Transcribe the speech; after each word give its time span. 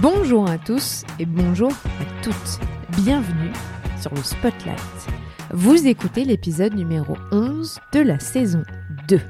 Bonjour 0.00 0.48
à 0.48 0.58
tous 0.58 1.02
et 1.18 1.26
bonjour 1.26 1.72
à 1.72 2.22
toutes. 2.22 2.60
Bienvenue 3.02 3.50
sur 4.00 4.14
le 4.14 4.22
Spotlight. 4.22 4.78
Vous 5.50 5.88
écoutez 5.88 6.24
l'épisode 6.24 6.74
numéro 6.74 7.16
11 7.32 7.80
de 7.92 7.98
la 7.98 8.20
saison 8.20 8.62
2. 9.08 9.20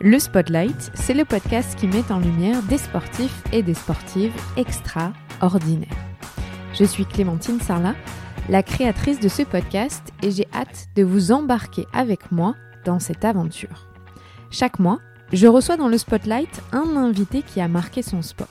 Le 0.00 0.18
Spotlight, 0.20 0.92
c'est 0.94 1.14
le 1.14 1.24
podcast 1.24 1.74
qui 1.76 1.88
met 1.88 2.12
en 2.12 2.20
lumière 2.20 2.62
des 2.62 2.78
sportifs 2.78 3.42
et 3.52 3.64
des 3.64 3.74
sportives 3.74 4.34
extraordinaires. 4.56 5.88
Je 6.74 6.84
suis 6.84 7.04
Clémentine 7.04 7.60
Sarlat, 7.60 7.96
la 8.48 8.62
créatrice 8.62 9.18
de 9.18 9.28
ce 9.28 9.42
podcast, 9.42 10.12
et 10.22 10.30
j'ai 10.30 10.46
hâte 10.54 10.90
de 10.94 11.02
vous 11.02 11.32
embarquer 11.32 11.86
avec 11.92 12.30
moi 12.30 12.54
dans 12.84 13.00
cette 13.00 13.24
aventure. 13.24 13.88
Chaque 14.52 14.78
mois, 14.78 15.00
je 15.32 15.48
reçois 15.48 15.76
dans 15.76 15.88
le 15.88 15.98
Spotlight 15.98 16.62
un 16.70 16.94
invité 16.96 17.42
qui 17.42 17.60
a 17.60 17.66
marqué 17.66 18.02
son 18.02 18.22
sport. 18.22 18.46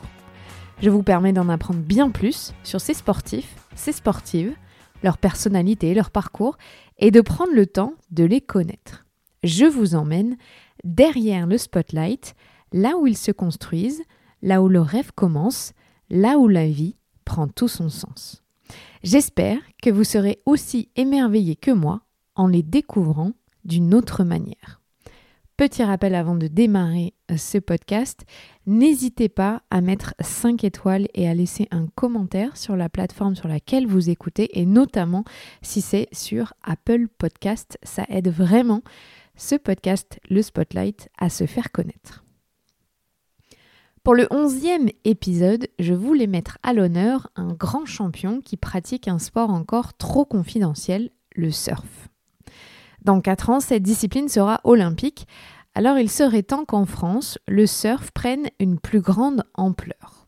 Je 0.81 0.89
vous 0.89 1.03
permets 1.03 1.31
d'en 1.31 1.47
apprendre 1.47 1.79
bien 1.79 2.09
plus 2.09 2.53
sur 2.63 2.81
ces 2.81 2.95
sportifs, 2.95 3.55
ces 3.75 3.91
sportives, 3.91 4.55
leur 5.03 5.19
personnalité, 5.19 5.93
leur 5.93 6.09
parcours, 6.09 6.57
et 6.97 7.11
de 7.11 7.21
prendre 7.21 7.53
le 7.53 7.67
temps 7.67 7.93
de 8.09 8.23
les 8.23 8.41
connaître. 8.41 9.05
Je 9.43 9.65
vous 9.65 9.93
emmène 9.93 10.37
derrière 10.83 11.45
le 11.45 11.59
spotlight, 11.59 12.33
là 12.73 12.97
où 12.97 13.05
ils 13.05 13.17
se 13.17 13.31
construisent, 13.31 14.01
là 14.41 14.63
où 14.63 14.69
le 14.69 14.81
rêve 14.81 15.11
commence, 15.13 15.73
là 16.09 16.39
où 16.39 16.47
la 16.47 16.67
vie 16.67 16.95
prend 17.25 17.47
tout 17.47 17.67
son 17.67 17.89
sens. 17.89 18.43
J'espère 19.03 19.59
que 19.83 19.91
vous 19.91 20.03
serez 20.03 20.41
aussi 20.47 20.89
émerveillés 20.95 21.55
que 21.55 21.71
moi 21.71 22.01
en 22.33 22.47
les 22.47 22.63
découvrant 22.63 23.33
d'une 23.65 23.93
autre 23.93 24.23
manière. 24.23 24.80
Petit 25.61 25.83
rappel 25.83 26.15
avant 26.15 26.33
de 26.33 26.47
démarrer 26.47 27.13
euh, 27.29 27.37
ce 27.37 27.59
podcast, 27.59 28.21
n'hésitez 28.65 29.29
pas 29.29 29.61
à 29.69 29.81
mettre 29.81 30.15
5 30.19 30.63
étoiles 30.63 31.07
et 31.13 31.29
à 31.29 31.35
laisser 31.35 31.67
un 31.69 31.85
commentaire 31.85 32.57
sur 32.57 32.75
la 32.75 32.89
plateforme 32.89 33.35
sur 33.35 33.47
laquelle 33.47 33.85
vous 33.85 34.09
écoutez 34.09 34.59
et 34.59 34.65
notamment 34.65 35.23
si 35.61 35.81
c'est 35.81 36.07
sur 36.13 36.55
Apple 36.63 37.07
Podcast. 37.07 37.77
Ça 37.83 38.05
aide 38.09 38.29
vraiment 38.29 38.81
ce 39.35 39.53
podcast, 39.53 40.19
le 40.31 40.41
Spotlight, 40.41 41.09
à 41.19 41.29
se 41.29 41.45
faire 41.45 41.71
connaître. 41.71 42.25
Pour 44.03 44.15
le 44.15 44.25
onzième 44.31 44.89
épisode, 45.03 45.67
je 45.77 45.93
voulais 45.93 46.25
mettre 46.25 46.57
à 46.63 46.73
l'honneur 46.73 47.29
un 47.35 47.53
grand 47.53 47.85
champion 47.85 48.41
qui 48.41 48.57
pratique 48.57 49.07
un 49.07 49.19
sport 49.19 49.51
encore 49.51 49.93
trop 49.93 50.25
confidentiel, 50.25 51.11
le 51.35 51.51
surf. 51.51 52.10
Dans 53.01 53.21
4 53.21 53.49
ans, 53.49 53.59
cette 53.59 53.83
discipline 53.83 54.29
sera 54.29 54.61
olympique, 54.63 55.27
alors 55.73 55.97
il 55.97 56.09
serait 56.09 56.43
temps 56.43 56.65
qu'en 56.65 56.85
France, 56.85 57.39
le 57.47 57.65
surf 57.65 58.11
prenne 58.11 58.49
une 58.59 58.79
plus 58.79 59.01
grande 59.01 59.43
ampleur. 59.55 60.27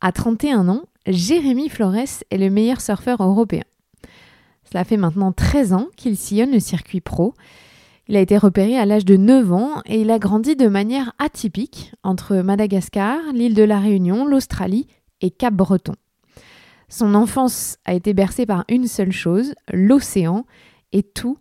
À 0.00 0.12
31 0.12 0.68
ans, 0.68 0.82
Jérémy 1.06 1.68
Flores 1.68 2.22
est 2.30 2.38
le 2.38 2.50
meilleur 2.50 2.80
surfeur 2.80 3.22
européen. 3.22 3.64
Cela 4.70 4.84
fait 4.84 4.96
maintenant 4.96 5.32
13 5.32 5.72
ans 5.72 5.88
qu'il 5.96 6.16
sillonne 6.16 6.52
le 6.52 6.60
circuit 6.60 7.00
pro. 7.00 7.34
Il 8.08 8.16
a 8.16 8.20
été 8.20 8.36
repéré 8.36 8.76
à 8.76 8.86
l'âge 8.86 9.04
de 9.04 9.16
9 9.16 9.52
ans 9.52 9.82
et 9.86 10.00
il 10.00 10.10
a 10.10 10.18
grandi 10.18 10.56
de 10.56 10.68
manière 10.68 11.12
atypique 11.18 11.92
entre 12.02 12.36
Madagascar, 12.36 13.18
l'île 13.32 13.54
de 13.54 13.62
la 13.62 13.78
Réunion, 13.78 14.26
l'Australie 14.26 14.86
et 15.20 15.30
Cap-Breton. 15.30 15.94
Son 16.88 17.14
enfance 17.14 17.78
a 17.86 17.94
été 17.94 18.12
bercée 18.12 18.46
par 18.46 18.64
une 18.68 18.86
seule 18.86 19.12
chose, 19.12 19.54
l'océan, 19.72 20.44
et 20.94 21.02
tout, 21.02 21.36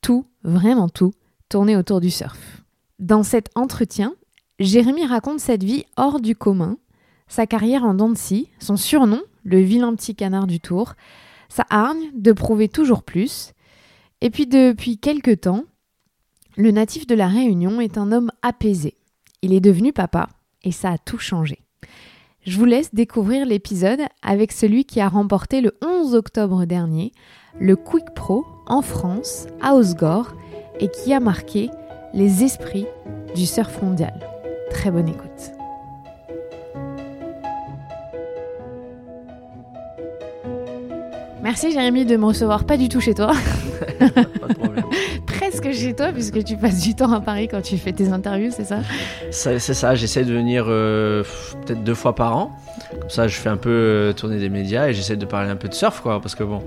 tout, 0.00 0.26
vraiment 0.44 0.88
tout, 0.88 1.12
tournait 1.48 1.74
autour 1.74 2.00
du 2.00 2.10
surf. 2.10 2.62
Dans 3.00 3.24
cet 3.24 3.50
entretien, 3.56 4.14
Jérémy 4.60 5.06
raconte 5.06 5.40
cette 5.40 5.64
vie 5.64 5.84
hors 5.96 6.20
du 6.20 6.36
commun, 6.36 6.76
sa 7.26 7.46
carrière 7.46 7.84
en 7.84 7.94
dents 7.94 8.14
son 8.60 8.76
surnom, 8.76 9.22
le 9.44 9.58
vilain 9.60 9.94
petit 9.94 10.14
canard 10.14 10.46
du 10.46 10.60
tour, 10.60 10.94
sa 11.48 11.64
hargne 11.70 12.10
de 12.14 12.32
prouver 12.32 12.68
toujours 12.68 13.02
plus, 13.02 13.54
et 14.20 14.30
puis 14.30 14.46
depuis 14.46 14.98
quelque 14.98 15.34
temps, 15.34 15.64
le 16.56 16.70
natif 16.70 17.06
de 17.06 17.14
la 17.14 17.28
Réunion 17.28 17.80
est 17.80 17.96
un 17.98 18.12
homme 18.12 18.30
apaisé. 18.42 18.94
Il 19.42 19.54
est 19.54 19.60
devenu 19.60 19.92
papa, 19.92 20.28
et 20.64 20.72
ça 20.72 20.90
a 20.90 20.98
tout 20.98 21.18
changé. 21.18 21.60
Je 22.48 22.56
vous 22.56 22.64
laisse 22.64 22.94
découvrir 22.94 23.44
l'épisode 23.44 24.00
avec 24.22 24.52
celui 24.52 24.86
qui 24.86 25.02
a 25.02 25.08
remporté 25.10 25.60
le 25.60 25.76
11 25.84 26.14
octobre 26.14 26.64
dernier 26.64 27.12
le 27.60 27.76
Quick 27.76 28.14
Pro 28.14 28.46
en 28.66 28.80
France, 28.80 29.46
à 29.60 29.74
Osgore, 29.74 30.34
et 30.80 30.88
qui 30.88 31.12
a 31.12 31.20
marqué 31.20 31.68
les 32.14 32.44
esprits 32.44 32.86
du 33.34 33.44
surf 33.44 33.82
mondial. 33.82 34.18
Très 34.70 34.90
bonne 34.90 35.10
écoute. 35.10 35.52
Merci 41.42 41.70
Jérémy 41.70 42.06
de 42.06 42.16
me 42.16 42.24
recevoir 42.24 42.64
pas 42.64 42.78
du 42.78 42.88
tout 42.88 43.02
chez 43.02 43.12
toi. 43.12 43.32
pas 43.98 44.48
de 44.48 44.54
problème. 44.54 44.86
Chez 45.78 45.94
toi 45.94 46.12
puisque 46.12 46.42
tu 46.44 46.56
passes 46.56 46.80
du 46.80 46.94
temps 46.94 47.12
à 47.12 47.20
Paris 47.20 47.48
quand 47.48 47.60
tu 47.62 47.76
fais 47.78 47.92
tes 47.92 48.08
interviews, 48.08 48.50
c'est 48.54 48.64
ça? 48.64 48.78
C'est 49.30 49.58
ça, 49.60 49.94
j'essaie 49.94 50.24
de 50.24 50.32
venir 50.32 50.64
euh, 50.68 51.22
peut-être 51.66 51.84
deux 51.84 51.94
fois 51.94 52.14
par 52.14 52.36
an. 52.36 52.56
Comme 53.00 53.10
ça, 53.10 53.28
je 53.28 53.36
fais 53.36 53.48
un 53.48 53.56
peu 53.56 53.70
euh, 53.70 54.12
tourner 54.12 54.38
des 54.38 54.48
médias 54.48 54.88
et 54.88 54.94
j'essaie 54.94 55.16
de 55.16 55.26
parler 55.26 55.50
un 55.50 55.56
peu 55.56 55.68
de 55.68 55.74
surf, 55.74 56.00
quoi. 56.00 56.20
Parce 56.20 56.34
que 56.34 56.42
bon, 56.44 56.62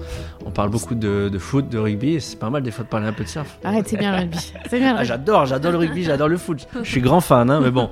on 0.45 0.51
parle 0.51 0.69
beaucoup 0.69 0.95
de, 0.95 1.29
de 1.29 1.37
foot, 1.39 1.67
de 1.69 1.77
rugby, 1.77 2.15
et 2.15 2.19
c'est 2.19 2.37
pas 2.37 2.49
mal 2.49 2.63
des 2.63 2.71
fois 2.71 2.83
de 2.83 2.89
parler 2.89 3.07
un 3.07 3.13
peu 3.13 3.23
de 3.23 3.29
surf. 3.29 3.57
Arrête, 3.63 3.87
c'est 3.87 3.97
bien 3.97 4.11
le 4.11 4.17
rugby. 4.21 4.53
C'est 4.69 4.79
bien 4.79 4.95
Ah, 4.97 5.03
j'adore, 5.03 5.45
j'adore 5.45 5.71
le 5.71 5.77
rugby, 5.79 6.03
j'adore 6.03 6.27
le 6.27 6.37
foot. 6.37 6.67
Je 6.83 6.89
suis 6.89 7.01
grand 7.01 7.21
fan, 7.21 7.49
hein, 7.49 7.59
mais 7.63 7.71
bon. 7.71 7.89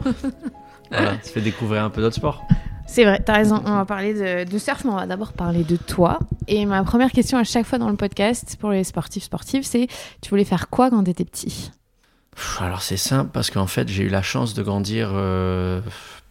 Voilà, 0.92 1.14
ça 1.22 1.32
fait 1.32 1.42
découvrir 1.42 1.84
un 1.84 1.90
peu 1.90 2.02
d'autres 2.02 2.16
sports. 2.16 2.44
C'est 2.88 3.04
vrai, 3.04 3.22
t'as 3.24 3.34
raison. 3.34 3.62
On 3.66 3.76
va 3.76 3.86
parler 3.86 4.14
de, 4.14 4.50
de 4.52 4.58
surf, 4.58 4.84
mais 4.84 4.90
on 4.92 4.96
va 4.96 5.06
d'abord 5.06 5.34
parler 5.34 5.64
de 5.64 5.76
toi. 5.76 6.18
Et 6.48 6.66
ma 6.66 6.84
première 6.84 7.12
question 7.12 7.38
à 7.38 7.44
chaque 7.44 7.66
fois 7.68 7.78
dans 7.78 7.90
le 7.90 7.96
podcast 7.96 8.58
pour 8.60 8.72
les 8.72 8.84
sportifs 8.84 9.24
sportives, 9.26 9.64
c'est 9.64 9.88
tu 10.22 10.30
voulais 10.32 10.44
faire 10.44 10.70
quoi 10.70 10.90
quand 10.90 11.04
t'étais 11.04 11.26
petit? 11.26 11.72
Alors 12.60 12.82
c'est 12.82 12.98
simple 12.98 13.30
parce 13.32 13.52
qu'en 13.52 13.68
fait 13.68 13.90
j'ai 13.90 14.04
eu 14.04 14.10
la 14.10 14.22
chance 14.22 14.54
de 14.54 14.64
grandir 14.64 15.10
euh, 15.14 15.82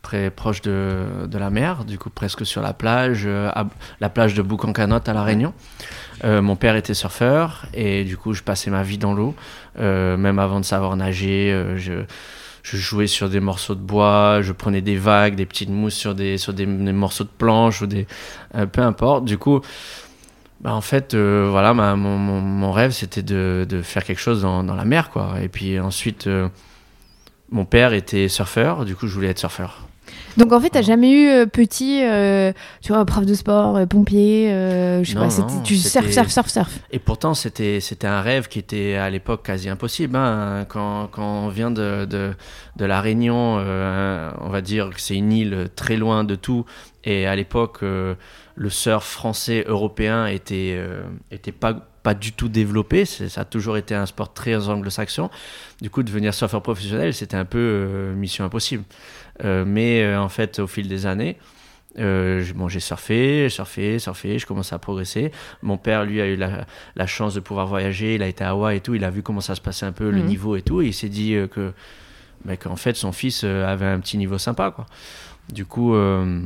très 0.03 0.31
proche 0.31 0.63
de, 0.63 1.27
de 1.27 1.39
la 1.39 1.51
mer, 1.51 1.85
du 1.85 1.99
coup 1.99 2.09
presque 2.11 2.47
sur 2.47 2.63
la 2.63 2.73
plage, 2.73 3.25
euh, 3.27 3.51
à 3.55 3.67
la 4.01 4.09
plage 4.09 4.35
de 4.35 4.43
Boucancanotte 4.43 5.09
à 5.09 5.13
La 5.13 5.23
Réunion. 5.23 5.53
Euh, 6.25 6.41
mon 6.43 6.57
père 6.57 6.77
était 6.77 6.95
surfeur 6.95 7.67
et 7.75 8.05
du 8.05 8.17
coup 8.17 8.33
je 8.33 8.43
passais 8.43 8.71
ma 8.71 8.83
vie 8.83 8.99
dans 8.99 9.13
l'eau, 9.15 9.35
Euh, 9.79 10.17
même 10.17 10.41
avant 10.41 10.59
de 10.59 10.65
savoir 10.65 10.97
nager. 10.97 11.53
je, 11.77 12.03
je 12.71 12.77
jouais 12.77 13.06
sur 13.06 13.29
des 13.29 13.41
morceaux 13.41 13.75
de 13.75 13.81
bois, 13.81 14.41
je 14.43 14.53
prenais 14.53 14.81
des 14.81 14.97
vagues, 14.97 15.34
des 15.34 15.47
petites 15.47 15.71
mousses 15.71 15.95
sur 15.95 16.15
des, 16.15 16.37
morceaux 16.67 17.25
de 17.25 17.31
planche 17.37 17.83
ou 17.83 17.87
des, 17.87 18.06
euh, 18.55 18.67
peu 18.67 18.83
importe. 18.83 19.25
Du 19.25 19.39
coup, 19.39 19.61
bah, 20.61 20.75
en 20.75 20.81
fait, 20.81 21.15
euh, 21.15 21.49
voilà, 21.51 21.73
mon, 21.75 22.73
rêve, 22.73 22.91
c'était 22.91 23.23
de, 23.23 23.67
de 23.69 23.83
faire 23.83 24.05
quelque 24.05 24.21
chose 24.21 24.43
dans, 24.43 24.65
dans 24.65 24.75
la 24.75 24.84
mer, 24.84 25.11
quoi. 25.11 25.37
Et 25.43 25.49
puis 25.49 25.78
ensuite, 25.81 26.27
euh, 26.27 26.49
mon 27.51 27.65
père 27.65 27.93
était 27.93 28.28
surfeur, 28.28 28.84
du 28.84 28.95
coup, 28.95 29.07
je 29.07 29.15
voulais 29.15 29.28
être 29.28 29.39
surfeur. 29.39 29.88
Donc 30.37 30.53
en 30.53 30.61
fait, 30.61 30.71
t'as 30.71 30.83
jamais 30.83 31.11
eu 31.11 31.29
euh, 31.29 31.47
petit, 31.47 32.01
euh, 32.05 32.53
tu 32.81 32.93
vois, 32.93 33.05
prof 33.05 33.27
de 33.27 33.35
sport, 33.35 33.77
euh, 33.77 33.87
pompier, 33.87 34.49
je 35.03 35.09
sais 35.09 35.15
pas, 35.15 35.27
non, 35.27 35.63
tu 35.65 35.77
surf, 35.77 36.09
surf, 36.11 36.31
surf, 36.31 36.49
surf. 36.49 36.79
Et 36.93 37.01
pourtant, 37.01 37.35
c'était, 37.35 37.81
c'était 37.81 38.07
un 38.07 38.21
rêve 38.21 38.47
qui 38.47 38.61
était 38.61 38.95
à 38.95 39.11
l'époque 39.11 39.45
quasi 39.45 39.69
impossible. 39.69 40.17
hein. 40.17 40.65
Quand, 40.69 41.09
quand 41.11 41.45
on 41.45 41.49
vient 41.49 41.71
de, 41.73 42.05
de, 42.05 42.33
de 42.77 42.85
La 42.85 43.01
Réunion, 43.01 43.57
on 43.57 44.49
va 44.49 44.61
dire 44.61 44.91
que 44.91 45.01
c'est 45.01 45.17
une 45.17 45.33
île 45.33 45.69
très 45.75 45.97
loin 45.97 46.23
de 46.25 46.37
tout. 46.37 46.65
Et 47.05 47.27
à 47.27 47.35
l'époque, 47.35 47.81
le 47.83 48.71
surf 48.71 49.05
français, 49.05 49.65
européen 49.67 50.27
était, 50.27 50.79
était 51.31 51.53
pas, 51.53 51.75
pas 52.03 52.15
du 52.15 52.33
tout 52.33 52.49
développé. 52.49 53.05
Ça 53.07 53.41
a 53.41 53.45
toujours 53.45 53.77
été 53.77 53.95
un 53.95 54.07
sport 54.07 54.33
très 54.33 54.69
anglo-saxon. 54.69 55.31
Du 55.81 55.91
coup, 55.91 56.03
devenir 56.03 56.33
surfeur 56.34 56.63
professionnel, 56.63 57.13
c'était 57.15 57.37
un 57.37 57.45
peu 57.45 58.13
mission 58.16 58.45
impossible. 58.45 58.84
Euh, 59.45 59.65
mais 59.67 60.03
euh, 60.03 60.21
en 60.21 60.29
fait, 60.29 60.59
au 60.59 60.67
fil 60.67 60.89
des 60.89 61.07
années, 61.07 61.37
euh, 61.99 62.43
j'ai- 62.43 62.53
bon, 62.53 62.69
j'ai 62.69 62.81
surfé, 62.81 63.49
surfé, 63.49 63.99
surfé, 63.99 64.39
je 64.39 64.47
commençais 64.47 64.75
à 64.75 64.79
progresser. 64.79 65.33
Mon 65.63 65.77
père, 65.79 66.05
lui, 66.05 66.21
a 66.21 66.27
eu 66.27 66.37
la, 66.37 66.67
la 66.97 67.07
chance 67.07 67.35
de 67.35 67.41
pouvoir 67.41 67.67
voyager. 67.67 68.15
Il 68.17 68.23
a 68.23 68.29
été 68.29 68.45
à 68.45 68.51
Hawaï 68.51 68.77
et 68.77 68.81
tout. 68.81 68.95
Il 68.95 69.05
a 69.05 69.11
vu 69.11 69.23
comment 69.23 69.41
ça 69.41 69.55
se 69.55 69.61
passait 69.61 69.87
un 69.87 69.93
peu, 69.93 70.11
le 70.11 70.21
Mhm. 70.21 70.27
niveau 70.27 70.57
et 70.57 70.63
tout. 70.63 70.83
Et 70.83 70.87
il 70.87 70.95
s'est 70.95 71.09
dit 71.09 71.35
euh, 71.35 71.47
que, 71.47 71.73
bah, 72.45 72.57
qu'en 72.57 72.77
fait, 72.77 72.95
son 72.97 73.13
fils 73.13 73.43
avait 73.45 73.87
un 73.87 74.01
petit 74.01 74.19
niveau 74.19 74.39
sympa, 74.39 74.71
quoi. 74.71 74.87
Du 75.53 75.65
coup, 75.65 75.95
euh, 75.95 76.43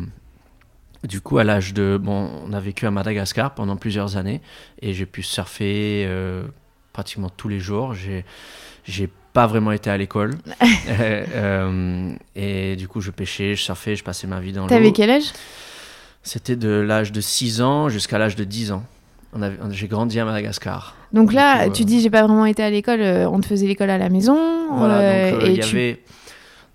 du 1.03 1.21
coup, 1.21 1.39
à 1.39 1.45
l'âge 1.45 1.75
de, 1.75 1.99
bon, 2.01 2.31
on 2.47 2.53
a 2.53 2.61
vécu 2.61 2.87
à 2.87 2.91
Madagascar 2.91 3.53
pendant 3.55 3.77
plusieurs 3.77 4.17
années 4.17 4.41
et 4.81 4.95
j'ai 4.95 5.07
pu 5.07 5.23
surfer 5.23 6.09
pratiquement 6.93 7.29
tous 7.29 7.49
les 7.49 7.59
jours. 7.59 7.95
J'ai 7.95 9.09
pas 9.33 9.47
vraiment 9.47 9.73
été 9.73 9.91
à 9.91 9.97
l'école. 9.97 10.35
Euh, 10.89 11.25
euh, 11.35 12.13
et 12.37 12.77
du 12.77 12.87
coup, 12.89 13.01
je 13.01 13.11
pêchais, 13.11 13.55
je 13.55 13.63
surfais, 13.63 13.97
je 13.97 14.05
passais 14.05 14.27
ma 14.27 14.41
vie 14.41 14.53
dans 14.53 14.63
l'eau. 14.63 14.69
T'avais 14.69 14.93
quel 14.93 15.11
âge? 15.11 15.33
C'était 16.23 16.57
de 16.57 16.69
l'âge 16.69 17.13
de 17.13 17.21
6 17.21 17.63
ans 17.63 17.89
jusqu'à 17.89 18.19
l'âge 18.19 18.37
de 18.37 18.45
10 18.45 18.73
ans. 18.73 18.83
On 19.33 19.41
avait- 19.43 19.57
on- 19.63 19.71
J'ai 19.71 19.89
grandi 19.89 20.19
à 20.21 20.25
Madagascar. 20.25 20.95
Donc 21.13 21.33
là, 21.33 21.65
coup, 21.67 21.73
tu 21.73 21.83
euh, 21.83 21.87
dis 21.87 22.01
j'ai 22.01 22.11
pas 22.11 22.23
vraiment 22.23 22.47
été 22.47 22.63
à 22.63 22.69
l'école, 22.71 23.01
on 23.01 23.41
te 23.41 23.47
faisait 23.47 23.67
l'école 23.67 23.91
à 23.91 23.99
la 23.99 24.09
maison. 24.11 24.37
Voilà, 24.73 25.31
donc 25.33 25.43
et 25.45 25.53
y 25.53 25.61
tu- 25.61 25.77
avait. 25.77 26.01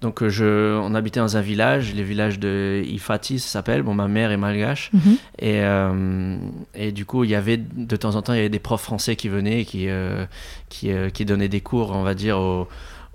Donc 0.02 0.22
euh, 0.22 0.30
je, 0.30 0.78
on 0.80 0.94
habitait 0.94 1.20
dans 1.20 1.38
un 1.38 1.42
village, 1.42 1.96
le 1.96 2.04
village 2.04 2.38
de 2.40 2.84
Ifati, 2.86 3.40
ça 3.40 3.48
s'appelle. 3.50 3.82
Bon, 3.82 3.96
ma 3.96 4.08
mère 4.08 4.32
est 4.32 4.38
malgache. 4.38 4.92
Mhm. 4.94 5.02
Et, 5.40 5.62
euh, 5.62 6.38
et 6.76 6.92
du 6.92 7.06
coup, 7.06 7.24
il 7.24 7.32
y 7.32 7.36
avait 7.36 7.58
de 7.58 7.96
temps 7.96 8.16
en 8.16 8.22
temps, 8.22 8.34
il 8.34 8.38
y 8.38 8.40
avait 8.42 8.50
des 8.50 8.60
profs 8.60 8.84
français 8.84 9.16
qui 9.16 9.28
venaient, 9.28 9.66
qui, 9.66 9.90
euh, 9.90 10.26
qui, 10.70 10.92
euh, 10.92 11.10
qui 11.10 11.26
donnaient 11.26 11.50
des 11.50 11.62
cours, 11.62 11.92
on 11.96 12.04
va 12.04 12.14
dire, 12.14 12.38
aux, 12.38 12.68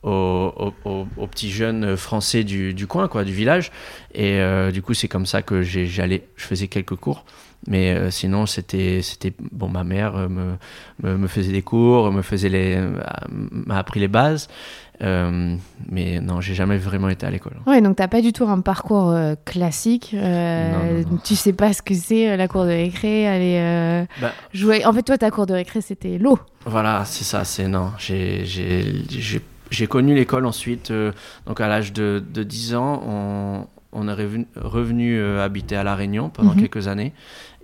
aux, 0.03 0.73
aux- 0.85 1.27
petits 1.29 1.51
jeunes 1.53 1.97
français 1.97 2.43
du, 2.43 2.75
du 2.75 2.89
coin, 2.89 3.07
quoi, 3.07 3.23
du 3.23 3.33
village. 3.33 3.71
Et 4.15 4.41
du 4.73 4.83
coup, 4.83 4.95
c'est 4.95 5.07
comme 5.09 5.27
ça 5.27 5.43
que 5.43 5.63
j'ai- 5.63 5.87
j'allais, 5.87 6.27
je 6.37 6.45
faisais 6.45 6.67
quelques 6.67 6.97
cours. 6.97 7.25
Mais 7.69 7.95
euh, 7.95 8.11
sinon, 8.11 8.47
c'était, 8.47 9.03
c'était 9.03 9.33
bon. 9.53 9.69
Ma 9.69 9.85
mère 9.85 10.17
euh, 10.17 10.29
me, 10.29 10.55
me, 11.05 11.17
me 11.17 11.27
faisait 11.29 11.53
des 11.53 11.63
cours, 11.63 12.11
me 12.11 12.23
faisait 12.23 12.49
les, 12.49 12.77
m'a 13.31 13.79
appris 13.79 14.01
les 14.01 14.09
bases. 14.09 14.49
Euh, 15.03 15.57
mais 15.91 16.21
non, 16.21 16.41
j'ai 16.41 16.55
jamais 16.55 16.77
vraiment 16.79 17.09
été 17.09 17.27
à 17.27 17.31
l'école. 17.31 17.55
Ouais, 17.67 17.81
donc 17.81 17.97
t'as 17.97 18.09
pas 18.09 18.21
du 18.23 18.33
tout 18.33 18.45
un 18.47 18.61
parcours 18.61 19.11
euh, 19.11 19.35
classique. 19.45 20.13
euh, 20.15 20.71
Non, 20.73 21.01
non, 21.03 21.11
non. 21.13 21.19
Tu 21.25 21.35
sais 21.35 21.53
pas 21.53 21.73
ce 21.73 21.83
que 21.83 21.95
c'est 21.95 22.37
la 22.37 22.47
cour 22.49 22.63
de 22.65 22.69
récré, 22.69 23.27
aller 23.27 24.07
Bah, 24.21 24.33
jouer. 24.53 24.85
En 24.87 24.93
fait, 24.93 25.03
toi, 25.03 25.19
ta 25.19 25.31
cour 25.31 25.47
de 25.47 25.55
récré, 25.55 25.81
c'était 25.81 26.19
l'eau. 26.19 26.39
Voilà, 26.67 27.05
c'est 27.05 27.25
ça, 27.25 27.45
c'est 27.45 27.67
non. 27.69 27.91
J'ai- 27.99 28.45
connu 29.89 30.15
l'école 30.15 30.47
ensuite, 30.47 30.93
donc 31.47 31.61
à 31.61 31.67
l'âge 31.67 31.93
de, 31.93 32.23
de 32.33 32.43
10 32.43 32.75
ans, 32.75 33.03
on, 33.07 33.67
on 33.93 34.09
est 34.09 34.13
revenu, 34.15 34.47
revenu, 34.57 35.19
euh, 35.19 35.45
habiter 35.45 35.77
à 35.77 35.83
La 35.85 35.95
Réunion 35.95 36.29
pendant 36.31 36.55
Mhm. 36.55 36.61
quelques 36.63 36.89
années. 36.89 37.13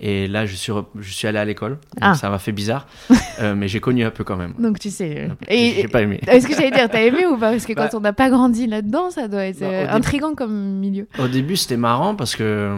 Et 0.00 0.28
là, 0.28 0.46
je 0.46 0.54
suis, 0.54 0.70
re- 0.72 0.84
je 0.98 1.12
suis 1.12 1.26
allé 1.26 1.38
à 1.38 1.44
l'école. 1.44 1.78
Ah. 2.00 2.14
Ça 2.14 2.30
m'a 2.30 2.38
fait 2.38 2.52
bizarre, 2.52 2.86
euh, 3.40 3.54
mais 3.56 3.66
j'ai 3.68 3.80
connu 3.80 4.04
un 4.04 4.10
peu 4.10 4.22
quand 4.24 4.36
même. 4.36 4.52
Donc 4.58 4.78
tu 4.78 4.90
sais. 4.90 5.26
euh, 5.28 5.34
J'ai 5.48 5.68
Et, 5.78 5.82
j'ai 5.82 5.88
pas 5.88 6.02
aimé. 6.02 6.20
est-ce 6.26 6.46
que 6.46 6.54
j'allais 6.54 6.70
dire, 6.70 6.88
t'as 6.88 7.02
aimé 7.02 7.26
ou 7.26 7.36
pas? 7.36 7.50
Parce 7.50 7.66
que 7.66 7.72
Bah- 7.72 7.88
quand 7.90 7.96
on 7.98 8.00
n'a 8.00 8.12
pas 8.12 8.30
grandi 8.30 8.66
là-dedans, 8.66 9.10
ça 9.10 9.26
doit 9.26 9.44
être 9.46 9.60
Bah, 9.60 9.66
euh, 9.66 9.80
début- 9.82 9.92
intriguant 9.94 10.34
comme 10.34 10.52
milieu. 10.78 11.08
Au 11.18 11.26
début, 11.28 11.56
c'était 11.56 11.76
marrant 11.76 12.14
parce 12.14 12.36
que 12.36 12.76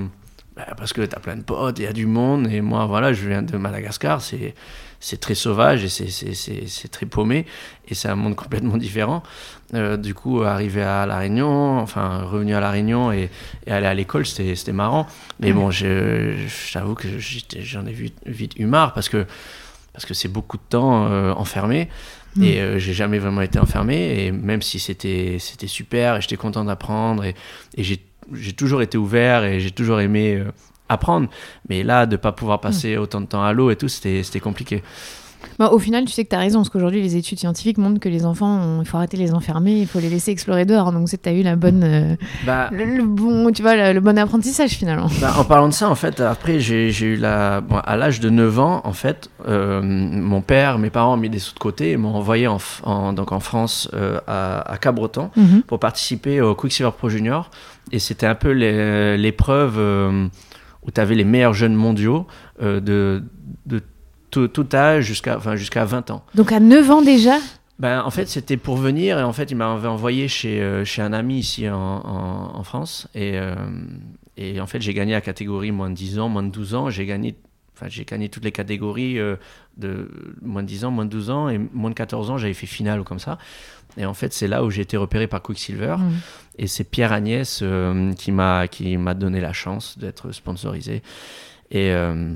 bah, 0.56 0.66
parce 0.76 0.92
que 0.92 1.02
t'as 1.02 1.20
plein 1.20 1.36
de 1.36 1.42
potes, 1.42 1.78
il 1.78 1.84
y 1.84 1.88
a 1.88 1.92
du 1.92 2.06
monde, 2.06 2.46
et 2.50 2.60
moi, 2.60 2.86
voilà, 2.86 3.12
je 3.12 3.26
viens 3.28 3.42
de 3.42 3.56
Madagascar, 3.56 4.20
c'est 4.20 4.54
c'est 5.00 5.18
très 5.18 5.34
sauvage 5.34 5.82
et 5.84 5.88
c'est- 5.88 6.88
très 6.90 7.06
paumé, 7.06 7.46
et 7.88 7.94
c'est 7.94 8.08
un 8.08 8.16
monde 8.16 8.36
complètement 8.44 8.76
différent. 8.76 9.22
Euh, 9.74 9.96
du 9.96 10.14
coup, 10.14 10.42
arrivé 10.42 10.82
à 10.82 11.06
La 11.06 11.18
Réunion, 11.18 11.78
enfin, 11.78 12.22
revenu 12.22 12.54
à 12.54 12.60
La 12.60 12.70
Réunion 12.70 13.10
et, 13.12 13.30
et 13.66 13.70
aller 13.72 13.86
à 13.86 13.94
l'école, 13.94 14.26
c'était 14.26 14.72
marrant. 14.72 15.06
Mais 15.40 15.52
bon, 15.52 15.70
je- 15.70 16.34
j'avoue 16.70 16.94
que 16.94 17.08
j'en 17.18 17.86
ai 17.86 17.92
vu, 17.92 18.10
vite 18.26 18.52
eu 18.58 18.66
marre 18.66 18.92
parce 18.92 19.08
que 19.08 19.26
parce 19.92 20.06
que 20.06 20.14
c'est 20.14 20.28
beaucoup 20.28 20.56
de 20.56 20.62
temps 20.68 21.08
euh, 21.10 21.32
enfermé. 21.32 21.88
Mm. 22.36 22.42
Et 22.44 22.60
euh, 22.60 22.78
j'ai 22.78 22.92
jamais 22.94 23.18
vraiment 23.18 23.42
été 23.42 23.58
enfermé. 23.58 24.24
Et 24.26 24.32
même 24.32 24.62
si 24.62 24.78
c'était 24.78 25.36
c'était 25.40 25.66
super 25.66 26.16
et 26.16 26.20
j'étais 26.20 26.36
content 26.36 26.64
d'apprendre 26.64 27.24
et, 27.24 27.34
et 27.76 27.82
j'ai 27.82 27.98
j'ai 28.32 28.52
toujours 28.52 28.82
été 28.82 28.96
ouvert 28.98 29.42
et 29.44 29.58
j'ai 29.60 29.72
toujours 29.72 30.00
aimé 30.00 30.36
euh, 30.36 30.52
apprendre. 30.90 31.28
Mais 31.68 31.82
là, 31.82 32.06
de 32.06 32.16
pas 32.16 32.32
pouvoir 32.32 32.60
passer 32.60 32.96
autant 32.96 33.20
de 33.20 33.26
temps 33.26 33.42
à 33.42 33.52
l'eau 33.52 33.70
et 33.70 33.76
tout, 33.76 33.88
c'était 33.88 34.40
compliqué. 34.40 34.82
Bah, 35.58 35.70
au 35.72 35.78
final, 35.78 36.04
tu 36.04 36.12
sais 36.12 36.24
que 36.24 36.28
tu 36.28 36.36
as 36.36 36.38
raison, 36.38 36.58
parce 36.58 36.68
qu'aujourd'hui, 36.68 37.00
les 37.00 37.16
études 37.16 37.38
scientifiques 37.38 37.78
montrent 37.78 37.98
que 37.98 38.10
les 38.10 38.26
enfants, 38.26 38.60
on- 38.62 38.82
il 38.82 38.86
faut 38.86 38.98
arrêter 38.98 39.16
de 39.16 39.22
les 39.22 39.32
enfermer, 39.32 39.72
il 39.80 39.86
faut 39.86 39.98
les 39.98 40.10
laisser 40.10 40.30
explorer 40.32 40.66
dehors. 40.66 40.92
Donc, 40.92 41.08
tu 41.08 41.16
as 41.26 41.32
eu 41.32 41.42
la 41.42 41.56
bonne, 41.56 41.82
euh, 41.82 42.14
Bah, 42.44 42.68
le, 42.70 42.84
le 42.84 43.02
bon, 43.04 43.50
tu 43.50 43.62
vois, 43.62 43.74
le, 43.74 43.94
le 43.94 44.00
bon 44.00 44.18
apprentissage 44.18 44.72
finalement. 44.72 45.08
Bah, 45.18 45.32
en 45.38 45.44
parlant 45.44 45.68
de 45.68 45.72
ça, 45.72 45.88
en 45.88 45.94
fait, 45.94 46.20
après, 46.20 46.60
j'ai 46.60 46.90
eu 46.90 47.16
la. 47.16 47.62
bon, 47.62 47.76
à 47.78 47.96
l'âge 47.96 48.20
de 48.20 48.28
9 48.28 48.58
ans, 48.58 48.82
en 48.84 48.92
fait, 48.92 49.30
euh, 49.48 49.80
mon 49.82 50.42
père, 50.42 50.78
mes 50.78 50.90
parents 50.90 51.14
ont 51.14 51.18
mis 51.18 51.30
des 51.30 51.38
sous 51.38 51.54
de 51.54 51.58
côté 51.58 51.92
et 51.92 51.96
m'ont 51.96 52.14
envoyé 52.14 52.46
en, 52.46 52.58
en- 52.82 53.14
donc 53.14 53.32
en 53.32 53.40
France, 53.40 53.88
euh, 53.94 54.20
à, 54.26 54.60
à 54.70 54.76
Cabreton, 54.76 55.30
Mhm. 55.36 55.62
pour 55.62 55.78
participer 55.78 56.42
au 56.42 56.54
Quicksilver 56.54 56.90
Pro 56.98 57.08
Junior. 57.08 57.50
Et 57.92 57.98
c'était 57.98 58.26
un 58.26 58.34
peu 58.34 58.50
l'épreuve 59.16 59.78
où 60.82 60.90
tu 60.90 61.00
avais 61.00 61.14
les 61.14 61.24
meilleurs 61.24 61.54
jeunes 61.54 61.74
mondiaux 61.74 62.26
euh, 62.62 62.80
de, 62.80 63.22
de 63.66 63.82
tout, 64.30 64.48
tout 64.48 64.66
âge 64.74 65.04
jusqu'à 65.04 65.36
enfin, 65.36 65.56
jusqu'à 65.56 65.84
20 65.84 66.10
ans. 66.10 66.24
Donc, 66.34 66.52
à 66.52 66.60
9 66.60 66.90
ans 66.90 67.02
déjà? 67.02 67.36
Ben, 67.78 68.02
en 68.02 68.10
fait, 68.10 68.28
c'était 68.28 68.58
pour 68.58 68.76
venir 68.76 69.18
et 69.18 69.22
en 69.22 69.32
fait, 69.32 69.50
il 69.50 69.56
m'avait 69.56 69.88
envoyé 69.88 70.28
chez, 70.28 70.60
euh, 70.60 70.84
chez 70.84 71.00
un 71.00 71.12
ami 71.14 71.38
ici 71.38 71.68
en, 71.68 71.76
en, 71.76 72.56
en 72.58 72.62
France. 72.62 73.08
Et, 73.14 73.32
euh, 73.38 73.54
et 74.36 74.60
en 74.60 74.66
fait, 74.66 74.80
j'ai 74.82 74.92
gagné 74.92 75.12
la 75.12 75.22
catégorie 75.22 75.72
moins 75.72 75.88
de 75.90 75.94
10 75.94 76.18
ans, 76.18 76.28
moins 76.28 76.42
de 76.42 76.50
12 76.50 76.74
ans. 76.74 76.90
J'ai 76.90 77.06
gagné, 77.06 77.36
enfin, 77.80 77.88
j'ai 77.88 78.04
gagné 78.04 78.28
toutes 78.28 78.44
les 78.44 78.52
catégories 78.52 79.18
euh, 79.18 79.36
de 79.76 80.10
moins 80.42 80.62
de 80.62 80.68
10 80.68 80.84
ans, 80.84 80.90
moins 80.90 81.04
de 81.06 81.10
12 81.10 81.30
ans 81.30 81.48
et 81.48 81.58
moins 81.58 81.90
de 81.90 81.94
14 81.94 82.30
ans. 82.30 82.38
J'avais 82.38 82.54
fait 82.54 82.66
finale 82.66 83.00
ou 83.00 83.04
comme 83.04 83.18
ça. 83.18 83.38
Et 83.96 84.06
en 84.06 84.14
fait, 84.14 84.32
c'est 84.32 84.46
là 84.46 84.62
où 84.64 84.70
j'ai 84.70 84.82
été 84.82 84.96
repéré 84.96 85.26
par 85.26 85.42
Quicksilver. 85.42 85.96
Mhm. 85.98 86.12
Et 86.58 86.66
c'est 86.66 86.84
Pierre 86.84 87.12
Agnès 87.12 87.60
euh, 87.62 88.12
qui 88.12 88.32
m'a 88.32 88.68
qui 88.68 88.96
m'a 88.96 89.14
donné 89.14 89.40
la 89.40 89.52
chance 89.52 89.98
d'être 89.98 90.30
sponsorisé. 90.32 91.02
Et, 91.70 91.90
euh, 91.92 92.34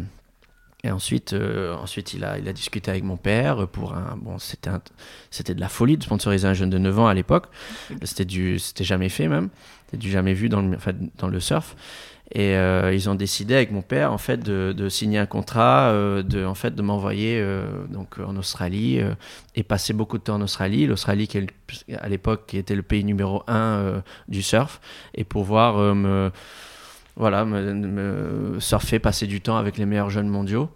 et 0.83 0.91
ensuite, 0.91 1.35
ensuite 1.81 2.13
il, 2.15 2.25
a, 2.25 2.39
il 2.39 2.47
a 2.49 2.53
discuté 2.53 2.91
avec 2.91 3.05
mon 3.05 3.17
père 3.17 3.67
pour 3.69 3.95
un. 3.95 4.17
Bon, 4.21 4.39
c'était 4.39 4.69
un- 4.71 4.83
c'était 5.31 5.55
de 5.55 5.61
la 5.61 5.69
folie 5.69 5.97
de 5.97 6.03
sponsoriser 6.03 6.47
un 6.47 6.55
jeune 6.55 6.71
de 6.71 6.79
9 6.79 6.99
ans 6.99 7.07
à 7.07 7.15
l'époque. 7.15 7.47
C'était 8.03 8.25
du 8.27 8.59
c'était 8.59 8.85
jamais 8.85 9.09
fait 9.09 9.29
même. 9.29 9.49
C'était 9.87 9.97
du 9.99 10.11
jamais 10.11 10.35
vu 10.35 10.49
dans 10.49 10.61
le, 10.61 10.77
enfin, 10.77 10.93
dans 11.19 11.29
le 11.29 11.41
surf. 11.41 11.75
Et 12.37 12.57
euh, 12.57 12.93
ils 12.93 13.09
ont 13.09 13.15
décidé 13.15 13.55
avec 13.55 13.71
mon 13.71 13.83
père 13.83 14.13
en 14.13 14.19
fait 14.19 14.39
de, 14.39 14.89
signer 14.89 15.19
un 15.19 15.27
contrat, 15.27 15.91
euh, 15.91 16.25
de 16.25 16.45
en 16.45 16.55
fait 16.55 16.75
de 16.75 16.83
m'envoyer 16.83 17.39
euh, 17.41 17.65
donc 17.89 18.19
en 18.19 18.37
Australie 18.37 19.01
et 19.55 19.63
passer 19.63 19.93
beaucoup 19.93 20.19
de 20.19 20.25
temps 20.25 20.35
en 20.35 20.41
Australie. 20.41 20.87
L'Australie 20.87 21.29
qui 21.29 21.47
à 21.97 22.09
l'époque 22.09 22.53
était 22.55 22.75
le 22.75 22.83
pays 22.83 23.05
numéro 23.05 23.45
un 23.47 24.03
du 24.27 24.43
surf 24.43 24.81
et 25.15 25.23
pouvoir 25.23 25.95
me 25.95 26.33
voilà 27.17 27.47
surfer, 28.59 28.99
passer 28.99 29.29
du 29.29 29.41
temps 29.41 29.57
avec 29.57 29.79
les 29.79 29.87
meilleurs 29.87 30.11
jeunes 30.11 30.29
mondiaux. 30.29 30.71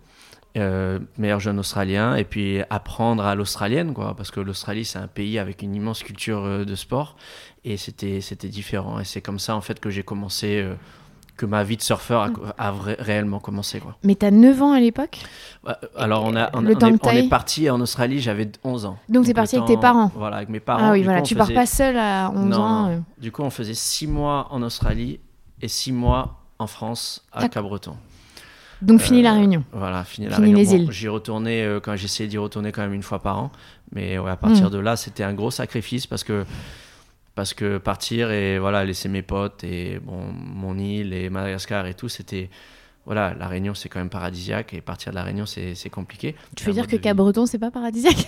meilleurs 0.54 1.40
jeunes 1.40 1.58
australiens 1.58 2.14
et 2.14 2.24
puis 2.24 2.60
apprendre 2.70 3.24
à 3.24 3.34
l'australienne 3.34 3.94
quoi 3.94 4.14
parce 4.16 4.30
que 4.30 4.38
l'Australie 4.38 4.84
c'est 4.84 5.00
un 5.00 5.08
pays 5.08 5.40
avec 5.40 5.62
une 5.62 5.74
immense 5.74 6.04
culture 6.04 6.64
de 6.64 6.74
sport 6.76 7.16
et 7.64 7.76
c'était 7.76 8.20
c'était 8.20 8.48
différent 8.48 9.00
et 9.00 9.04
c'est 9.04 9.20
comme 9.22 9.40
ça 9.40 9.56
en 9.56 9.60
fait 9.60 9.80
que 9.80 9.90
j'ai 9.90 10.04
commencé 10.04 10.64
que 11.38 11.46
ma 11.46 11.64
vie 11.64 11.78
de 11.78 11.82
surfeur 11.82 12.22
a, 12.22 12.28
a 12.58 12.70
vrai- 12.72 12.96
réellement 12.98 13.38
commencé 13.38 13.80
quoi. 13.80 13.96
Mais 14.04 14.14
t'as 14.16 14.30
9 14.30 14.60
ans 14.60 14.72
à 14.72 14.80
l'époque? 14.80 15.20
Ouais, 15.66 15.72
Alors 15.96 16.24
on 16.24 16.36
a 16.36 16.50
on, 16.52 16.60
Le 16.60 16.74
on 16.74 16.78
temps 16.78 16.88
est, 16.88 17.06
on 17.06 17.10
est 17.12 17.28
parti 17.30 17.70
en 17.70 17.80
Australie, 17.80 18.20
j'avais 18.20 18.50
11 18.64 18.84
ans. 18.84 18.98
Donc 19.08 19.24
t'es 19.24 19.32
parti 19.32 19.56
avec 19.56 19.66
tes 19.68 19.76
parents? 19.78 20.10
Voilà, 20.14 20.36
avec 20.36 20.50
mes 20.50 20.60
parents. 20.60 20.82
Ah 20.88 20.92
oui, 20.92 20.98
Du 20.98 21.04
voilà, 21.04 21.20
coup, 21.22 21.26
tu 21.28 21.34
pars 21.34 21.50
pas 21.52 21.64
seul 21.64 21.96
à 21.96 22.30
11 22.34 22.44
Non, 22.44 22.56
ans. 22.60 22.82
non. 22.82 22.90
euh. 22.90 22.98
Du 23.18 23.32
coup, 23.32 23.42
on 23.42 23.50
faisait 23.50 23.72
6 23.74 24.06
mois 24.08 24.48
en 24.50 24.60
Australie 24.62 25.20
et 25.62 25.68
6 25.68 25.92
mois 25.92 26.42
en 26.58 26.66
France 26.66 27.24
à. 27.32 27.48
Cabreton. 27.48 27.96
Donc, 28.82 29.00
fini 29.00 29.22
la 29.22 29.30
Euh, 29.32 29.38
réunion. 29.38 29.64
Voilà, 29.72 30.04
fini 30.04 30.28
la 30.28 30.36
Fini 30.36 30.54
Réunion. 30.54 30.70
les 30.72 30.78
Bon, 30.78 30.84
îles. 30.84 30.92
J'y 30.92 31.08
retournais 31.08 31.62
euh, 31.64 31.80
quand 31.80 31.96
j'essayais 31.96 32.28
d'y 32.28 32.38
retourner 32.38 32.70
quand 32.70 32.82
même 32.82 32.94
une 32.94 33.02
fois 33.02 33.18
par 33.20 33.38
an, 33.38 33.50
mais 33.92 34.18
ouais, 34.18 34.30
à 34.30 34.36
partir 34.36 34.68
Mm. 34.68 34.70
de 34.70 34.78
là, 34.78 34.94
c'était 34.96 35.24
un 35.24 35.34
gros 35.34 35.50
sacrifice 35.50 36.06
parce 36.06 36.22
que 36.22 36.44
parce 37.38 37.54
que 37.54 37.78
partir 37.78 38.32
et 38.32 38.58
voilà 38.58 38.84
laisser 38.84 39.08
mes 39.08 39.22
potes 39.22 39.62
et 39.62 40.00
bon 40.02 40.18
mon 40.32 40.76
île 40.76 41.12
et 41.12 41.30
Madagascar 41.30 41.86
et 41.86 41.94
tout, 41.94 42.08
c'était 42.08 42.50
voilà 43.06 43.32
la 43.38 43.46
Réunion 43.46 43.74
c'est 43.74 43.88
quand 43.88 44.00
même 44.00 44.08
paradisiaque 44.08 44.74
et 44.74 44.80
partir 44.80 45.12
de 45.12 45.14
la 45.14 45.22
Réunion 45.22 45.46
c'est 45.46 45.88
compliqué. 45.88 46.34
Tu 46.56 46.64
veux 46.64 46.72
dire 46.72 46.88
que. 46.88 46.96
Cabreton, 46.96 47.46
c'est 47.46 47.60
pas 47.60 47.70
paradisiaque? 47.70 48.26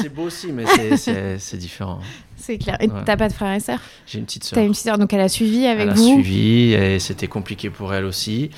C'est 0.00 0.14
beau 0.14 0.26
aussi, 0.26 0.52
mais 0.52 0.64
c'est- 0.96 1.56
différent. 1.56 1.98
C'est 2.36 2.56
clair. 2.56 2.76
Et 2.80 2.86
Ouais. 2.88 3.02
t'as 3.04 3.16
pas 3.16 3.26
de 3.26 3.32
frères 3.32 3.52
et 3.54 3.58
sœurs 3.58 3.80
J'ai 4.06 4.20
une 4.20 4.26
petite 4.26 4.44
sœur. 4.44 4.54
T'as 4.54 4.62
une 4.64 4.70
petite 4.70 4.84
sœur, 4.84 4.96
donc 4.96 5.12
elle 5.12 5.20
a 5.20 5.28
suivi 5.28 5.66
avec 5.66 5.82
Elle 5.82 5.90
a 5.90 5.94
vous 5.94 6.12
suivi 6.14 6.72
et 6.72 7.00
c'était 7.00 7.26
compliqué 7.26 7.68
pour 7.68 7.92
elle 7.94 8.04
aussi. 8.04 8.50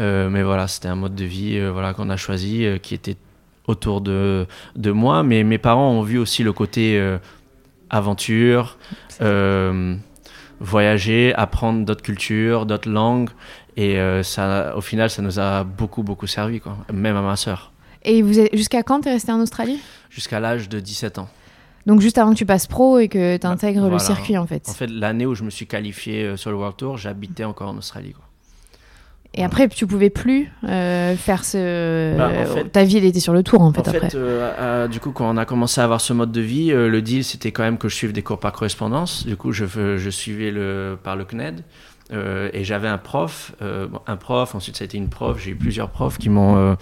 Euh, 0.00 0.30
mais 0.30 0.42
voilà, 0.42 0.66
c'était 0.66 0.88
un 0.88 0.94
mode 0.96 1.14
de 1.14 1.26
vie 1.26 1.58
euh, 1.58 1.70
voilà, 1.70 1.92
qu'on 1.92 2.08
a 2.08 2.16
choisi 2.16 2.64
euh, 2.64 2.78
qui 2.78 2.94
était 2.94 3.16
autour 3.66 4.00
de, 4.00 4.46
de 4.76 4.90
moi. 4.92 5.22
Mais 5.22 5.44
mes 5.44 5.58
parents 5.58 5.90
ont 5.90 6.02
vu 6.02 6.16
aussi 6.16 6.42
le 6.42 6.54
côté 6.54 6.98
aventure, 7.94 8.78
euh, 9.20 9.94
voyager, 10.60 11.34
apprendre 11.34 11.84
d'autres 11.84 12.02
cultures, 12.02 12.66
d'autres 12.66 12.90
langues. 12.90 13.30
Et 13.76 13.98
euh, 13.98 14.22
ça, 14.22 14.76
au 14.76 14.80
final, 14.80 15.10
ça 15.10 15.22
nous 15.22 15.38
a 15.38 15.64
beaucoup, 15.64 16.02
beaucoup 16.02 16.26
servi, 16.26 16.60
quoi. 16.60 16.76
même 16.92 17.16
à 17.16 17.22
ma 17.22 17.36
sœur, 17.36 17.72
Et 18.02 18.22
vous 18.22 18.38
êtes... 18.38 18.54
jusqu'à 18.54 18.82
quand 18.82 19.00
t'es 19.00 19.10
resté 19.10 19.32
en 19.32 19.40
Australie? 19.40 19.80
Jusqu'à 20.10 20.40
l'âge 20.40 20.68
de 20.68 20.78
17 20.80 21.18
ans. 21.18 21.28
Donc 21.86 22.00
juste 22.00 22.16
avant 22.16 22.32
que 22.32 22.38
tu 22.38 22.46
passes 22.46 22.66
pro 22.66 22.98
et 22.98 23.08
que 23.08 23.36
tu 23.36 23.46
intègres 23.46 23.82
le 23.82 23.88
voilà. 23.88 23.98
circuit 23.98 24.38
en 24.38 24.46
fait. 24.46 24.68
En 24.68 24.72
fait, 24.72 24.86
l'année 24.86 25.26
où 25.26 25.34
je 25.34 25.44
me 25.44 25.50
suis 25.50 25.66
qualifié 25.66 26.24
euh, 26.24 26.36
sur 26.36 26.50
le 26.50 26.56
World 26.56 26.76
Tour, 26.76 26.96
j'habitais 26.96 27.44
encore 27.44 27.68
en 27.68 27.76
Australie. 27.76 28.12
Quoi. 28.12 28.23
Et 29.34 29.44
après 29.44 29.68
tu 29.68 29.86
pouvais 29.86 30.10
plus 30.10 30.50
euh, 30.68 31.16
faire 31.16 31.44
ce... 31.44 32.16
Bah, 32.16 32.30
en 32.42 32.46
fait- 32.54 32.64
Ta 32.70 32.84
vie 32.84 32.98
elle 32.98 33.04
était 33.04 33.20
sur 33.20 33.32
le 33.32 33.42
tour 33.42 33.60
en 33.62 33.72
fait 33.72 33.80
En 33.80 33.90
après. 33.92 34.10
fait, 34.10 34.16
euh, 34.16 34.52
euh, 34.58 34.88
du 34.88 35.00
coup, 35.00 35.12
quand 35.12 35.28
on 35.28 35.36
a 35.36 35.44
commencé 35.44 35.80
à 35.80 35.84
avoir 35.84 36.00
ce 36.00 36.12
mode 36.12 36.32
de 36.32 36.40
vie, 36.40 36.72
euh, 36.72 36.88
le 36.88 37.02
deal, 37.02 37.24
c'était 37.24 37.52
quand 37.52 37.62
même 37.62 37.78
que 37.78 37.88
je 37.88 37.94
suive 37.96 38.12
des 38.12 38.22
cours 38.22 38.38
par 38.40 38.52
correspondance. 38.52 39.26
Du 39.26 39.36
coup, 39.36 39.52
je, 39.52 39.64
suivais 40.10 40.50
le, 40.50 40.96
par 41.02 41.16
le 41.16 41.24
CNED. 41.24 41.62
euh, 42.12 42.50
et 42.52 42.64
j'avais 42.64 42.88
un 42.88 42.98
prof, 42.98 43.52
euh, 43.62 43.86
bon, 43.86 44.00
un 44.06 44.16
prof, 44.16 44.54
ensuite 44.54 44.76
ça 44.76 44.84
a 44.84 44.86
été 44.86 44.98
une 44.98 45.08
prof, 45.08 45.40
j'ai 45.42 45.52
eu 45.52 45.56
plusieurs 45.56 45.88
profs 45.90 46.18
qui 46.18 46.28
m'ont 46.28 46.56
euh, 46.56 46.74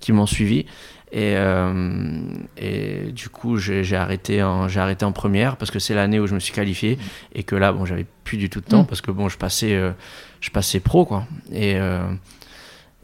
qui 0.00 0.12
m'ont 0.12 0.26
suivi. 0.26 0.66
Et, 1.10 1.34
euh, 1.36 2.20
et 2.58 3.12
du 3.12 3.28
coup, 3.28 3.56
j'ai 3.56 3.96
arrêté, 3.96 4.42
en, 4.42 4.68
arrêté 4.68 5.04
en 5.04 5.12
première 5.12 5.56
parce 5.56 5.70
que 5.70 5.78
c'est 5.78 5.94
l'année 5.94 6.20
où 6.20 6.26
je 6.26 6.34
me 6.34 6.40
suis 6.40 6.52
qualifié 6.52 6.98
et 7.34 7.44
que 7.44 7.56
là, 7.56 7.72
bon, 7.72 7.86
j'avais 7.86 8.06
plus 8.24 8.36
du 8.36 8.50
tout 8.50 8.60
de 8.60 8.66
temps 8.66 8.82
mm. 8.82 8.86
parce 8.86 9.00
que 9.00 9.10
bon, 9.10 9.28
je 9.28 9.38
passais, 9.38 9.74
euh, 9.74 9.92
je 10.40 10.50
passais 10.50 10.80
pro, 10.80 11.06
quoi. 11.06 11.26
Et, 11.50 11.76
euh, 11.76 12.02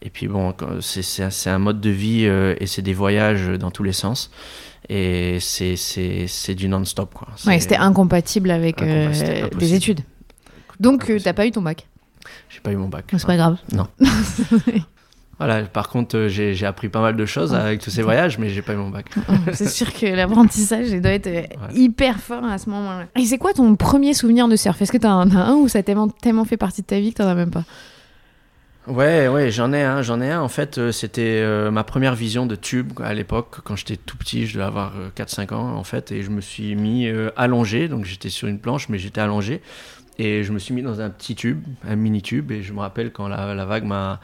et 0.03 0.11
puis 0.11 0.29
bon, 0.29 0.55
c'est 0.81 1.51
un 1.51 1.59
mode 1.59 1.81
de 1.81 1.91
vie 1.91 2.25
et 2.25 2.67
c'est 2.67 2.83
des 2.83 2.93
voyages 2.93 3.49
dans 3.59 3.71
tous 3.71 3.85
les 3.85 3.95
sens. 3.95 4.31
Et 4.91 5.39
c'est 5.41 6.55
du 6.55 6.69
non-stop, 6.69 7.15
quoi. 7.15 7.29
Ouais, 7.47 7.59
c'était 7.59 7.77
incompatible 7.77 8.51
avec 8.51 8.83
des 8.83 9.75
études. 9.75 10.01
Donc, 10.79 11.07
tu 11.07 11.21
t'as 11.23 11.33
pas 11.33 11.47
eu 11.47 11.53
ton 11.53 11.63
bac 11.63 11.87
J'ai 12.51 12.61
pas 12.61 12.73
eu 12.73 12.77
mon 12.77 12.89
bac. 12.89 13.07
C'est 13.11 13.27
pas 13.27 13.37
grave. 13.37 13.57
Non. 13.73 13.87
Voilà, 15.39 15.63
par 15.63 15.89
contre, 15.89 16.17
euh, 16.17 16.29
j'ai 16.29 16.67
appris 16.67 16.89
pas 16.89 17.01
mal 17.01 17.17
de 17.17 17.27
choses 17.27 17.55
avec 17.55 17.81
tous 17.81 17.91
ces 17.91 18.03
voyages, 18.03 18.39
mais 18.39 18.51
j'ai 18.51 18.63
pas 18.63 18.75
eu 18.75 18.77
mon 18.77 18.91
bac. 18.91 19.07
c'est 19.53 19.69
sûr 19.69 19.93
que 19.93 20.07
l'apprentissage 20.07 20.91
doit 21.01 21.13
être 21.13 21.27
euh, 21.27 21.43
hyper 21.75 22.21
fort 22.21 22.45
à 22.45 22.59
ce 22.59 22.71
moment-là. 22.71 23.07
Et 23.19 23.25
c'est 23.25 23.39
quoi 23.39 23.53
ton 23.53 23.75
premier 23.75 24.15
souvenir 24.15 24.47
de 24.49 24.57
surf? 24.57 24.81
Est-ce 24.81 24.93
que 24.93 25.05
un, 25.05 25.31
as 25.31 25.47
un 25.47 25.55
ou 25.55 25.69
ça 25.69 25.81
a 25.81 25.83
tellement, 25.83 26.45
fait 26.45 26.57
partie 26.57 26.83
de 26.83 26.87
ta 26.87 27.01
vie 27.01 27.13
que 27.13 27.19
t'en 27.19 27.29
as 27.29 27.35
même 27.35 27.51
pas? 27.51 27.65
Ouais, 28.87 29.29
ouais, 29.29 29.51
j'en 29.51 29.73
ai 29.73 29.83
un, 29.83 30.03
j'en 30.03 30.21
ai 30.21 30.31
un. 30.31 30.41
En 30.43 30.49
fait, 30.49 30.79
euh, 30.79 30.93
c'était 30.93 31.43
ma 31.71 31.85
première 31.85 32.15
vision 32.15 32.47
de 32.47 32.55
tube 32.55 32.93
à 33.03 33.15
l'époque, 33.15 33.57
quand 33.65 33.77
j'étais 33.77 33.97
tout 33.97 34.17
petit, 34.17 34.47
je 34.47 34.55
devais 34.55 34.67
avoir 34.67 34.93
4-5 35.17 35.55
ans 35.55 35.75
en 35.75 35.85
fait, 35.85 36.13
et 36.13 36.23
je 36.23 36.31
me 36.31 36.41
suis 36.41 36.77
mis 36.77 37.09
allongé, 37.37 37.89
donc 37.89 38.05
j'étais 38.05 38.29
sur 38.29 38.47
une 38.47 38.59
planche, 38.59 38.89
mais 38.89 38.99
j'étais 38.99 39.21
allongé. 39.21 39.63
Et 40.19 40.45
je 40.45 40.53
me 40.53 40.59
suis 40.59 40.73
mis 40.75 40.83
dans 40.83 41.01
un 41.01 41.11
petit 41.11 41.35
tube, 41.35 41.65
un 41.87 41.97
mini 41.97 42.23
tube, 42.23 42.53
et 42.53 42.63
je 42.63 42.73
me 42.73 42.79
rappelle 42.81 43.11
quand 43.11 43.27
la, 43.27 43.65
vague 43.65 43.85
m'a, 43.85 44.21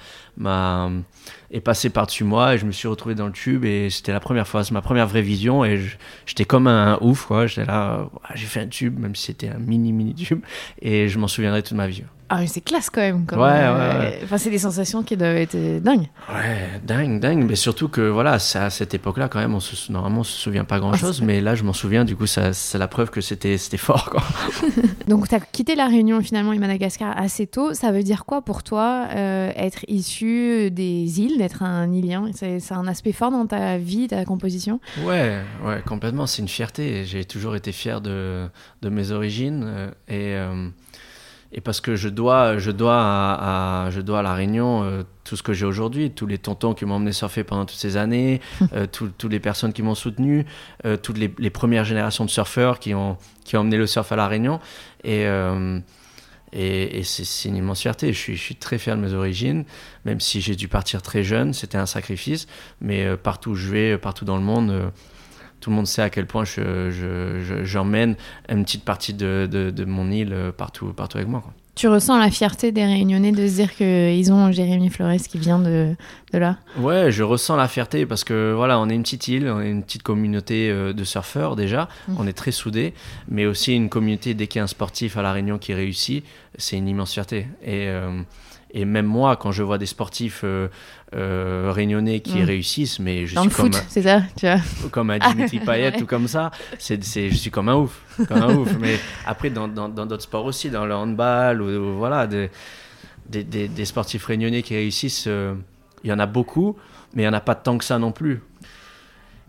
est 1.50 1.60
passée 1.60 1.90
par-dessus 1.90 2.22
moi, 2.22 2.54
et 2.54 2.58
je 2.58 2.66
me 2.66 2.70
suis 2.70 2.86
retrouvé 2.86 3.16
dans 3.16 3.26
le 3.26 3.32
tube, 3.32 3.64
et 3.64 3.90
c'était 3.90 4.12
la 4.12 4.20
première 4.20 4.46
fois, 4.46 4.62
c'est 4.62 4.72
ma 4.72 4.82
première 4.82 5.08
vraie 5.08 5.22
vision, 5.22 5.64
et 5.64 5.80
j'étais 6.26 6.44
comme 6.44 6.68
un 6.68 6.96
ouf, 7.00 7.26
quoi. 7.26 7.46
J'étais 7.48 7.64
là, 7.64 8.08
j'ai 8.34 8.46
fait 8.46 8.60
un 8.60 8.68
tube, 8.68 8.98
même 9.00 9.16
si 9.16 9.26
c'était 9.26 9.48
un 9.48 9.58
mini 9.58 9.92
mini 9.92 10.14
tube, 10.14 10.44
et 10.80 11.08
je 11.08 11.18
m'en 11.18 11.28
souviendrai 11.28 11.62
toute 11.62 11.76
ma 11.76 11.88
vie. 11.88 12.04
Ah, 12.32 12.38
mais 12.38 12.46
c'est 12.46 12.60
classe 12.60 12.90
quand 12.90 13.00
même. 13.00 13.26
Ouais, 13.32 13.38
ouais, 13.38 14.20
Enfin, 14.22 14.38
c'est 14.38 14.50
des 14.50 14.60
sensations 14.60 15.02
qui 15.02 15.16
doivent 15.16 15.34
être 15.34 15.56
euh, 15.56 15.80
dingues. 15.80 16.06
Ouais, 16.32 16.80
dingue, 16.84 17.18
dingue. 17.18 17.44
Mais 17.44 17.56
surtout 17.56 17.88
que, 17.88 18.02
voilà, 18.02 18.34
à 18.34 18.70
cette 18.70 18.94
époque-là, 18.94 19.28
quand 19.28 19.40
même, 19.40 19.52
on 19.52 19.58
se, 19.58 19.90
normalement, 19.90 20.20
on 20.20 20.24
se 20.24 20.36
souvient 20.38 20.64
pas 20.64 20.78
grand-chose. 20.78 21.22
mais 21.22 21.40
là, 21.40 21.56
je 21.56 21.64
m'en 21.64 21.72
souviens, 21.72 22.04
du 22.04 22.14
coup, 22.14 22.26
c'est 22.28 22.78
la 22.78 22.86
preuve 22.86 23.10
que 23.10 23.20
c'était 23.20 23.58
fort, 23.76 24.10
quoi. 24.10 24.22
Donc, 25.08 25.28
tu 25.28 25.34
as 25.34 25.40
quitté 25.40 25.74
La 25.74 25.88
Réunion, 25.88 26.22
finalement, 26.22 26.52
et 26.52 26.58
Madagascar 26.58 27.18
assez 27.18 27.48
tôt. 27.48 27.74
Ça 27.74 27.90
veut 27.90 28.04
dire 28.04 28.24
quoi 28.24 28.42
pour 28.42 28.62
toi, 28.62 29.08
euh, 29.12 29.50
être 29.56 29.84
issu 29.88 30.70
des 30.70 31.20
îles, 31.20 31.38
d'être 31.38 31.64
un 31.64 31.90
îlien 31.90 32.30
C'est 32.32 32.60
un 32.70 32.86
aspect 32.86 33.10
fort 33.12 33.32
dans 33.32 33.46
ta 33.46 33.76
vie, 33.76 34.06
ta 34.06 34.24
composition? 34.24 34.78
Ouais, 35.04 35.40
ouais, 35.64 35.82
complètement. 35.84 36.26
C'est 36.28 36.42
une 36.42 36.48
fierté. 36.48 37.04
J'ai 37.06 37.24
toujours 37.24 37.56
été 37.56 37.72
fier 37.72 38.00
de, 38.00 38.46
de 38.82 38.88
mes 38.88 39.10
origines. 39.10 39.90
Euh, 40.10 40.68
et 41.52 41.60
parce 41.60 41.80
que 41.80 41.96
je 41.96 42.08
dois, 42.08 42.58
je 42.58 42.70
dois, 42.70 42.96
à, 42.96 43.90
je 43.90 44.00
dois 44.00 44.20
à 44.20 44.22
La 44.22 44.34
Réunion 44.34 44.84
euh, 44.84 45.02
tout 45.24 45.36
ce 45.36 45.42
que 45.42 45.52
j'ai 45.52 45.66
aujourd'hui, 45.66 46.12
tous 46.12 46.26
les 46.26 46.38
tontons 46.38 46.74
qui 46.74 46.84
m'ont 46.84 46.94
emmené 46.94 47.12
surfer 47.12 47.42
pendant 47.42 47.64
toutes 47.64 47.78
ces 47.78 47.96
années, 47.96 48.40
euh, 48.72 48.86
toutes 48.86 49.24
les 49.24 49.40
personnes 49.40 49.72
qui 49.72 49.82
m'ont 49.82 49.96
soutenu, 49.96 50.46
euh, 50.84 50.96
toutes 50.96 51.18
les, 51.18 51.50
premières 51.50 51.84
générations 51.84 52.24
de 52.24 52.30
surfeurs 52.30 52.78
qui 52.78 52.94
ont, 52.94 53.16
qui 53.44 53.56
ont 53.56 53.60
emmené 53.60 53.76
le 53.76 53.86
surf 53.86 54.12
à 54.12 54.16
La 54.16 54.28
Réunion. 54.28 54.60
Et, 55.02 55.26
et, 56.52 57.02
c'est 57.04 57.48
une 57.48 57.56
immense 57.56 57.80
fierté. 57.80 58.12
Je 58.12 58.18
suis, 58.18 58.36
je 58.36 58.42
suis, 58.42 58.56
très 58.56 58.78
fier 58.78 58.96
de 58.96 59.00
mes 59.00 59.12
origines, 59.12 59.64
même 60.04 60.20
si 60.20 60.40
j'ai 60.40 60.54
dû 60.54 60.68
partir 60.68 61.02
très 61.02 61.24
jeune, 61.24 61.52
c'était 61.52 61.78
un 61.78 61.86
sacrifice. 61.86 62.46
Mais 62.80 63.16
partout 63.16 63.50
où 63.50 63.54
je 63.54 63.68
vais, 63.68 63.98
partout 63.98 64.24
dans 64.24 64.36
le 64.36 64.42
monde 64.42 64.92
tout 65.60 65.70
le 65.70 65.76
monde 65.76 65.86
sait 65.86 66.02
à 66.02 66.10
quel 66.10 66.26
point 66.26 66.44
j'emmène 66.44 68.16
je, 68.48 68.54
une 68.54 68.64
petite 68.64 68.84
partie 68.84 69.14
de, 69.14 69.48
de, 69.50 69.84
mon 69.84 70.10
île 70.10 70.34
partout, 70.56 70.86
partout 70.92 71.18
avec 71.18 71.28
moi. 71.28 71.42
Tu 71.80 71.88
ressens 71.88 72.18
la 72.18 72.30
fierté 72.30 72.72
des 72.72 72.84
Réunionnais 72.84 73.32
de 73.32 73.46
se 73.46 73.54
dire 73.54 73.74
qu'ils 73.74 74.32
ont 74.32 74.52
Jérémy 74.52 74.90
Flores 74.90 75.16
qui 75.28 75.38
vient 75.38 75.58
de, 75.58 75.94
de, 76.32 76.38
là? 76.38 76.58
Ouais, 76.78 77.10
je 77.10 77.22
ressens 77.22 77.56
la 77.56 77.68
fierté 77.68 78.04
parce 78.06 78.24
que 78.24 78.52
voilà, 78.54 78.78
on 78.80 78.88
est 78.90 78.94
une 78.94 79.02
petite 79.02 79.28
île, 79.28 79.48
on 79.48 79.60
est 79.60 79.70
une 79.70 79.82
petite 79.82 80.02
communauté 80.02 80.68
euh, 80.68 80.92
de 80.92 81.04
surfeurs 81.04 81.56
déjà, 81.56 81.88
mmh. 82.08 82.14
on 82.18 82.26
est 82.26 82.32
très 82.32 82.50
soudés, 82.50 82.92
mais 83.28 83.46
aussi 83.46 83.74
une 83.74 83.88
communauté 83.88 84.34
dès 84.34 84.46
qu'il 84.46 84.58
y 84.58 84.60
a 84.60 84.64
un 84.64 84.66
sportif 84.66 85.16
à 85.16 85.22
La 85.22 85.32
Réunion 85.32 85.58
qui 85.58 85.72
réussit, 85.72 86.24
c'est 86.58 86.76
une 86.76 86.88
immense 86.88 87.12
fierté. 87.12 87.46
Et. 87.62 87.88
Euh, 87.88 88.20
et 88.72 88.84
même 88.84 89.06
moi, 89.06 89.36
quand 89.36 89.52
je 89.52 89.62
vois 89.62 89.78
des 89.78 89.86
sportifs 89.86 90.42
euh, 90.44 90.68
euh 91.14 91.72
réunionnais 91.74 92.20
qui 92.20 92.40
mm. 92.40 92.44
réussissent, 92.44 92.98
mais 92.98 93.26
je 93.26 93.34
Dans 93.34 93.42
suis 93.42 93.50
le 93.50 93.56
comme 93.56 93.72
foot, 93.72 93.84
c'est 93.88 94.02
ça, 94.02 94.22
tu 94.36 94.46
vois. 94.46 94.60
Comme 94.90 95.10
un 95.10 95.18
Dimitri 95.18 95.58
Payet 95.66 96.00
ou 96.02 96.06
comme 96.06 96.28
ça, 96.28 96.50
c'est, 96.78 97.02
je 97.02 97.34
suis 97.34 97.50
comme 97.50 97.68
un 97.68 97.76
ouf, 97.76 98.00
comme 98.28 98.42
un 98.42 98.54
ouf. 98.54 98.76
Mais 98.78 98.96
après, 99.26 99.50
dans, 99.50 99.68
dans, 99.68 99.88
d'autres 99.88 100.22
sports 100.22 100.44
aussi, 100.44 100.70
dans 100.70 100.86
le 100.86 100.94
handball 100.94 101.60
ou, 101.62 101.96
voilà, 101.96 102.26
des, 102.26 102.50
des, 103.28 103.42
des, 103.68 103.84
sportifs 103.84 104.24
réunionnais 104.24 104.62
qui 104.62 104.74
réussissent, 104.74 105.26
euh, 105.26 105.54
il 106.04 106.10
y 106.10 106.12
en 106.12 106.18
a 106.18 106.26
beaucoup, 106.26 106.76
mais 107.14 107.22
il 107.22 107.26
n'y 107.26 107.30
en 107.30 107.36
a 107.36 107.40
pas 107.40 107.54
tant 107.54 107.76
que 107.76 107.84
ça 107.84 107.98
non 107.98 108.12
plus. 108.12 108.42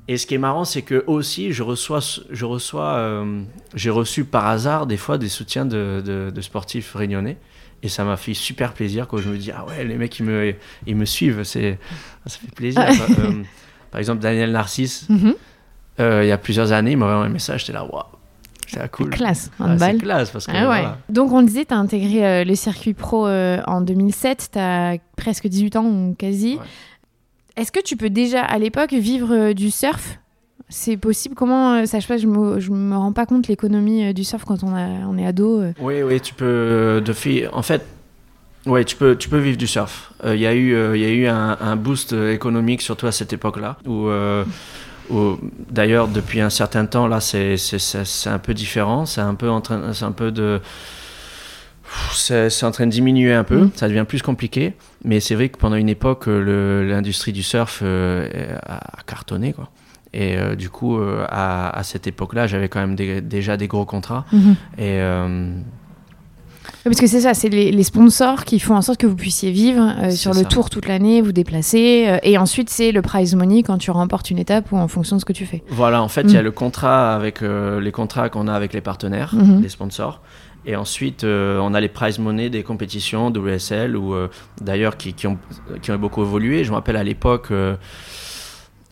Et 0.07 0.17
ce 0.17 0.25
qui 0.25 0.33
est 0.33 0.39
marrant, 0.39 0.65
c'est 0.65 0.81
que 0.81 1.03
aussi, 1.07 1.53
je 1.53 1.63
reçois, 1.63 1.99
je 2.29 2.45
reçois, 2.45 2.95
euh, 2.95 3.43
j'ai 3.75 3.91
reçu 3.91 4.25
par 4.25 4.47
hasard 4.47 4.87
des 4.87 4.97
fois 4.97 5.17
des 5.17 5.29
soutiens 5.29 5.65
de, 5.65 6.01
de, 6.03 6.31
de 6.33 6.41
sportifs 6.41 6.95
réunionnais. 6.95 7.37
Et 7.83 7.89
ça 7.89 8.03
m'a 8.03 8.17
fait 8.17 8.33
super 8.33 8.73
plaisir 8.73 9.07
quand 9.07 9.17
je 9.17 9.29
me 9.29 9.37
dis, 9.37 9.51
ah 9.51 9.65
ouais, 9.65 9.83
les 9.83 9.95
mecs, 9.95 10.17
ils 10.19 10.25
me, 10.25 10.53
ils 10.85 10.95
me 10.95 11.05
suivent, 11.05 11.43
c'est, 11.43 11.79
ça 12.25 12.37
fait 12.37 12.53
plaisir. 12.53 12.81
Euh, 12.81 13.43
par 13.91 13.99
exemple, 13.99 14.21
Daniel 14.21 14.51
Narcisse, 14.51 15.07
mhm. 15.09 15.33
euh, 15.99 16.23
il 16.23 16.27
y 16.27 16.31
a 16.31 16.37
plusieurs 16.37 16.71
années, 16.71 16.91
il 16.91 16.97
m'a 16.97 17.07
envoyé 17.07 17.25
un 17.25 17.33
message, 17.33 17.61
j'étais 17.61 17.73
là, 17.73 17.83
waouh. 17.83 18.03
C'est 18.67 18.89
cool. 18.91 19.09
Classe, 19.09 19.51
ah, 19.59 19.77
C'est 19.77 19.97
classe 19.97 20.29
parce 20.29 20.45
que. 20.45 20.51
Ah 20.53 20.97
Donc 21.09 21.33
on 21.33 21.41
disait, 21.41 21.65
tu 21.65 21.73
as 21.73 21.77
intégré 21.77 22.25
euh, 22.25 22.43
le 22.45 22.55
circuit 22.55 22.93
pro 22.93 23.27
en 23.27 23.81
2007, 23.81 24.51
tu 24.53 24.59
as 24.59 24.97
presque 25.17 25.47
18 25.47 25.75
ans 25.75 25.85
ou 25.85 26.15
quasi. 26.17 26.57
Est-ce 27.57 27.71
que 27.73 27.81
tu 27.81 27.97
peux 27.97 28.09
déjà 28.09 28.43
à 28.43 28.57
l'époque 28.59 28.93
vivre 28.93 29.51
du 29.51 29.71
surf? 29.71 30.20
C'est 30.71 30.97
possible 30.97 31.35
Comment 31.35 31.75
euh, 31.75 31.85
ça 31.85 32.01
se 32.01 32.07
passe 32.07 32.21
Je 32.21 32.27
me, 32.27 32.59
je 32.59 32.71
me 32.71 32.95
rends 32.95 33.11
pas 33.11 33.25
compte 33.25 33.47
l'économie 33.47 34.05
euh, 34.05 34.13
du 34.13 34.23
surf 34.23 34.43
quand 34.45 34.63
on, 34.63 34.73
a, 34.73 34.87
on 35.07 35.17
est 35.17 35.25
ado. 35.25 35.59
Euh. 35.59 35.73
Oui, 35.79 36.01
oui, 36.01 36.19
tu 36.19 36.33
peux. 36.33 37.01
De 37.05 37.13
fille, 37.13 37.47
en 37.51 37.61
fait, 37.61 37.85
ouais, 38.65 38.85
tu 38.85 38.95
peux, 38.95 39.15
tu 39.15 39.29
peux 39.29 39.37
vivre 39.37 39.57
du 39.57 39.67
surf. 39.67 40.13
Il 40.25 40.39
y 40.39 40.47
a 40.47 40.55
eu, 40.55 40.95
il 40.95 41.01
y 41.01 41.05
a 41.05 41.09
eu 41.09 41.27
un, 41.27 41.57
un, 41.59 41.75
boost 41.75 42.13
économique, 42.13 42.81
surtout 42.81 43.05
à 43.05 43.11
cette 43.11 43.33
époque-là, 43.33 43.77
où, 43.85 44.09
où 45.09 45.39
d'ailleurs 45.69 46.07
depuis 46.07 46.39
un 46.39 46.49
certain 46.49 46.85
temps 46.85 47.07
là, 47.07 47.19
c'est 47.19 47.57
un 48.25 48.39
peu 48.39 48.53
différent. 48.53 49.05
C'est 49.05 49.21
un 49.21 49.35
peu 49.35 49.49
en 49.49 49.61
train, 49.61 49.91
un 50.01 50.11
peu 50.11 50.31
de 50.31 50.61
c'est 52.13 52.63
en 52.63 52.71
train 52.71 52.85
de 52.85 52.91
diminuer 52.91 53.33
un 53.33 53.43
peu, 53.43 53.63
mm. 53.63 53.71
ça 53.75 53.89
devient 53.89 54.05
plus 54.07 54.21
compliqué, 54.21 54.75
mais 55.03 55.19
c'est 55.19 55.35
vrai 55.35 55.49
que 55.49 55.57
pendant 55.57 55.75
une 55.75 55.89
époque, 55.89 56.27
l'industrie 56.27 57.33
du 57.33 57.43
surf 57.43 57.83
a 57.83 59.03
cartonné. 59.05 59.51
Quoi. 59.51 59.69
Et 60.13 60.37
euh, 60.37 60.55
du 60.55 60.69
coup, 60.69 60.97
euh, 60.97 61.25
à, 61.29 61.69
à, 61.77 61.83
cette 61.83 62.05
époque-là, 62.07 62.47
j'avais 62.47 62.67
quand 62.67 62.85
même 62.85 62.95
déjà 62.95 63.57
des 63.57 63.67
gros 63.67 63.85
contrats. 63.85 64.25
Mhm. 64.31 64.55
Et. 64.77 64.99
Euh, 64.99 65.51
parce 66.83 66.99
que 66.99 67.07
c'est 67.07 67.21
ça, 67.21 67.33
c'est 67.33 67.49
les, 67.49 67.83
sponsors 67.83 68.43
qui 68.43 68.59
font 68.59 68.75
en 68.75 68.81
sorte 68.81 68.99
que 68.99 69.07
vous 69.07 69.15
puissiez 69.15 69.51
vivre 69.51 70.11
sur 70.11 70.33
le 70.33 70.43
tour 70.45 70.69
toute 70.69 70.87
l'année, 70.87 71.21
vous 71.21 71.31
déplacer. 71.31 72.19
et 72.23 72.37
ensuite, 72.39 72.69
c'est 72.71 72.91
le 72.91 73.03
prize 73.03 73.35
money 73.35 73.61
quand 73.61 73.77
tu 73.77 73.91
remportes 73.91 74.31
une 74.31 74.39
étape 74.39 74.71
ou 74.71 74.77
en 74.77 74.87
fonction 74.87 75.15
de 75.15 75.21
ce 75.21 75.25
que 75.25 75.33
tu 75.33 75.45
fais. 75.45 75.63
Voilà, 75.69 76.01
en 76.01 76.07
fait, 76.07 76.21
il 76.21 76.31
y 76.31 76.37
a 76.37 76.39
mhm. 76.39 76.45
le 76.45 76.51
contrat 76.51 77.13
avec 77.15 77.41
les 77.41 77.91
contrats 77.91 78.29
qu'on 78.29 78.47
a 78.47 78.53
avec 78.53 78.73
les 78.73 78.81
partenaires, 78.81 79.35
mhm. 79.35 79.61
les 79.61 79.69
sponsors. 79.69 80.21
Et 80.65 80.75
ensuite, 80.75 81.23
on 81.23 81.73
a 81.73 81.79
les 81.79 81.89
prize 81.89 82.17
money 82.17 82.49
des 82.49 82.63
compétitions 82.63 83.29
WSL, 83.29 83.95
ou 83.95 84.15
d'ailleurs 84.59 84.97
qui, 84.97 85.13
qui, 85.13 85.27
ont, 85.27 85.37
qui 85.83 85.91
ont 85.91 85.97
beaucoup 85.97 86.23
évolué. 86.23 86.63
Je 86.63 86.69
me 86.71 86.75
rappelle 86.75 86.97
à 86.97 87.03
l'époque 87.03 87.51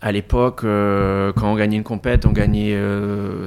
à 0.02 0.12
l'époque, 0.12 0.62
euh, 0.64 1.34
quand 1.36 1.52
on 1.52 1.56
gagnait 1.56 1.76
une 1.78 1.84
compète, 1.84 2.26
on 2.26 2.32
gagnait 2.32 2.78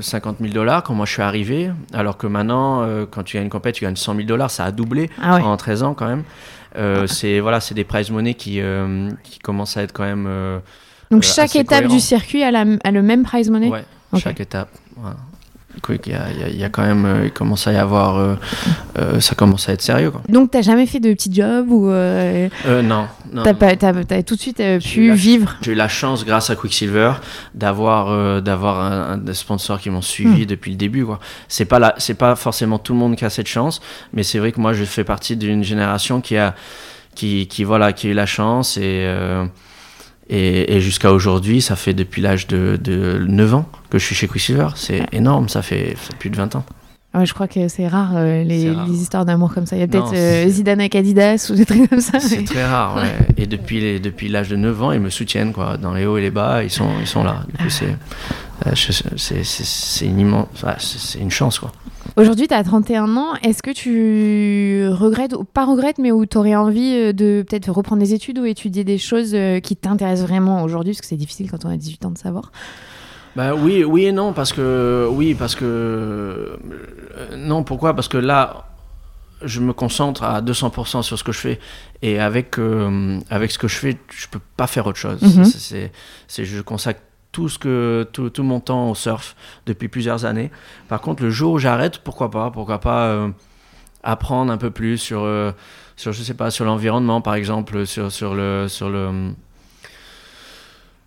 50 0.00 0.36
euh, 0.40 0.44
000 0.44 0.54
dollars 0.54 0.82
quand 0.82 0.94
moi 0.94 1.06
je 1.06 1.12
suis 1.12 1.22
arrivé. 1.22 1.70
Alors 1.92 2.18
que 2.18 2.26
maintenant, 2.26 2.82
euh, 2.82 3.06
quand 3.10 3.22
tu 3.22 3.36
gagnes 3.36 3.44
une 3.44 3.50
compète, 3.50 3.74
tu 3.74 3.84
gagnes 3.84 3.96
100 3.96 4.16
000 4.16 4.26
dollars. 4.26 4.50
Ça 4.50 4.64
a 4.64 4.70
doublé 4.70 5.10
ah 5.20 5.36
en 5.42 5.56
13 5.56 5.82
ans 5.82 5.94
quand 5.94 6.06
même. 6.06 6.24
Ah. 6.76 7.06
C'est 7.06 7.40
voilà, 7.40 7.60
c'est 7.60 7.74
des 7.74 7.84
prize 7.84 8.10
money 8.10 8.34
qui, 8.34 8.60
qui 9.24 9.38
commencent 9.38 9.76
à 9.76 9.82
être 9.82 9.92
quand 9.92 10.04
même. 10.04 10.28
Donc 11.10 11.22
chaque 11.22 11.56
étape 11.56 11.86
du 11.86 12.00
circuit 12.00 12.42
a, 12.42 12.50
la, 12.50 12.64
a, 12.84 12.90
le 12.90 13.02
même 13.02 13.22
prize 13.22 13.50
money 13.50 13.68
Ouais, 13.68 13.84
chaque 14.18 14.40
étape. 14.40 14.70
Voilà 14.96 15.16
il 15.88 16.58
y, 16.58 16.64
a, 16.64 16.68
quand 16.68 16.82
même, 16.82 17.04
euh, 17.04 17.24
il 17.24 17.32
commence 17.32 17.66
à 17.66 17.72
y 17.72 17.76
avoir, 17.76 18.16
euh, 18.16 18.34
euh, 18.98 19.20
ça 19.20 19.34
commence 19.34 19.68
à 19.68 19.72
être 19.72 19.82
sérieux. 19.82 20.10
Quoi. 20.10 20.22
Donc, 20.28 20.50
t'as 20.50 20.62
jamais 20.62 20.86
fait 20.86 21.00
de 21.00 21.12
petit 21.12 21.32
job 21.32 21.70
ou 21.70 21.90
Non, 21.90 23.08
non. 23.32 23.42
T'as, 23.42 23.54
pas, 23.54 23.74
tout 23.76 24.36
de 24.36 24.40
suite 24.40 24.62
pu 24.80 25.12
vivre? 25.12 25.56
J'ai 25.62 25.72
eu 25.72 25.74
la 25.74 25.88
chance, 25.88 26.24
grâce 26.24 26.50
à 26.50 26.56
Quicksilver, 26.56 27.14
d'avoir, 27.54 28.42
d'avoir 28.42 28.80
un, 28.80 29.16
des 29.16 29.34
sponsors 29.34 29.80
qui 29.80 29.90
m'ont 29.90 30.02
suivi 30.02 30.42
hmm. 30.42 30.46
depuis 30.46 30.70
le 30.70 30.76
début. 30.76 31.04
Quoi. 31.04 31.18
C'est 31.48 31.64
pas 31.64 31.78
la, 31.78 31.94
c'est 31.98 32.14
pas 32.14 32.36
forcément 32.36 32.78
tout 32.78 32.92
le 32.92 32.98
monde 32.98 33.16
qui 33.16 33.24
a 33.24 33.30
cette 33.30 33.48
chance, 33.48 33.80
mais 34.12 34.22
c'est 34.22 34.38
vrai 34.38 34.52
que 34.52 34.60
moi, 34.60 34.72
je 34.72 34.84
fais 34.84 35.04
partie 35.04 35.36
d'une 35.36 35.64
génération 35.64 36.20
qui 36.20 36.36
a, 36.36 36.54
qui, 37.14 37.46
qui 37.48 37.64
voilà, 37.64 37.92
qui 37.92 38.08
a 38.08 38.10
eu 38.10 38.14
la 38.14 38.26
chance 38.26 38.76
et 38.76 39.06
Et, 40.28 40.80
jusqu'à 40.80 41.12
aujourd'hui, 41.12 41.60
ça 41.60 41.76
fait 41.76 41.94
depuis 41.94 42.22
l'âge 42.22 42.46
de, 42.46 42.78
de, 42.82 43.24
9 43.28 43.54
ans 43.54 43.68
que 43.90 43.98
je 43.98 44.04
suis 44.04 44.14
chez 44.14 44.28
Quicksilver. 44.28 44.68
C'est 44.76 45.02
énorme, 45.12 45.48
ça 45.48 45.62
fait, 45.62 45.96
plus 46.18 46.30
de 46.30 46.36
20 46.36 46.56
ans. 46.56 46.64
Ouais, 47.14 47.26
je 47.26 47.34
crois 47.34 47.46
que 47.46 47.68
c'est 47.68 47.88
rare, 47.88 48.12
euh, 48.16 48.42
les, 48.42 48.72
histoires 48.90 49.26
d'amour 49.26 49.52
comme 49.52 49.66
ça. 49.66 49.76
Il 49.76 49.80
y 49.80 49.82
a 49.82 49.86
peut-être 49.86 50.14
euh, 50.14 50.48
Zidane 50.48 50.80
avec 50.80 50.94
Adidas 50.94 51.50
ou 51.52 51.54
des 51.54 51.66
trucs 51.66 51.90
comme 51.90 52.00
ça. 52.00 52.18
C'est 52.20 52.42
très 52.44 52.64
rare, 52.64 52.96
ouais. 53.02 53.26
Et 53.36 53.46
depuis, 53.46 54.00
depuis 54.00 54.28
l'âge 54.28 54.48
de 54.48 54.56
9 54.56 54.82
ans, 54.82 54.92
ils 54.92 55.00
me 55.00 55.10
soutiennent, 55.10 55.52
quoi. 55.52 55.76
Dans 55.76 55.92
les 55.92 56.06
hauts 56.06 56.16
et 56.16 56.22
les 56.22 56.30
bas, 56.30 56.64
ils 56.64 56.70
sont, 56.70 56.88
ils 57.00 57.06
sont 57.06 57.22
là. 57.22 57.44
Du 57.48 57.64
coup, 57.64 57.68
c'est, 57.68 57.94
euh, 58.66 58.72
c'est, 59.16 60.06
une 60.06 60.20
immense, 60.20 60.48
c'est 60.78 61.18
une 61.18 61.30
chance, 61.30 61.58
quoi. 61.58 61.72
Aujourd'hui, 62.16 62.46
tu 62.46 62.54
as 62.54 62.62
31 62.62 63.16
ans. 63.16 63.34
Est-ce 63.42 63.62
que 63.62 63.70
tu 63.70 64.86
regrettes, 64.88 65.32
ou 65.32 65.44
pas 65.44 65.64
regrettes, 65.64 65.98
mais 65.98 66.12
où 66.12 66.26
tu 66.26 66.36
aurais 66.36 66.54
envie 66.54 66.94
euh, 66.94 67.12
de 67.12 67.44
peut-être 67.48 67.70
reprendre 67.70 68.02
des 68.02 68.12
études 68.12 68.38
ou 68.38 68.44
étudier 68.44 68.84
des 68.84 68.98
choses 68.98 69.34
euh, 69.34 69.60
qui 69.60 69.76
t'intéressent 69.76 70.28
vraiment 70.28 70.62
aujourd'hui? 70.62 70.92
Parce 70.92 71.00
que 71.00 71.06
c'est 71.06 71.16
difficile 71.16 71.50
quand 71.50 71.64
on 71.64 71.70
a 71.70 71.76
18 71.76 72.04
ans 72.04 72.10
de 72.10 72.18
savoir. 72.18 72.52
Bah 73.34 73.54
oui, 73.54 73.82
oui 73.82 74.04
et 74.04 74.12
non, 74.12 74.34
parce 74.34 74.52
que. 74.52 75.08
Oui, 75.10 75.34
parce 75.34 75.54
que. 75.54 75.64
Euh, 75.64 77.36
non, 77.36 77.64
pourquoi? 77.64 77.94
Parce 77.94 78.08
que 78.08 78.18
là, 78.18 78.66
je 79.42 79.60
me 79.60 79.72
concentre 79.72 80.22
à 80.22 80.42
200% 80.42 81.02
sur 81.02 81.18
ce 81.18 81.24
que 81.24 81.32
je 81.32 81.38
fais. 81.38 81.60
Et 82.02 82.20
avec, 82.20 82.56
avec 83.30 83.50
ce 83.50 83.58
que 83.58 83.68
je 83.68 83.76
fais, 83.76 83.96
je 84.10 84.26
peux 84.28 84.40
pas 84.56 84.66
faire 84.66 84.86
autre 84.86 84.98
chose. 84.98 85.22
Mhm. 85.22 85.44
c'est, 85.44 86.44
je 86.44 86.60
consacre 86.60 87.00
tout, 87.32 87.48
ce 87.48 87.58
que, 87.58 88.06
tout, 88.12 88.30
tout, 88.30 88.42
mon 88.42 88.60
temps 88.60 88.90
au 88.90 88.94
surf 88.94 89.34
depuis 89.66 89.88
plusieurs 89.88 90.24
années. 90.24 90.50
Par 90.88 91.00
contre, 91.00 91.22
le 91.22 91.30
jour 91.30 91.54
où 91.54 91.58
j'arrête, 91.58 91.98
pourquoi 91.98 92.30
pas 92.30 92.50
Pourquoi 92.50 92.78
pas 92.78 93.06
euh, 93.06 93.28
apprendre 94.02 94.52
un 94.52 94.58
peu 94.58 94.70
plus 94.70 94.98
sur, 94.98 95.22
euh, 95.22 95.50
sur 95.96 96.12
je 96.12 96.22
sais 96.22 96.34
pas, 96.34 96.50
sur 96.50 96.64
l'environnement, 96.64 97.20
par 97.20 97.34
exemple, 97.34 97.86
sur, 97.86 98.12
sur 98.12 98.34
le... 98.34 98.66
Sur 98.68 98.90
le 98.90 99.32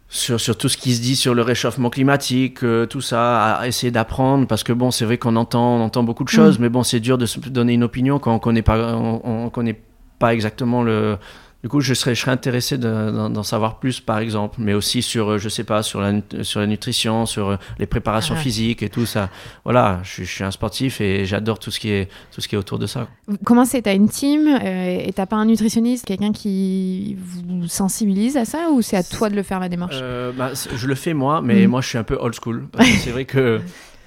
sur, 0.07 0.39
sur, 0.39 0.57
tout 0.57 0.69
ce 0.69 0.77
qui 0.77 0.95
se 0.95 1.01
dit 1.01 1.15
sur 1.15 1.33
le 1.33 1.41
réchauffement 1.41 1.89
climatique, 1.89 2.63
euh, 2.63 2.85
tout 2.85 3.01
ça, 3.01 3.55
à 3.55 3.67
essayer 3.67 3.91
d'apprendre, 3.91 4.47
parce 4.47 4.63
que 4.63 4.71
bon, 4.71 4.89
c'est 4.89 5.03
vrai 5.03 5.17
qu'on 5.17 5.35
entend, 5.35 5.77
on 5.77 5.81
entend 5.81 6.03
beaucoup 6.03 6.23
de 6.23 6.29
choses, 6.29 6.57
mm. 6.57 6.61
mais 6.61 6.69
bon, 6.69 6.83
c'est 6.83 7.01
dur 7.01 7.17
de 7.17 7.25
se 7.25 7.39
donner 7.39 7.73
une 7.73 7.83
opinion 7.83 8.17
quand 8.17 8.33
on 8.33 8.39
connaît 8.39 8.61
pas, 8.61 8.95
on, 8.95 9.19
on 9.25 9.49
connaît 9.49 9.81
pas 10.17 10.33
exactement 10.33 10.83
le, 10.83 11.17
du 11.65 11.69
coup, 11.69 11.81
je 11.81 11.95
serais, 11.95 12.13
je 12.13 12.21
serais 12.21 12.31
intéressé 12.31 12.77
d'en 12.77 13.41
savoir 13.41 13.79
plus, 13.79 13.99
par 13.99 14.19
exemple, 14.19 14.57
mais 14.59 14.75
aussi 14.75 15.01
sur, 15.01 15.31
euh, 15.31 15.37
je 15.39 15.49
sais 15.49 15.63
pas, 15.63 15.81
sur 15.81 15.99
la, 15.99 16.13
sur 16.43 16.59
la 16.59 16.67
nutrition, 16.67 17.25
sur 17.25 17.49
euh, 17.49 17.57
les 17.79 17.87
préparations 17.87 18.35
ah. 18.37 18.39
physiques 18.39 18.83
et 18.83 18.89
tout 18.89 19.07
ça. 19.07 19.31
Voilà, 19.63 19.99
je, 20.03 20.21
suis 20.25 20.43
un 20.43 20.51
sportif 20.51 21.01
et 21.01 21.25
j'adore 21.25 21.57
tout 21.57 21.71
ce 21.71 21.79
qui 21.79 21.89
est 21.89 22.07
tout 22.31 22.39
ce 22.39 22.47
qui 22.47 22.53
est 22.53 22.57
autour 22.59 22.77
de 22.77 22.85
ça. 22.85 23.07
Comment 23.43 23.65
c'est? 23.65 23.81
T'as 23.81 23.95
une 23.95 24.09
team 24.09 24.47
euh, 24.47 24.99
et 25.07 25.11
t'as 25.11 25.25
pas 25.25 25.37
un 25.37 25.45
nutritionniste, 25.45 26.05
quelqu'un 26.05 26.33
qui 26.33 27.17
vous 27.19 27.67
sensibilise 27.67 28.37
à 28.37 28.45
ça 28.45 28.69
ou 28.71 28.83
c'est 28.83 28.97
à 28.97 29.01
toi 29.03 29.31
de 29.31 29.35
le 29.35 29.41
faire 29.41 29.59
la 29.59 29.67
démarche? 29.67 29.99
Bah, 30.37 30.51
Je 30.53 30.85
le 30.85 30.93
fais 30.93 31.15
moi, 31.15 31.41
mais 31.41 31.65
mm. 31.65 31.69
moi 31.71 31.81
je 31.81 31.87
suis 31.87 31.97
un 31.97 32.03
peu 32.03 32.17
old 32.19 32.35
school. 32.39 32.67
c'est 32.99 33.09
vrai 33.09 33.25
que 33.25 33.59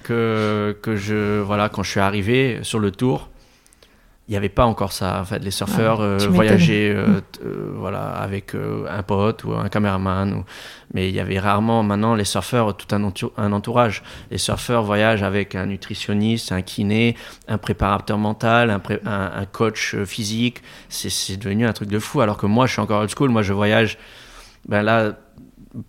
que 0.03 0.77
que 0.81 0.95
je 0.95 1.41
voilà 1.41 1.67
quand 1.67 1.83
je 1.83 1.91
suis 1.91 1.99
arrivé 1.99 2.59
sur 2.61 2.79
le 2.79 2.91
tour 2.91 3.27
il 4.29 4.33
n'y 4.33 4.37
avait 4.37 4.47
pas 4.47 4.65
encore 4.65 4.91
ça. 4.91 5.19
En 5.19 5.25
fait, 5.25 5.39
les 5.39 5.49
surfeurs 5.49 6.01
euh, 6.01 6.19
voyageaient 6.29 6.93
euh, 6.95 7.07
mm. 7.07 7.21
euh, 7.43 7.71
voilà, 7.73 8.09
avec 8.09 8.53
un 8.53 9.01
pote 9.01 9.43
ou 9.43 9.53
un 9.53 9.69
caméraman. 9.69 10.31
Ou... 10.33 10.45
Mais 10.93 11.09
il 11.09 11.15
y 11.15 11.19
avait 11.19 11.39
rarement, 11.39 11.81
maintenant, 11.81 12.13
les 12.13 12.25
surfeurs, 12.25 12.77
tout 12.77 12.95
un, 12.95 13.11
un, 13.37 13.51
entourage. 13.51 14.03
Les 14.29 14.37
surfeurs 14.37 14.83
voyagent 14.83 15.23
avec 15.23 15.55
un 15.55 15.65
nutritionniste, 15.65 16.51
un 16.51 16.61
kiné, 16.61 17.15
un 17.47 17.57
préparateur 17.57 18.19
mental, 18.19 18.69
un, 18.69 18.81
un 19.35 19.45
coach 19.45 19.95
physique. 20.05 20.61
C'est 20.89 21.37
devenu 21.37 21.65
un 21.65 21.73
truc 21.73 21.89
de 21.89 21.97
fou. 21.97 22.21
Alors 22.21 22.37
que 22.37 22.45
moi, 22.45 22.67
je 22.67 22.73
suis 22.73 22.81
encore 22.81 23.01
old 23.01 23.09
school. 23.09 23.31
Moi, 23.31 23.41
je 23.41 23.53
voyage. 23.53 23.97
Ben 24.67 24.83
là, 24.83 25.13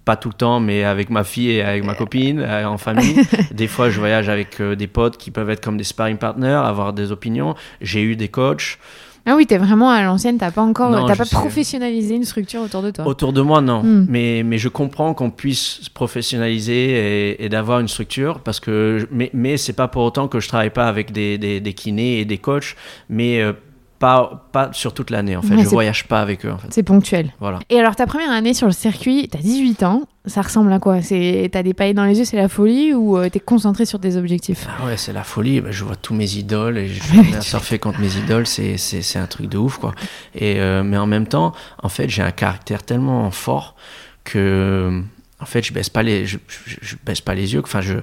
pas 0.04 0.16
tout 0.16 0.28
le 0.28 0.34
temps, 0.34 0.60
mais 0.60 0.84
avec 0.84 1.10
ma 1.10 1.24
fille 1.24 1.50
et 1.50 1.62
avec 1.62 1.84
ma 1.84 1.94
copine, 1.94 2.40
euh, 2.40 2.66
en 2.66 2.78
famille. 2.78 3.16
des 3.52 3.66
fois, 3.66 3.90
je 3.90 3.98
voyage 3.98 4.28
avec 4.28 4.60
euh, 4.60 4.76
des 4.76 4.86
potes 4.86 5.16
qui 5.16 5.30
peuvent 5.30 5.50
être 5.50 5.62
comme 5.62 5.76
des 5.76 5.84
sparring 5.84 6.18
partners, 6.18 6.60
avoir 6.64 6.92
des 6.92 7.12
opinions. 7.12 7.54
J'ai 7.80 8.02
eu 8.02 8.16
des 8.16 8.28
coachs. 8.28 8.78
Ah 9.26 9.36
oui, 9.36 9.46
t'es 9.46 9.58
vraiment 9.58 9.90
à 9.90 10.02
l'ancienne, 10.02 10.38
t'as 10.38 10.50
pas 10.50 10.62
encore, 10.62 11.06
t'as 11.06 11.14
pas 11.14 11.26
professionnalisé 11.26 12.14
une 12.14 12.24
structure 12.24 12.62
autour 12.62 12.80
de 12.80 12.90
toi. 12.90 13.06
Autour 13.06 13.34
de 13.34 13.42
moi, 13.42 13.60
non. 13.60 13.82
Hmm. 13.82 14.06
Mais, 14.08 14.42
mais 14.42 14.56
je 14.56 14.68
comprends 14.68 15.12
qu'on 15.12 15.30
puisse 15.30 15.82
se 15.82 15.90
professionnaliser 15.90 17.42
et, 17.42 17.48
d'avoir 17.50 17.80
une 17.80 17.88
structure, 17.88 18.40
parce 18.40 18.60
que, 18.60 19.06
mais, 19.10 19.30
mais 19.34 19.58
c'est 19.58 19.74
pas 19.74 19.88
pour 19.88 20.04
autant 20.04 20.26
que 20.26 20.40
je 20.40 20.48
travaille 20.48 20.70
pas 20.70 20.88
avec 20.88 21.12
des, 21.12 21.36
des, 21.36 21.60
des 21.60 21.74
kinés 21.74 22.20
et 22.20 22.24
des 22.24 22.38
coachs, 22.38 22.76
mais 23.10 23.42
euh, 23.42 23.52
pas, 24.00 24.48
pas 24.50 24.70
sur 24.72 24.94
toute 24.94 25.10
l'année 25.10 25.36
en 25.36 25.42
fait. 25.42 25.58
je 25.58 25.68
voyage 25.68 26.08
pas 26.08 26.22
avec 26.22 26.46
eux 26.46 26.50
en 26.50 26.56
fait. 26.56 26.68
C'est 26.70 26.82
ponctuel. 26.82 27.32
Voilà. 27.38 27.60
Et 27.68 27.78
alors 27.78 27.94
ta 27.94 28.06
première 28.06 28.30
année 28.30 28.54
sur 28.54 28.66
le 28.66 28.72
circuit, 28.72 29.28
t'as 29.30 29.38
18 29.38 29.82
ans, 29.82 30.08
ça 30.24 30.40
ressemble 30.40 30.72
à 30.72 30.78
quoi? 30.78 31.02
C'est 31.02 31.50
t'as 31.52 31.62
des 31.62 31.74
paillettes 31.74 31.96
dans 31.96 32.06
les 32.06 32.18
yeux, 32.18 32.24
c'est 32.24 32.38
la 32.38 32.48
folie 32.48 32.94
ou 32.94 33.18
euh, 33.18 33.28
t'es 33.28 33.40
concentré 33.40 33.84
sur 33.84 34.00
tes 34.00 34.16
objectifs? 34.16 34.66
Ah 34.66 34.86
Ouais, 34.86 34.96
c'est 34.96 35.12
la 35.12 35.22
folie. 35.22 35.60
Bah, 35.60 35.70
je 35.70 35.84
vois 35.84 35.96
tous 35.96 36.14
mes 36.14 36.34
idoles 36.36 36.78
et 36.78 36.88
je 36.88 37.02
viens 37.22 37.40
surfer 37.42 37.78
contre 37.78 38.00
mes 38.00 38.16
idoles, 38.16 38.46
c'est, 38.46 38.78
c'est, 38.78 39.02
c'est 39.02 39.18
un 39.18 39.26
truc 39.26 39.50
de 39.50 39.58
ouf 39.58 39.76
quoi. 39.76 39.92
Et 40.34 40.60
euh, 40.60 40.82
mais 40.82 40.96
en 40.96 41.06
même 41.06 41.26
temps, 41.26 41.52
en 41.82 41.90
fait, 41.90 42.08
j'ai 42.08 42.22
un 42.22 42.32
caractère 42.32 42.82
tellement 42.82 43.30
fort 43.30 43.76
que 44.24 45.02
en 45.40 45.44
fait, 45.44 45.62
je 45.62 45.74
baisse 45.74 45.90
pas 45.90 46.02
les 46.02 46.24
je, 46.24 46.38
je, 46.48 46.96
baisse 47.04 47.20
pas 47.20 47.34
les 47.34 47.52
yeux. 47.52 47.60
Enfin, 47.62 47.82
je 47.82 47.98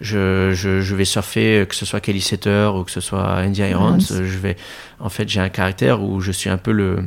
je, 0.00 0.52
je, 0.54 0.80
je, 0.80 0.94
vais 0.94 1.04
surfer, 1.04 1.66
que 1.68 1.74
ce 1.74 1.84
soit 1.84 2.00
Kelly 2.00 2.20
Setter 2.20 2.70
ou 2.74 2.84
que 2.84 2.90
ce 2.90 3.00
soit 3.00 3.42
Andy 3.44 3.60
Irons. 3.60 3.98
Je 3.98 4.38
vais, 4.38 4.56
en 4.98 5.08
fait, 5.08 5.28
j'ai 5.28 5.40
un 5.40 5.48
caractère 5.48 6.02
où 6.02 6.20
je 6.20 6.32
suis 6.32 6.48
un 6.48 6.56
peu 6.56 6.72
le, 6.72 7.04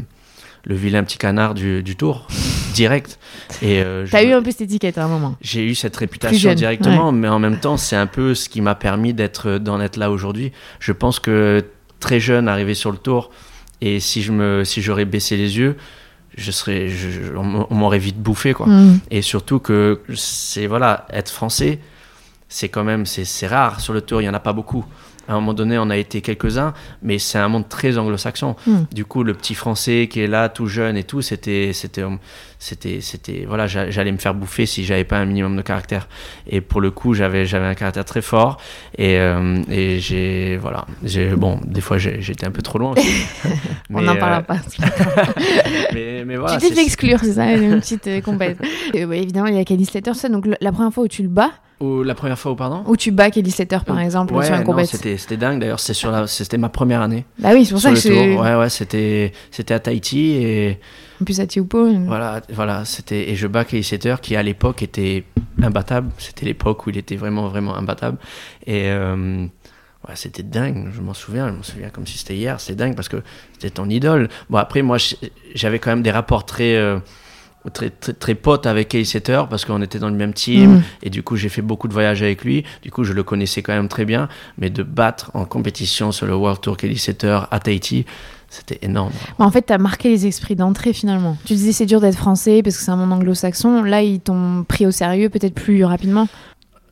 le 0.65 0.75
vilain 0.75 1.03
petit 1.03 1.17
canard 1.17 1.53
du, 1.53 1.83
du 1.83 1.95
tour, 1.95 2.27
direct. 2.73 3.19
Et 3.61 3.81
euh, 3.81 4.05
T'as 4.09 4.23
eu 4.23 4.31
un 4.31 4.41
peu 4.41 4.51
cette 4.51 4.61
étiquette 4.61 4.97
à 4.97 5.05
un 5.05 5.07
moment. 5.07 5.35
J'ai 5.41 5.65
eu 5.65 5.75
cette 5.75 5.95
réputation 5.95 6.53
directement, 6.53 7.11
mais 7.11 7.27
en 7.27 7.39
même 7.39 7.59
temps, 7.59 7.77
c'est 7.77 7.95
un 7.95 8.07
peu 8.07 8.35
ce 8.35 8.47
qui 8.49 8.61
m'a 8.61 8.75
permis 8.75 9.13
d'être, 9.13 9.57
d'en 9.57 9.81
être 9.81 9.97
là 9.97 10.11
aujourd'hui. 10.11 10.51
Je 10.79 10.91
pense 10.91 11.19
que 11.19 11.65
très 11.99 12.19
jeune, 12.19 12.47
arrivé 12.47 12.73
sur 12.73 12.91
le 12.91 12.97
tour, 12.97 13.31
et 13.81 13.99
si 13.99 14.21
je 14.21 14.31
me, 14.31 14.63
si 14.63 14.81
j'aurais 14.81 15.05
baissé 15.05 15.35
les 15.35 15.57
yeux, 15.57 15.77
je 16.37 16.51
serais, 16.51 16.89
je, 16.89 17.35
on 17.35 17.75
m'aurait 17.75 17.99
vite 17.99 18.17
bouffé, 18.17 18.53
quoi. 18.53 18.67
Mm. 18.67 18.99
Et 19.11 19.21
surtout 19.21 19.59
que 19.59 20.01
c'est 20.15 20.67
voilà, 20.67 21.05
être 21.11 21.29
français 21.29 21.79
c'est 22.53 22.69
quand 22.69 22.83
même 22.83 23.07
c'est 23.07 23.47
rare 23.47 23.79
sur 23.79 23.93
le 23.93 24.01
tour, 24.01 24.21
il 24.21 24.25
n'y 24.25 24.29
en 24.29 24.33
a 24.35 24.39
pas 24.39 24.53
beaucoup. 24.53 24.85
À 25.27 25.31
un 25.31 25.35
moment 25.35 25.53
donné, 25.53 25.77
on 25.79 25.89
a 25.89 25.95
été 25.95 26.21
quelques-uns, 26.21 26.73
mais 27.01 27.17
c'est 27.17 27.39
un 27.39 27.47
monde 27.47 27.69
très 27.69 27.97
anglo-saxon. 27.97 28.57
Hmm. 28.67 28.83
Du 28.91 29.05
coup, 29.05 29.23
le 29.23 29.33
petit 29.33 29.55
français 29.55 30.09
qui 30.11 30.19
est 30.19 30.27
là, 30.27 30.49
tout 30.49 30.67
jeune 30.67 30.97
et 30.97 31.03
tout, 31.03 31.21
c'était, 31.21 31.71
c'était, 31.73 32.03
c'était, 32.59 32.99
c'était, 32.99 33.45
voilà, 33.47 33.65
j'allais 33.65 34.11
me 34.11 34.17
faire 34.17 34.33
bouffer 34.33 34.65
si 34.65 34.83
j'avais 34.83 35.05
pas 35.05 35.17
un 35.17 35.25
minimum 35.25 35.55
de 35.55 35.61
caractère. 35.61 36.09
Et 36.45 36.59
pour 36.59 36.81
le 36.81 36.91
coup, 36.91 37.13
j'avais, 37.13 37.45
j'avais 37.45 37.65
un 37.65 37.73
caractère 37.73 38.03
très 38.03 38.21
fort. 38.21 38.59
Et, 38.97 39.17
euh, 39.17 39.63
et 39.71 40.01
j'ai, 40.01 40.57
voilà, 40.57 40.85
j'ai, 41.03 41.29
bon, 41.29 41.57
des 41.65 41.81
fois, 41.81 41.97
j'étais 41.97 42.45
un 42.45 42.51
peu 42.51 42.61
trop 42.61 42.77
loin. 42.77 42.93
On 43.89 44.01
n'en 44.01 44.17
parlera 44.17 44.39
euh, 44.39 44.43
pas. 44.43 44.57
mais, 45.93 46.25
mais 46.25 46.35
voilà. 46.35 46.57
Tu 46.57 46.69
t'es 46.69 46.83
exclure, 46.83 47.19
c'est 47.21 47.33
ça, 47.33 47.49
une 47.53 47.79
petite 47.79 48.07
euh, 48.07 48.19
compétition. 48.19 48.65
évidemment, 48.93 49.47
il 49.47 49.55
y 49.55 49.59
a 49.59 49.85
Slater, 49.85 50.13
ça. 50.15 50.27
Donc, 50.27 50.47
la 50.59 50.71
première 50.73 50.93
fois 50.93 51.05
où 51.05 51.07
tu 51.07 51.23
le 51.23 51.29
bats, 51.29 51.51
la 52.03 52.15
première 52.15 52.37
fois 52.39 52.51
où, 52.51 52.55
pardon 52.55 52.83
Où 52.87 52.95
tu 52.97 53.15
Kelly 53.15 53.51
Slater, 53.51 53.79
par 53.85 53.99
exemple, 53.99 54.33
sur 54.43 54.53
un 54.53 54.85
c'était, 54.85 55.17
c'était 55.17 55.37
dingue. 55.37 55.59
D'ailleurs, 55.59 55.79
c'était, 55.79 55.93
sur 55.93 56.11
la, 56.11 56.27
c'était 56.27 56.57
ma 56.57 56.69
première 56.69 57.01
année. 57.01 57.25
Bah 57.39 57.49
oui, 57.53 57.65
c'est 57.65 57.73
pour 57.73 57.81
ça 57.81 57.91
que 57.91 57.95
c'est... 57.97 58.37
Ouais, 58.37 58.55
ouais, 58.55 58.69
c'était, 58.69 59.31
c'était 59.51 59.73
à 59.73 59.79
Tahiti 59.79 60.31
et... 60.31 60.79
En 61.21 61.25
plus 61.25 61.39
à 61.39 61.47
Tiupo. 61.47 61.87
Voilà, 62.05 62.41
voilà, 62.49 62.85
c'était... 62.85 63.29
Et 63.29 63.35
je 63.35 63.47
Kelly 63.47 63.83
Slater, 63.83 64.15
qui 64.21 64.35
à 64.35 64.43
l'époque 64.43 64.81
était 64.83 65.23
imbattable. 65.61 66.11
C'était 66.17 66.45
l'époque 66.45 66.85
où 66.85 66.89
il 66.89 66.97
était 66.97 67.15
vraiment, 67.15 67.47
vraiment 67.47 67.75
imbattable. 67.75 68.17
Et... 68.65 68.87
Euh, 68.87 69.45
ouais, 70.07 70.15
c'était 70.15 70.43
dingue, 70.43 70.89
je 70.93 71.01
m'en 71.01 71.13
souviens, 71.13 71.49
je 71.49 71.53
m'en 71.53 71.63
souviens 71.63 71.89
comme 71.89 72.05
si 72.05 72.17
c'était 72.17 72.35
hier, 72.35 72.59
c'est 72.59 72.75
dingue 72.75 72.95
parce 72.95 73.09
que 73.09 73.21
c'était 73.53 73.69
ton 73.69 73.89
idole. 73.89 74.29
Bon, 74.49 74.57
après, 74.57 74.81
moi, 74.81 74.97
j'avais 75.55 75.79
quand 75.79 75.91
même 75.91 76.03
des 76.03 76.11
rapports 76.11 76.45
très, 76.45 76.75
euh, 76.75 76.99
très, 77.71 77.89
très, 77.89 78.13
très 78.13 78.35
pote 78.35 78.65
avec 78.65 78.89
Kelly 78.89 79.05
Setter 79.05 79.43
parce 79.49 79.65
qu'on 79.65 79.81
était 79.81 79.99
dans 79.99 80.09
le 80.09 80.15
même 80.15 80.33
team 80.33 80.75
mm. 80.75 80.83
et 81.03 81.09
du 81.09 81.23
coup 81.23 81.35
j'ai 81.35 81.49
fait 81.49 81.61
beaucoup 81.61 81.87
de 81.87 81.93
voyages 81.93 82.21
avec 82.21 82.43
lui. 82.43 82.63
Du 82.81 82.91
coup 82.91 83.03
je 83.03 83.13
le 83.13 83.23
connaissais 83.23 83.61
quand 83.61 83.73
même 83.73 83.87
très 83.87 84.05
bien, 84.05 84.27
mais 84.57 84.69
de 84.69 84.83
battre 84.83 85.31
en 85.33 85.45
compétition 85.45 86.11
sur 86.11 86.25
le 86.25 86.35
World 86.35 86.61
Tour 86.61 86.77
Kelly 86.77 86.97
Setter 86.97 87.39
à 87.51 87.59
Tahiti, 87.59 88.05
c'était 88.49 88.79
énorme. 88.85 89.11
en 89.39 89.49
fait, 89.49 89.65
tu 89.65 89.73
as 89.73 89.79
marqué 89.79 90.09
les 90.09 90.27
esprits 90.27 90.55
d'entrée 90.55 90.93
finalement. 90.93 91.37
Tu 91.43 91.53
disais 91.53 91.71
c'est 91.71 91.87
dur 91.87 91.99
d'être 91.99 92.17
français 92.17 92.61
parce 92.61 92.77
que 92.77 92.83
c'est 92.83 92.91
un 92.91 92.95
monde 92.95 93.11
anglo-saxon. 93.11 93.83
Là, 93.83 94.03
ils 94.03 94.19
t'ont 94.19 94.63
pris 94.67 94.85
au 94.85 94.91
sérieux 94.91 95.29
peut-être 95.29 95.55
plus 95.55 95.83
rapidement. 95.83 96.27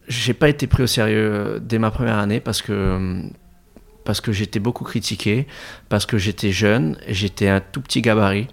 J'ai 0.07 0.33
pas 0.33 0.49
été 0.49 0.65
pris 0.65 0.83
au 0.83 0.87
sérieux 0.87 1.61
dès 1.61 1.77
ma 1.77 1.91
première 1.91 2.17
année 2.17 2.39
parce 2.39 2.61
que 2.61 3.21
parce 4.03 4.21
que 4.21 4.31
j'étais 4.31 4.59
beaucoup 4.59 4.83
critiqué, 4.83 5.45
parce 5.87 6.07
que 6.07 6.17
j'étais 6.17 6.51
jeune, 6.51 6.97
j'étais 7.07 7.47
un 7.47 7.59
tout 7.59 7.81
petit 7.81 8.01
gabarit. 8.01 8.47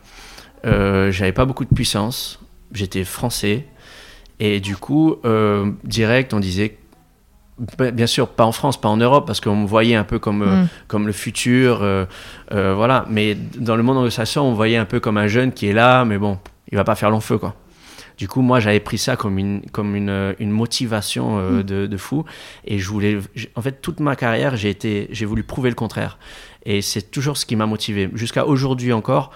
Euh, 0.64 1.10
j'avais 1.10 1.32
pas 1.32 1.44
beaucoup 1.44 1.64
de 1.64 1.74
puissance, 1.74 2.40
j'étais 2.72 3.04
français, 3.04 3.66
et 4.40 4.60
du 4.60 4.76
coup, 4.76 5.16
euh, 5.24 5.70
direct, 5.84 6.34
on 6.34 6.40
disait, 6.40 6.78
bien 7.92 8.06
sûr, 8.06 8.28
pas 8.28 8.44
en 8.44 8.52
France, 8.52 8.80
pas 8.80 8.88
en 8.88 8.96
Europe, 8.96 9.26
parce 9.26 9.40
qu'on 9.40 9.56
me 9.56 9.66
voyait 9.66 9.96
un 9.96 10.04
peu 10.04 10.18
comme, 10.18 10.42
euh, 10.42 10.62
mm. 10.62 10.68
comme 10.86 11.06
le 11.06 11.12
futur, 11.12 11.86
voilà, 12.50 13.04
mais 13.08 13.34
dans 13.34 13.76
le 13.76 13.82
monde 13.82 13.98
anglo-saxon, 13.98 14.40
on 14.40 14.50
me 14.50 14.56
voyait 14.56 14.76
un 14.76 14.84
peu 14.84 15.00
comme 15.00 15.16
un 15.16 15.26
jeune 15.28 15.52
qui 15.52 15.66
est 15.66 15.72
là, 15.72 16.04
mais 16.04 16.18
bon, 16.18 16.38
il 16.70 16.76
va 16.76 16.84
pas 16.84 16.94
faire 16.94 17.10
long 17.10 17.20
feu, 17.20 17.38
quoi. 17.38 17.54
Du 18.18 18.26
coup, 18.26 18.42
moi, 18.42 18.58
j'avais 18.58 18.80
pris 18.80 18.98
ça 18.98 19.14
comme 19.14 19.38
une, 19.38 19.62
comme 19.70 19.94
une, 19.94 20.34
une 20.40 20.50
motivation 20.50 21.38
euh, 21.38 21.60
Mm. 21.60 21.62
de, 21.62 21.86
de 21.86 21.96
fou. 21.96 22.24
Et 22.64 22.78
je 22.80 22.88
voulais, 22.88 23.18
en 23.54 23.62
fait, 23.62 23.80
toute 23.80 24.00
ma 24.00 24.16
carrière, 24.16 24.56
j'ai 24.56 24.70
été, 24.70 25.08
j'ai 25.12 25.24
voulu 25.24 25.44
prouver 25.44 25.70
le 25.70 25.76
contraire. 25.76 26.18
Et 26.64 26.82
c'est 26.82 27.12
toujours 27.12 27.36
ce 27.36 27.46
qui 27.46 27.54
m'a 27.54 27.66
motivé. 27.66 28.10
Jusqu'à 28.14 28.44
aujourd'hui 28.44 28.92
encore, 28.92 29.30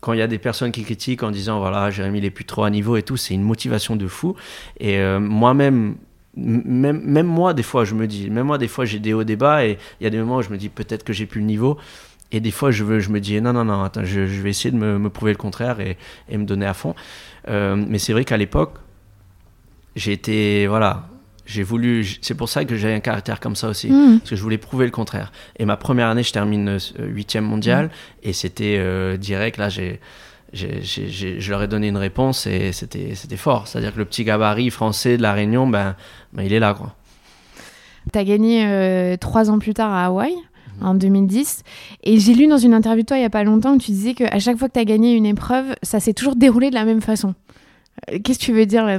quand 0.00 0.12
il 0.12 0.18
y 0.18 0.22
a 0.22 0.26
des 0.26 0.38
personnes 0.38 0.72
qui 0.72 0.84
critiquent 0.84 1.22
en 1.22 1.30
disant 1.30 1.58
voilà, 1.58 1.90
Jérémy, 1.90 2.18
il 2.18 2.24
est 2.24 2.30
plus 2.30 2.44
trop 2.44 2.64
à 2.64 2.70
niveau 2.70 2.96
et 2.96 3.02
tout, 3.02 3.16
c'est 3.16 3.34
une 3.34 3.42
motivation 3.42 3.96
de 3.96 4.06
fou. 4.06 4.36
Et 4.78 4.98
euh, 4.98 5.20
moi-même, 5.20 5.96
même, 6.36 7.26
moi, 7.26 7.54
des 7.54 7.62
fois, 7.62 7.84
je 7.84 7.94
me 7.94 8.06
dis, 8.06 8.28
même 8.28 8.46
moi, 8.46 8.58
des 8.58 8.68
fois, 8.68 8.84
j'ai 8.84 8.98
des 8.98 9.14
hauts 9.14 9.24
débats 9.24 9.64
et 9.64 9.78
il 10.00 10.04
y 10.04 10.06
a 10.06 10.10
des 10.10 10.18
moments 10.18 10.36
où 10.36 10.42
je 10.42 10.50
me 10.50 10.58
dis 10.58 10.68
peut-être 10.68 11.02
que 11.02 11.14
j'ai 11.14 11.24
plus 11.24 11.40
le 11.40 11.46
niveau. 11.46 11.78
Et 12.32 12.40
des 12.40 12.50
fois, 12.50 12.70
je, 12.70 12.84
veux, 12.84 12.98
je 13.00 13.08
me 13.10 13.20
dis 13.20 13.40
non, 13.40 13.52
non, 13.52 13.64
non, 13.64 13.82
attends, 13.82 14.04
je, 14.04 14.26
je 14.26 14.42
vais 14.42 14.50
essayer 14.50 14.70
de 14.70 14.76
me, 14.76 14.98
me 14.98 15.08
prouver 15.08 15.32
le 15.32 15.38
contraire 15.38 15.80
et, 15.80 15.96
et 16.28 16.36
me 16.36 16.44
donner 16.44 16.66
à 16.66 16.74
fond. 16.74 16.94
Euh, 17.48 17.76
mais 17.76 17.98
c'est 17.98 18.12
vrai 18.12 18.24
qu'à 18.24 18.36
l'époque, 18.36 18.74
j'ai 19.94 20.12
été, 20.12 20.66
voilà, 20.66 21.08
j'ai 21.46 21.62
voulu, 21.62 22.04
c'est 22.20 22.34
pour 22.34 22.48
ça 22.48 22.64
que 22.64 22.76
j'ai 22.76 22.92
un 22.92 23.00
caractère 23.00 23.40
comme 23.40 23.56
ça 23.56 23.68
aussi, 23.68 23.88
Mm. 23.90 24.18
parce 24.18 24.30
que 24.30 24.36
je 24.36 24.42
voulais 24.42 24.58
prouver 24.58 24.84
le 24.84 24.90
contraire. 24.90 25.32
Et 25.58 25.64
ma 25.64 25.76
première 25.76 26.08
année, 26.08 26.22
je 26.22 26.32
termine 26.32 26.78
8 26.98 27.36
mondial 27.36 27.90
et 28.22 28.32
c'était 28.32 28.76
euh, 28.78 29.16
direct, 29.16 29.56
là, 29.56 29.68
j'ai. 29.68 30.00
je 30.52 31.50
leur 31.50 31.62
ai 31.62 31.68
donné 31.68 31.88
une 31.88 31.96
réponse 31.96 32.46
et 32.46 32.72
c'était 32.72 33.14
c'était 33.14 33.36
fort. 33.36 33.66
C'est-à-dire 33.68 33.92
que 33.92 33.98
le 33.98 34.04
petit 34.04 34.24
gabarit 34.24 34.70
français 34.70 35.16
de 35.16 35.22
la 35.22 35.32
Réunion, 35.32 35.66
ben, 35.66 35.96
ben 36.32 36.42
il 36.42 36.52
est 36.52 36.60
là. 36.60 36.74
Quoi. 36.74 36.94
Tu 38.12 38.18
as 38.18 38.24
gagné 38.24 38.64
euh, 38.66 39.16
trois 39.16 39.50
ans 39.50 39.58
plus 39.58 39.74
tard 39.74 39.92
à 39.92 40.06
Hawaï, 40.06 40.32
Mhm. 40.80 40.86
en 40.86 40.94
2010. 40.94 41.62
Et 42.04 42.18
j'ai 42.20 42.34
lu 42.34 42.46
dans 42.48 42.58
une 42.58 42.74
interview 42.74 43.02
de 43.02 43.06
toi 43.06 43.16
il 43.16 43.20
n'y 43.20 43.26
a 43.26 43.30
pas 43.30 43.44
longtemps 43.44 43.76
que 43.78 43.82
tu 43.84 43.92
disais 43.92 44.14
qu'à 44.14 44.38
chaque 44.38 44.56
fois 44.58 44.68
que 44.68 44.74
tu 44.74 44.80
as 44.80 44.84
gagné 44.84 45.14
une 45.14 45.24
épreuve, 45.26 45.74
ça 45.82 46.00
s'est 46.00 46.12
toujours 46.12 46.36
déroulé 46.36 46.68
de 46.70 46.74
la 46.74 46.84
même 46.84 47.00
façon. 47.00 47.34
Euh, 48.10 48.18
Qu'est-ce 48.22 48.38
que 48.38 48.44
tu 48.44 48.52
veux 48.52 48.66
dire 48.66 48.84
là 48.84 48.98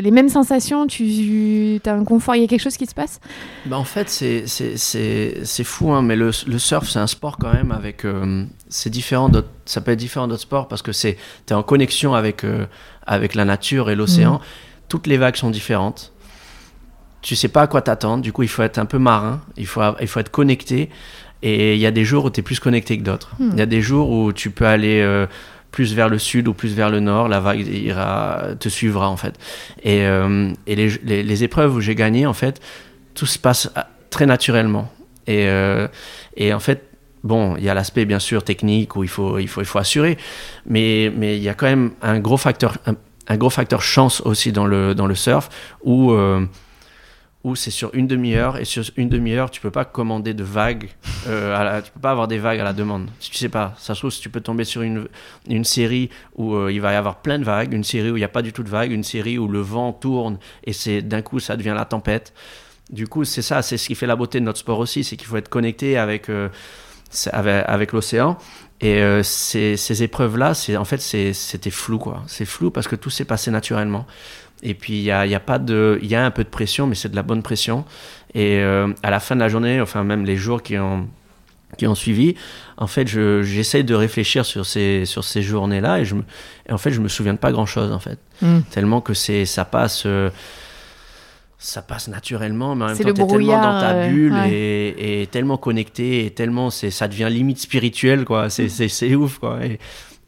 les 0.00 0.10
mêmes 0.10 0.28
sensations 0.28 0.86
Tu 0.86 1.80
as 1.84 1.92
un 1.92 2.04
confort 2.04 2.36
Il 2.36 2.42
y 2.42 2.44
a 2.44 2.48
quelque 2.48 2.62
chose 2.62 2.76
qui 2.76 2.86
se 2.86 2.94
passe? 2.94 3.20
Ben, 3.66 3.76
en 3.76 3.84
fait, 3.84 4.08
c'est- 4.08 4.46
fou, 5.64 5.92
hein, 5.92 6.02
mais 6.02 6.16
le, 6.16 6.30
le 6.46 6.58
surf, 6.58 6.88
c'est 6.88 6.98
un 6.98 7.06
sport 7.06 7.38
quand 7.38 7.52
même 7.52 7.72
avec. 7.72 8.04
euh, 8.04 8.44
c'est 8.68 8.90
différent 8.90 9.28
ça 9.66 9.80
peut 9.80 9.90
être 9.92 9.98
différent 9.98 10.28
d'autres 10.28 10.42
sports 10.42 10.68
parce 10.68 10.82
que 10.82 10.92
tu 10.92 11.08
es 11.08 11.52
en 11.52 11.62
connexion 11.62 12.14
avec, 12.14 12.44
euh, 12.44 12.66
avec 13.06 13.34
la 13.34 13.44
nature 13.44 13.90
et 13.90 13.96
l'océan. 13.96 14.40
Toutes 14.88 15.06
les 15.06 15.16
vagues 15.16 15.36
sont 15.36 15.50
différentes. 15.50 16.12
Tu 17.22 17.36
sais 17.36 17.48
pas 17.48 17.62
à 17.62 17.66
quoi 17.66 17.82
t'attendre, 17.82 18.22
du 18.22 18.32
coup, 18.32 18.42
il 18.44 18.48
faut 18.48 18.62
être 18.62 18.78
un 18.78 18.86
peu 18.86 18.98
marin, 18.98 19.42
il 19.56 19.66
faut, 19.66 19.82
il 20.00 20.06
faut 20.08 20.20
être 20.20 20.30
connecté. 20.30 20.88
Et 21.42 21.74
il 21.74 21.80
y 21.80 21.86
a 21.86 21.90
des 21.90 22.04
jours 22.04 22.24
où 22.26 22.30
tu 22.30 22.40
es 22.40 22.42
plus 22.42 22.60
connecté 22.60 22.98
que 22.98 23.02
d'autres. 23.02 23.30
Il 23.40 23.46
Hmm. 23.46 23.58
y 23.58 23.60
a 23.62 23.66
des 23.66 23.80
jours 23.82 24.10
où 24.10 24.32
tu 24.32 24.50
peux 24.50 24.66
aller 24.66 25.00
euh, 25.00 25.26
plus 25.70 25.94
vers 25.94 26.08
le 26.08 26.18
sud 26.18 26.48
ou 26.48 26.54
plus 26.54 26.74
vers 26.74 26.90
le 26.90 27.00
nord, 27.00 27.28
la 27.28 27.40
vague 27.40 27.66
ira, 27.66 28.48
te 28.58 28.68
suivra 28.68 29.08
en 29.08 29.16
fait. 29.16 29.34
Et, 29.82 30.04
euh, 30.04 30.52
les, 30.66 31.44
épreuves 31.44 31.74
où 31.74 31.80
j'ai 31.80 31.94
gagné, 31.94 32.26
en 32.26 32.32
fait, 32.32 32.60
tout 33.14 33.26
se 33.26 33.38
passe 33.38 33.70
très 34.10 34.26
naturellement. 34.26 34.92
Et, 35.26 35.46
euh, 35.48 35.86
et 36.36 36.52
en 36.52 36.60
fait, 36.60 36.90
bon, 37.22 37.56
il 37.56 37.64
y 37.64 37.68
a 37.68 37.74
l'aspect 37.74 38.04
bien 38.04 38.18
sûr 38.18 38.42
technique 38.42 38.96
où 38.96 39.04
il 39.04 39.08
faut, 39.08 39.38
assurer, 39.74 40.18
mais, 40.66 41.06
il 41.06 41.42
y 41.42 41.48
a 41.48 41.54
quand 41.54 41.66
même 41.66 41.92
un 42.02 42.18
gros 42.18 42.36
facteur, 42.36 42.74
chance 43.80 44.20
aussi 44.22 44.52
dans 44.52 44.66
le, 44.66 44.94
dans 44.94 45.06
le 45.06 45.14
surf 45.14 45.48
où, 45.82 46.12
euh, 46.12 46.44
où 47.42 47.56
c'est 47.56 47.70
sur 47.70 47.94
une 47.94 48.06
demi-heure 48.06 48.58
et 48.58 48.64
sur 48.64 48.84
une 48.96 49.08
demi-heure, 49.08 49.50
tu 49.50 49.60
peux 49.60 49.70
pas 49.70 49.86
commander 49.86 50.34
de 50.34 50.44
vagues, 50.44 50.90
euh, 51.26 51.56
à 51.56 51.80
tu 51.80 51.90
peux 51.90 52.00
pas 52.00 52.10
avoir 52.10 52.28
des 52.28 52.38
vagues 52.38 52.60
à 52.60 52.64
la 52.64 52.74
demande. 52.74 53.08
Si 53.18 53.30
tu 53.30 53.38
sais 53.38 53.48
pas, 53.48 53.74
ça 53.78 53.94
se 53.94 54.00
trouve, 54.00 54.10
si 54.10 54.20
tu 54.20 54.28
peux 54.28 54.42
tomber 54.42 54.64
sur 54.64 54.82
une, 54.82 55.08
une 55.48 55.64
série 55.64 56.10
où 56.36 56.54
euh, 56.54 56.70
il 56.70 56.80
va 56.80 56.92
y 56.92 56.96
avoir 56.96 57.22
plein 57.22 57.38
de 57.38 57.44
vagues, 57.44 57.72
une 57.72 57.84
série 57.84 58.10
où 58.10 58.16
il 58.16 58.20
n'y 58.20 58.24
a 58.24 58.28
pas 58.28 58.42
du 58.42 58.52
tout 58.52 58.62
de 58.62 58.68
vagues, 58.68 58.92
une 58.92 59.04
série 59.04 59.38
où 59.38 59.48
le 59.48 59.60
vent 59.60 59.92
tourne 59.92 60.38
et 60.64 60.74
c'est 60.74 61.00
d'un 61.00 61.22
coup 61.22 61.40
ça 61.40 61.56
devient 61.56 61.74
la 61.74 61.86
tempête. 61.86 62.34
Du 62.90 63.06
coup, 63.06 63.24
c'est 63.24 63.42
ça, 63.42 63.62
c'est 63.62 63.78
ce 63.78 63.86
qui 63.86 63.94
fait 63.94 64.06
la 64.06 64.16
beauté 64.16 64.40
de 64.40 64.44
notre 64.44 64.58
sport 64.58 64.78
aussi, 64.78 65.04
c'est 65.04 65.16
qu'il 65.16 65.28
faut 65.28 65.36
être 65.36 65.48
connecté 65.48 65.96
avec, 65.96 66.28
euh, 66.28 66.48
avec, 67.32 67.92
l'océan. 67.92 68.36
Et 68.80 69.00
euh, 69.00 69.22
ces, 69.22 69.76
ces 69.76 70.02
épreuves-là, 70.02 70.54
c'est 70.54 70.76
en 70.76 70.84
fait, 70.84 71.00
c'était 71.00 71.70
flou, 71.70 71.98
quoi. 71.98 72.24
C'est 72.26 72.44
flou 72.44 72.70
parce 72.70 72.88
que 72.88 72.96
tout 72.96 73.10
s'est 73.10 73.24
passé 73.24 73.52
naturellement. 73.52 74.06
Et 74.62 74.74
puis, 74.74 74.92
il 74.94 75.02
y 75.02 75.10
a, 75.10 75.24
il 75.26 75.32
y 75.32 75.34
a 75.34 75.40
pas 75.40 75.58
de, 75.58 75.98
il 76.02 76.08
y 76.08 76.14
a 76.14 76.24
un 76.24 76.30
peu 76.30 76.44
de 76.44 76.48
pression, 76.50 76.86
mais 76.86 76.94
c'est 76.94 77.08
de 77.08 77.16
la 77.16 77.22
bonne 77.22 77.42
pression. 77.42 77.84
Et 78.34 78.58
euh, 78.60 78.92
à 79.02 79.10
la 79.10 79.18
fin 79.20 79.34
de 79.34 79.40
la 79.40 79.48
journée, 79.48 79.80
enfin, 79.80 80.04
même 80.04 80.24
les 80.24 80.36
jours 80.36 80.62
qui 80.62 80.76
ont, 80.78 81.08
qui 81.78 81.86
ont 81.86 81.94
suivi, 81.94 82.34
en 82.76 82.86
fait, 82.86 83.06
je- 83.06 83.42
j'essaye 83.42 83.84
de 83.84 83.94
réfléchir 83.94 84.44
sur 84.44 84.66
ces, 84.66 85.04
sur 85.06 85.24
ces 85.24 85.40
journées-là 85.42 86.00
et, 86.00 86.04
je 86.04 86.14
me, 86.14 86.22
et 86.68 86.72
en 86.72 86.78
fait, 86.78 86.90
je 86.90 87.00
me 87.00 87.08
souviens 87.08 87.32
de 87.34 87.38
pas 87.38 87.52
grand-chose, 87.52 87.90
en 87.92 87.98
fait. 88.00 88.18
Tellement 88.70 89.00
que 89.00 89.14
c'est, 89.14 89.44
ça 89.46 89.64
passe. 89.64 90.02
euh, 90.06 90.30
ça 91.62 91.82
passe 91.82 92.08
naturellement, 92.08 92.74
mais 92.74 92.84
en 92.84 92.88
même 92.88 92.96
temps, 92.96 93.12
t'es 93.12 93.26
tellement 93.26 93.60
dans 93.62 93.80
ta 93.80 93.90
euh, 93.92 94.08
bulle 94.08 94.32
ouais. 94.32 94.50
et, 94.50 95.22
et 95.22 95.26
tellement 95.26 95.58
connecté, 95.58 96.24
et 96.24 96.30
tellement 96.30 96.70
c'est, 96.70 96.90
ça 96.90 97.06
devient 97.06 97.28
limite 97.30 97.58
spirituel, 97.58 98.24
quoi. 98.24 98.48
C'est, 98.48 98.68
c'est 98.70 99.14
ouf, 99.14 99.38
quoi. 99.38 99.58
Et, 99.64 99.78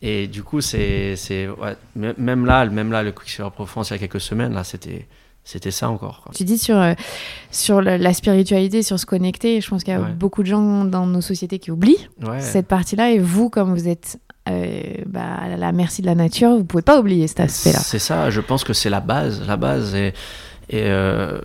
et 0.02 0.26
du 0.26 0.42
coup, 0.42 0.60
c'est, 0.60 1.14
c'est 1.16 1.48
ouais, 1.48 1.76
même 1.94 2.44
là, 2.44 2.66
même 2.66 2.90
là, 2.90 3.02
le 3.02 3.12
Quicksilver 3.12 3.50
Profond, 3.54 3.82
il 3.82 3.90
y 3.92 3.94
a 3.94 3.98
quelques 3.98 4.20
semaines, 4.20 4.52
là, 4.52 4.64
c'était, 4.64 5.06
c'était 5.44 5.70
ça 5.70 5.88
encore. 5.88 6.22
Quoi. 6.24 6.32
Tu 6.34 6.44
dis 6.44 6.58
sur, 6.58 6.76
euh, 6.76 6.94
sur 7.50 7.80
la, 7.80 8.12
spiritualité, 8.12 8.82
sur 8.82 8.98
se 8.98 9.06
connecter, 9.06 9.60
je 9.60 9.68
pense 9.70 9.84
qu'il 9.84 9.94
y 9.94 9.96
a 9.96 10.00
Ouais. 10.00 10.12
beaucoup 10.12 10.42
de 10.42 10.48
gens 10.48 10.84
dans 10.84 11.06
nos 11.06 11.20
sociétés 11.20 11.58
qui 11.58 11.70
oublient 11.70 12.08
Ouais. 12.20 12.40
cette 12.40 12.66
partie-là. 12.66 13.10
Et 13.12 13.18
vous, 13.18 13.48
comme 13.48 13.72
vous 13.74 13.88
êtes 13.88 14.18
euh, 14.48 14.82
bah, 15.06 15.34
à 15.40 15.56
la 15.56 15.70
merci 15.70 16.02
de 16.02 16.06
la 16.06 16.16
nature, 16.16 16.50
vous 16.50 16.64
pouvez 16.64 16.82
pas 16.82 16.98
oublier 16.98 17.28
cet 17.28 17.38
aspect-là. 17.40 17.78
C'est 17.78 18.00
ça, 18.00 18.28
je 18.30 18.40
pense 18.40 18.64
que 18.64 18.72
c'est 18.72 18.90
la 18.90 19.00
base, 19.00 19.40
la 19.46 19.56
base. 19.56 19.94
Et 20.72 20.84
euh, 20.86 21.38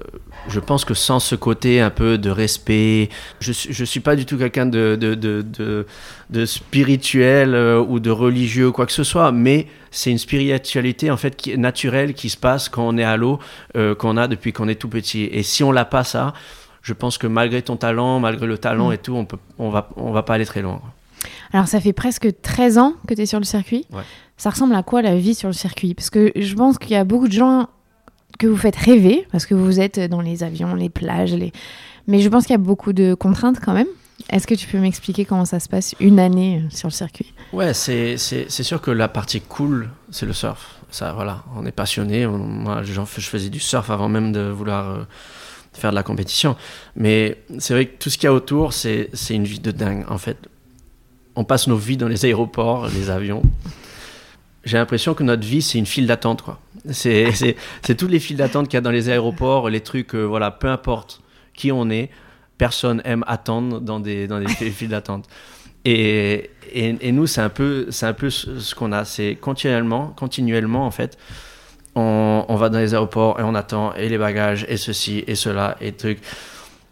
je 0.47 0.61
pense 0.61 0.85
que 0.85 0.93
sans 0.93 1.19
ce 1.19 1.35
côté 1.35 1.81
un 1.81 1.89
peu 1.89 2.17
de 2.17 2.29
respect, 2.29 3.09
je 3.41 3.51
je 3.51 3.83
suis 3.83 3.99
pas 3.99 4.15
du 4.15 4.25
tout 4.25 4.37
quelqu'un 4.37 4.65
de, 4.65 4.95
de, 4.95 5.13
de, 6.29 6.45
spirituel 6.45 7.53
euh, 7.53 7.81
ou 7.81 7.99
de 7.99 8.09
religieux 8.09 8.69
ou 8.69 8.71
quoi 8.71 8.85
que 8.85 8.93
ce 8.93 9.03
soit, 9.03 9.33
mais 9.33 9.67
c'est 9.91 10.11
une 10.11 10.17
spiritualité 10.17 11.11
en 11.11 11.17
fait 11.17 11.35
qui 11.35 11.51
est 11.51 11.57
naturelle 11.57 12.13
qui 12.13 12.29
se 12.29 12.37
passe 12.37 12.69
quand 12.69 12.87
on 12.87 12.97
est 12.97 13.03
à 13.03 13.17
l'eau, 13.17 13.39
euh, 13.75 13.95
qu'on 13.95 14.15
a 14.15 14.29
depuis 14.29 14.53
qu'on 14.53 14.69
est 14.69 14.75
tout 14.75 14.87
petit. 14.87 15.23
Et 15.25 15.43
si 15.43 15.61
on 15.61 15.73
l'a 15.73 15.83
pas 15.83 16.05
ça, 16.05 16.33
je 16.81 16.93
pense 16.93 17.17
que 17.17 17.27
malgré 17.27 17.61
ton 17.61 17.75
talent, 17.75 18.21
malgré 18.21 18.47
le 18.47 18.57
talent 18.57 18.91
Mm. 18.91 18.93
et 18.93 18.97
tout, 18.97 19.15
on 19.15 19.25
peut, 19.25 19.37
on 19.59 19.69
va, 19.69 19.89
on 19.97 20.13
va 20.13 20.23
pas 20.23 20.35
aller 20.35 20.45
très 20.45 20.61
loin. 20.61 20.79
Alors, 21.51 21.67
ça 21.67 21.81
fait 21.81 21.91
presque 21.91 22.29
13 22.41 22.77
ans 22.77 22.93
que 23.09 23.13
tu 23.13 23.21
es 23.21 23.25
sur 23.25 23.39
le 23.39 23.45
circuit. 23.45 23.85
Ouais. 23.91 24.03
Ça 24.37 24.51
ressemble 24.51 24.75
à 24.75 24.83
quoi 24.83 25.01
la 25.01 25.17
vie 25.17 25.35
sur 25.35 25.49
le 25.49 25.53
circuit? 25.53 25.93
Parce 25.95 26.09
que 26.09 26.31
je 26.33 26.55
pense 26.55 26.77
qu'il 26.77 26.91
y 26.91 26.95
a 26.95 27.03
beaucoup 27.03 27.27
de 27.27 27.33
gens 27.33 27.67
que 28.37 28.47
vous 28.47 28.57
faites 28.57 28.75
rêver, 28.75 29.27
parce 29.31 29.45
que 29.45 29.53
vous 29.55 29.79
êtes 29.79 29.99
dans 29.99 30.21
les 30.21 30.43
avions, 30.43 30.75
les 30.75 30.89
plages, 30.89 31.33
les... 31.33 31.51
mais 32.07 32.19
je 32.21 32.29
pense 32.29 32.43
qu'il 32.45 32.53
y 32.53 32.55
a 32.55 32.59
beaucoup 32.59 32.93
de 32.93 33.13
contraintes 33.13 33.59
quand 33.63 33.73
même. 33.73 33.87
Est-ce 34.29 34.47
que 34.47 34.55
tu 34.55 34.67
peux 34.67 34.79
m'expliquer 34.79 35.25
comment 35.25 35.45
ça 35.45 35.59
se 35.59 35.69
passe 35.69 35.93
une 35.99 36.19
année 36.19 36.63
euh, 36.65 36.69
sur 36.75 36.87
le 36.87 36.93
circuit? 36.93 37.33
Ouais, 37.53 37.73
c'est 37.73 38.17
sûr 38.17 38.81
que 38.81 38.89
la 38.91 39.07
partie 39.07 39.41
cool, 39.41 39.89
c'est 40.11 40.25
le 40.25 40.33
surf. 40.33 40.75
Ça, 40.89 41.13
voilà, 41.13 41.43
on 41.55 41.65
est 41.65 41.71
passionné. 41.71 42.25
On- 42.25 42.37
Moi, 42.37 42.81
je 42.83 42.99
faisais 43.21 43.49
du 43.49 43.59
surf 43.59 43.89
avant 43.91 44.09
même 44.09 44.31
de 44.31 44.41
vouloir 44.41 44.89
euh, 44.89 45.03
faire 45.73 45.91
de 45.91 45.95
la 45.95 46.01
compétition. 46.03 46.55
Mais 46.95 47.37
c'est 47.59 47.73
vrai 47.75 47.85
que 47.85 47.97
tout 47.99 48.09
ce 48.09 48.17
qu'il 48.17 48.25
y 48.25 48.29
a 48.29 48.33
autour, 48.33 48.73
c'est 48.73 49.09
c'est 49.13 49.35
une 49.35 49.43
vie 49.43 49.59
de 49.59 49.69
dingue. 49.71 50.03
En 50.09 50.17
fait, 50.17 50.37
on 51.35 51.43
passe 51.43 51.67
nos 51.67 51.77
vies 51.77 51.97
dans 51.97 52.07
les 52.07 52.25
aéroports, 52.25 52.87
les 52.87 53.09
avions. 53.11 53.43
J'ai 54.63 54.77
l'impression 54.77 55.13
que 55.13 55.23
notre 55.23 55.45
vie, 55.45 55.61
c'est 55.61 55.77
une 55.77 55.85
file 55.85 56.07
d'attente, 56.07 56.41
quoi. 56.41 56.59
C'est 56.91 57.55
toutes 57.97 58.11
les 58.11 58.19
files 58.19 58.37
d'attente 58.37 58.67
qu'il 58.67 58.75
y 58.75 58.77
a 58.77 58.81
dans 58.81 58.91
les 58.91 59.09
aéroports, 59.09 59.69
les 59.69 59.81
trucs, 59.81 60.15
euh, 60.15 60.23
voilà, 60.23 60.51
peu 60.51 60.67
importe 60.67 61.21
qui 61.53 61.71
on 61.71 61.89
est, 61.89 62.09
personne 62.57 63.01
aime 63.05 63.23
attendre 63.27 63.79
dans 63.79 63.99
des, 63.99 64.27
dans 64.27 64.39
des 64.39 64.47
files 64.71 64.89
d'attente. 64.89 65.25
Et, 65.85 66.49
et, 66.73 66.95
et 67.01 67.11
nous, 67.11 67.27
c'est 67.27 67.41
un 67.41 67.49
peu, 67.49 67.87
c'est 67.89 68.05
un 68.05 68.13
peu 68.13 68.29
ce 68.29 68.59
ce 68.59 68.75
qu'on 68.75 68.91
a. 68.91 69.05
C'est 69.05 69.37
continuellement, 69.39 70.13
continuellement, 70.17 70.85
en 70.85 70.91
fait, 70.91 71.17
on, 71.95 72.45
on 72.47 72.55
va 72.55 72.69
dans 72.69 72.79
les 72.79 72.93
aéroports 72.93 73.39
et 73.39 73.43
on 73.43 73.55
attend, 73.55 73.93
et 73.95 74.09
les 74.09 74.17
bagages, 74.17 74.65
et 74.69 74.77
ceci, 74.77 75.23
et 75.27 75.35
cela, 75.35 75.77
et 75.81 75.93
trucs. 75.93 76.19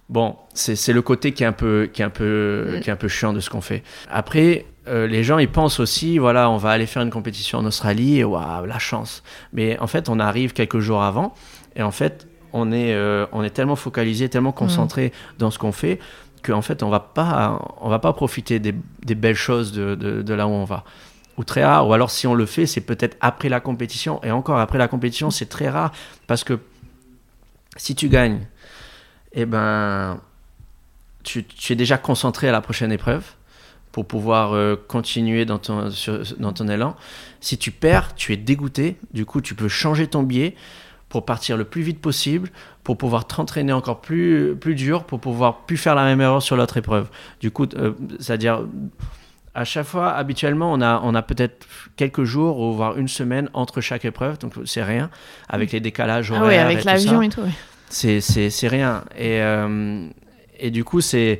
Bon, 0.07 0.35
c'est 0.53 0.75
c'est 0.75 0.93
le 0.93 1.01
côté 1.01 1.31
qui 1.33 1.43
est 1.43 1.47
un 1.47 1.51
peu, 1.51 1.89
qui 1.91 2.01
est 2.01 2.05
un 2.05 2.09
peu, 2.09 2.77
Mm. 2.77 2.79
qui 2.81 2.89
est 2.89 2.93
un 2.93 2.95
peu 2.95 3.07
chiant 3.07 3.33
de 3.33 3.39
ce 3.39 3.49
qu'on 3.49 3.61
fait. 3.61 3.83
Après, 4.09 4.65
euh, 4.87 5.07
les 5.07 5.23
gens, 5.23 5.37
ils 5.37 5.49
pensent 5.49 5.79
aussi, 5.79 6.17
voilà, 6.17 6.49
on 6.49 6.57
va 6.57 6.71
aller 6.71 6.85
faire 6.85 7.01
une 7.01 7.09
compétition 7.09 7.59
en 7.59 7.65
Australie, 7.65 8.23
waouh, 8.23 8.65
la 8.65 8.79
chance. 8.79 9.23
Mais 9.53 9.79
en 9.79 9.87
fait, 9.87 10.09
on 10.09 10.19
arrive 10.19 10.53
quelques 10.53 10.79
jours 10.79 11.03
avant, 11.03 11.33
et 11.75 11.83
en 11.83 11.91
fait, 11.91 12.27
on 12.53 12.71
est, 12.71 12.93
euh, 12.93 13.25
on 13.31 13.43
est 13.43 13.49
tellement 13.49 13.75
focalisé, 13.75 14.29
tellement 14.29 14.51
concentré 14.51 15.11
dans 15.39 15.51
ce 15.51 15.59
qu'on 15.59 15.71
fait, 15.71 15.99
qu'en 16.43 16.61
fait, 16.61 16.83
on 16.83 16.89
va 16.89 16.99
pas, 16.99 17.59
on 17.81 17.89
va 17.89 17.99
pas 17.99 18.13
profiter 18.13 18.59
des, 18.59 18.75
des 19.03 19.15
belles 19.15 19.35
choses 19.35 19.71
de, 19.71 19.95
de, 19.95 20.21
de 20.21 20.33
là 20.33 20.47
où 20.47 20.51
on 20.51 20.65
va. 20.65 20.83
Ou 21.37 21.43
très 21.43 21.65
rare, 21.65 21.87
ou 21.87 21.93
alors 21.93 22.11
si 22.11 22.27
on 22.27 22.33
le 22.33 22.45
fait, 22.45 22.65
c'est 22.65 22.81
peut-être 22.81 23.17
après 23.19 23.49
la 23.49 23.59
compétition, 23.59 24.23
et 24.23 24.31
encore 24.31 24.59
après 24.59 24.77
la 24.77 24.87
compétition, 24.87 25.31
c'est 25.31 25.47
très 25.47 25.67
rare, 25.67 25.91
parce 26.27 26.43
que 26.43 26.59
si 27.75 27.93
tu 27.93 28.07
gagnes, 28.07 28.47
eh 29.33 29.45
ben, 29.45 30.21
tu, 31.23 31.43
tu 31.43 31.73
es 31.73 31.75
déjà 31.75 31.97
concentré 31.97 32.47
à 32.47 32.53
la 32.53 32.61
prochaine 32.61 32.91
épreuve. 32.91 33.23
Pour 33.95 34.05
pouvoir 34.05 34.51
euh, 34.53 34.75
continuer 34.89 35.45
dans 35.45 35.57
ton, 35.57 35.89
sur- 35.89 36.19
dans 36.37 36.51
ton 36.51 36.67
élan. 36.67 36.97
Si 37.39 37.57
tu 37.57 37.71
perds, 37.71 38.13
tu 38.15 38.33
es 38.33 38.35
dégoûté. 38.35 38.97
Du 39.13 39.23
coup, 39.25 39.39
tu 39.39 39.55
peux 39.55 39.69
changer 39.69 40.05
ton 40.07 40.21
biais 40.21 40.53
pour 41.07 41.23
partir 41.23 41.55
le 41.55 41.63
plus 41.63 41.81
vite 41.81 42.01
possible, 42.01 42.49
pour 42.83 42.97
pouvoir 42.97 43.25
t'entraîner 43.25 43.71
encore 43.71 44.01
plus, 44.01 44.53
plus 44.59 44.75
dur, 44.75 45.05
pour 45.05 45.21
pouvoir 45.21 45.59
plus 45.65 45.77
faire 45.77 45.95
la 45.95 46.03
même 46.03 46.19
erreur 46.19 46.41
sur 46.41 46.57
l'autre 46.57 46.75
épreuve. 46.75 47.07
Du 47.39 47.51
coup, 47.51 47.67
euh, 47.77 47.93
c'est-à-dire, 48.19 48.63
à 49.53 49.63
chaque 49.63 49.85
fois, 49.85 50.11
habituellement, 50.11 50.73
on 50.73 50.81
a, 50.81 50.99
on 51.01 51.15
a 51.15 51.21
peut-être 51.21 51.65
quelques 51.95 52.25
jours 52.25 52.59
ou 52.59 52.73
voire 52.73 52.97
une 52.97 53.07
semaine 53.07 53.49
entre 53.53 53.79
chaque 53.79 54.03
épreuve, 54.03 54.39
donc 54.39 54.55
c'est 54.65 54.83
rien, 54.83 55.09
avec 55.47 55.71
les 55.71 55.79
décalages 55.79 56.33
Ah 56.33 56.41
horaires. 56.41 56.47
ouais, 56.47 56.55
et 56.55 56.59
avec 56.59 56.83
l'avion 56.83 57.21
et 57.21 57.29
tout. 57.29 57.47
c'est 57.87 58.19
c'est 58.19 58.67
rien 58.67 59.05
et 59.17 59.39
euh, 59.41 60.05
et 60.59 60.69
du 60.71 60.83
coup 60.83 60.99
c'est 60.99 61.39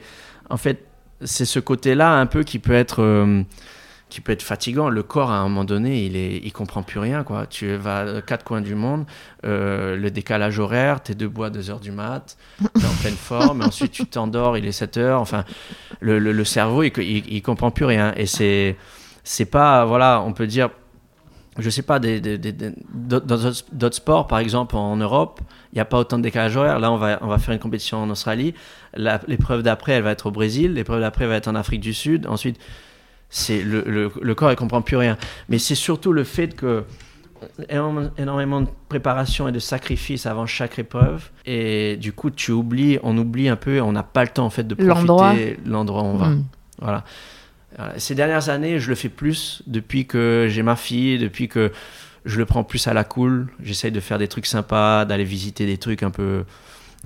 en 0.50 0.56
fait 0.56 0.86
c'est 1.26 1.46
ce 1.46 1.60
côté 1.60 1.96
là 1.96 2.14
un 2.14 2.26
peu 2.26 2.44
qui 2.44 2.60
peut 2.60 2.74
être 2.74 3.02
euh, 3.02 3.44
qui 4.10 4.22
peut 4.22 4.32
être 4.32 4.44
fatigant. 4.44 4.90
Le 4.90 5.04
corps 5.04 5.32
à 5.32 5.38
un 5.38 5.44
moment 5.44 5.64
donné 5.66 6.06
il 6.06 6.16
est 6.16 6.38
il 6.44 6.54
comprend 6.54 6.84
plus 6.84 7.00
rien 7.00 7.24
quoi. 7.24 7.46
Tu 7.48 7.76
vas 7.76 8.20
aux 8.20 8.22
quatre 8.22 8.44
coins 8.44 8.62
du 8.62 8.76
monde 8.76 9.06
euh, 9.46 9.96
le 9.96 10.12
décalage 10.12 10.60
horaire 10.60 11.02
t'es 11.02 11.16
debout 11.16 11.44
à 11.44 11.50
2 11.50 11.70
heures 11.70 11.80
du 11.80 11.92
mat 11.92 12.38
t'es 12.60 12.86
en 12.86 13.02
pleine 13.02 13.16
forme 13.16 13.62
et 13.62 13.66
ensuite 13.66 13.92
tu 13.92 14.06
t'endors 14.06 14.58
il 14.58 14.66
est 14.66 14.72
7 14.72 14.98
heures. 14.98 15.22
Enfin 15.22 15.44
le, 16.00 16.20
le, 16.20 16.32
le 16.32 16.44
cerveau 16.46 16.84
il, 16.84 16.92
il, 16.98 17.34
il 17.34 17.42
comprend 17.42 17.72
plus 17.72 17.86
rien. 17.86 18.14
Et 18.16 18.26
c'est 18.26 18.78
c'est 19.24 19.46
pas 19.46 19.86
voilà 19.86 20.22
on 20.26 20.34
peut 20.34 20.48
dire 20.48 20.70
je 21.58 21.70
sais 21.70 21.82
pas, 21.84 22.00
des, 22.00 22.20
des- 22.20 22.38
des- 22.38 22.52
des- 22.52 22.74
d'autres 22.92 23.96
sports, 23.96 24.28
par 24.28 24.40
exemple 24.40 24.76
en 24.76 24.96
Europe, 24.98 25.40
il 25.72 25.76
n'y 25.76 25.82
a 25.82 25.86
pas 25.86 25.98
autant 26.00 26.18
de 26.18 26.24
décalage 26.24 26.56
horaire. 26.58 26.80
Là, 26.80 26.92
on 26.92 26.98
va, 26.98 27.18
on 27.22 27.28
va 27.28 27.38
faire 27.38 27.54
une 27.54 27.60
compétition 27.60 27.98
en 28.02 28.10
Australie. 28.10 28.54
L'épreuve 29.28 29.64
d'après, 29.64 29.94
elle 29.94 30.04
va 30.04 30.12
être 30.12 30.26
au 30.28 30.32
Brésil. 30.32 30.74
L'épreuve 30.74 31.02
d'après 31.02 31.28
va 31.28 31.36
être 31.36 31.48
en 31.48 31.56
Afrique 31.56 31.82
du 31.82 31.94
Sud. 31.94 32.28
Ensuite, 32.28 32.58
c'est 33.30 33.62
le, 33.62 33.84
le, 33.88 34.12
le 34.22 34.36
corps, 34.36 34.52
il 34.52 34.56
comprend 34.56 34.82
plus 34.82 34.98
rien. 34.98 35.18
Mais 35.50 35.58
c'est 35.58 35.76
surtout 35.76 36.14
le 36.14 36.24
fait 36.24 36.56
que 36.56 36.84
énorme- 37.70 38.12
énormément 38.18 38.62
de 38.62 38.68
préparation 38.90 39.48
et 39.48 39.52
de 39.52 39.60
sacrifice 39.60 40.26
avant 40.26 40.46
chaque 40.46 40.80
épreuve. 40.80 41.30
Et 41.46 41.98
du 41.98 42.14
coup, 42.14 42.30
tu 42.32 42.52
oublies, 42.52 43.00
on 43.04 43.18
oublie 43.18 43.50
un 43.50 43.56
peu, 43.58 43.82
on 43.82 43.92
n'a 43.92 44.04
pas 44.04 44.24
le 44.24 44.30
temps 44.30 44.46
en 44.46 44.50
fait 44.50 44.66
de 44.68 44.76
profiter 45.32 45.60
l'endroit 45.66 46.02
où 46.04 46.06
on 46.08 46.18
va. 46.18 46.28
Mm. 46.28 46.46
Voilà. 46.82 47.04
Ces 47.98 48.16
dernières 48.16 48.50
années, 48.50 48.80
je 48.80 48.90
le 48.90 48.96
fais 48.96 49.10
plus 49.10 49.62
depuis 49.68 50.06
que 50.06 50.48
j'ai 50.50 50.64
ma 50.64 50.76
fille, 50.76 51.18
depuis 51.18 51.48
que 51.48 51.72
je 52.26 52.38
le 52.38 52.46
prends 52.46 52.64
plus 52.64 52.88
à 52.88 52.94
la 52.94 53.04
cool. 53.04 53.48
J'essaye 53.62 53.92
de 53.92 54.00
faire 54.00 54.18
des 54.18 54.28
trucs 54.28 54.46
sympas, 54.46 55.06
d'aller 55.06 55.24
visiter 55.26 55.66
des 55.66 55.78
trucs 55.78 56.04
un 56.04 56.12
peu. 56.12 56.44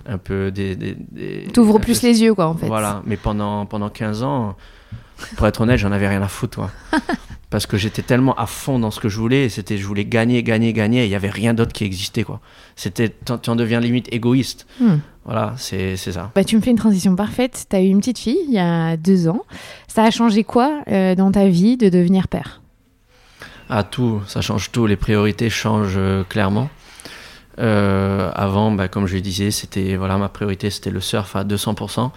Un 0.08 0.18
peu 0.18 0.50
des. 0.52 0.76
des, 0.76 0.96
des- 1.12 1.48
T'ouvres 1.54 1.80
plus 1.80 2.00
peu- 2.00 2.08
les 2.08 2.22
yeux, 2.22 2.34
quoi, 2.34 2.48
en 2.48 2.56
fait. 2.56 2.68
Voilà. 2.68 3.02
Mais 3.06 3.18
pendant, 3.18 3.66
pendant 3.66 3.90
15 3.90 4.24
ans, 4.24 4.56
pour 5.36 5.46
être 5.48 5.60
honnête, 5.62 5.78
j'en 5.78 5.92
avais 5.92 6.08
rien 6.08 6.22
à 6.22 6.28
foutre. 6.30 6.60
moi. 6.60 6.72
Parce 7.50 7.66
que 7.66 7.78
j'étais 7.78 8.04
tellement 8.04 8.36
à 8.36 8.46
fond 8.46 8.78
dans 8.80 8.92
ce 8.92 9.00
que 9.00 9.10
je 9.10 9.18
voulais. 9.20 9.50
C'était, 9.50 9.78
je 9.78 9.86
voulais 9.86 10.06
gagner, 10.06 10.44
gagner, 10.44 10.72
gagner. 10.72 11.02
et 11.02 11.06
Il 11.06 11.10
n'y 11.10 11.16
avait 11.16 11.30
rien 11.32 11.54
d'autre 11.56 11.74
qui 11.74 11.84
existait. 11.84 12.24
Quoi. 12.24 12.40
C'était, 12.76 13.10
tu 13.26 13.50
en 13.50 13.56
deviens 13.56 13.80
limite 13.80 14.08
égoïste. 14.14 14.68
Hmm. 14.80 14.98
Voilà, 15.30 15.54
c'est, 15.58 15.96
ça. 15.96 16.32
Bah, 16.34 16.44
tu 16.44 16.56
me 16.56 16.62
fais 16.62 16.72
une 16.72 16.78
transition 16.78 17.16
parfaite. 17.16 17.68
Tu 17.70 17.76
as 17.76 17.82
eu 17.82 17.86
une 17.86 18.00
petite 18.00 18.18
fille 18.18 18.40
il 18.48 18.52
y 18.52 18.58
a 18.58 18.98
deux 18.98 19.28
ans. 19.28 19.46
Ça 19.88 20.04
a 20.04 20.10
changé 20.10 20.44
quoi 20.44 20.82
euh, 20.88 21.14
dans 21.14 21.32
ta 21.32 21.48
vie 21.48 21.78
de 21.78 21.88
devenir 21.88 22.28
père? 22.28 22.64
Ah, 23.70 23.84
tout, 23.84 24.24
ça 24.26 24.42
change 24.42 24.72
tout. 24.72 24.88
Les 24.88 24.96
priorités 24.96 25.52
changent 25.52 25.98
euh, 25.98 26.24
clairement. 26.24 26.68
Euh, 27.60 28.32
avant, 28.34 28.72
bah, 28.72 28.88
comme 28.88 29.06
je 29.06 29.14
le 29.14 29.22
disais, 29.22 29.52
c'était 29.52 29.98
voilà, 29.98 30.18
ma 30.18 30.30
priorité 30.30 30.72
c'était 30.72 30.90
le 30.90 31.00
surf 31.00 31.36
à 31.36 31.44
200%. 31.44 32.10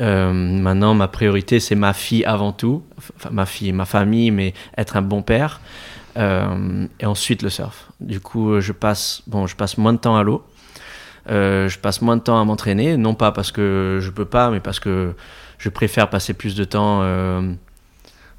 Euh, 0.00 0.32
maintenant, 0.32 0.94
ma 0.94 1.06
priorité 1.06 1.60
c'est 1.60 1.76
ma 1.76 1.92
fille 1.92 2.24
avant 2.24 2.50
tout, 2.50 2.82
enfin 3.16 3.30
ma 3.30 3.46
fille, 3.46 3.70
ma 3.70 3.84
famille, 3.84 4.32
mais 4.32 4.52
être 4.76 4.96
un 4.96 5.02
bon 5.02 5.22
père. 5.22 5.60
Euh, 6.16 6.88
et 6.98 7.06
ensuite 7.06 7.42
le 7.42 7.50
surf. 7.50 7.92
Du 8.00 8.18
coup, 8.18 8.60
je 8.60 8.72
passe, 8.72 9.22
bon, 9.28 9.46
je 9.46 9.54
passe 9.54 9.78
moins 9.78 9.92
de 9.92 9.98
temps 9.98 10.16
à 10.16 10.24
l'eau. 10.24 10.42
Euh, 11.30 11.68
je 11.68 11.78
passe 11.78 12.00
moins 12.02 12.16
de 12.16 12.22
temps 12.22 12.40
à 12.40 12.44
m'entraîner, 12.44 12.96
non 12.96 13.14
pas 13.14 13.32
parce 13.32 13.52
que 13.52 13.98
je 14.00 14.10
peux 14.10 14.24
pas, 14.24 14.50
mais 14.50 14.60
parce 14.60 14.80
que 14.80 15.12
je 15.58 15.68
préfère 15.68 16.08
passer 16.10 16.32
plus 16.34 16.54
de 16.54 16.64
temps 16.64 17.00
euh, 17.02 17.52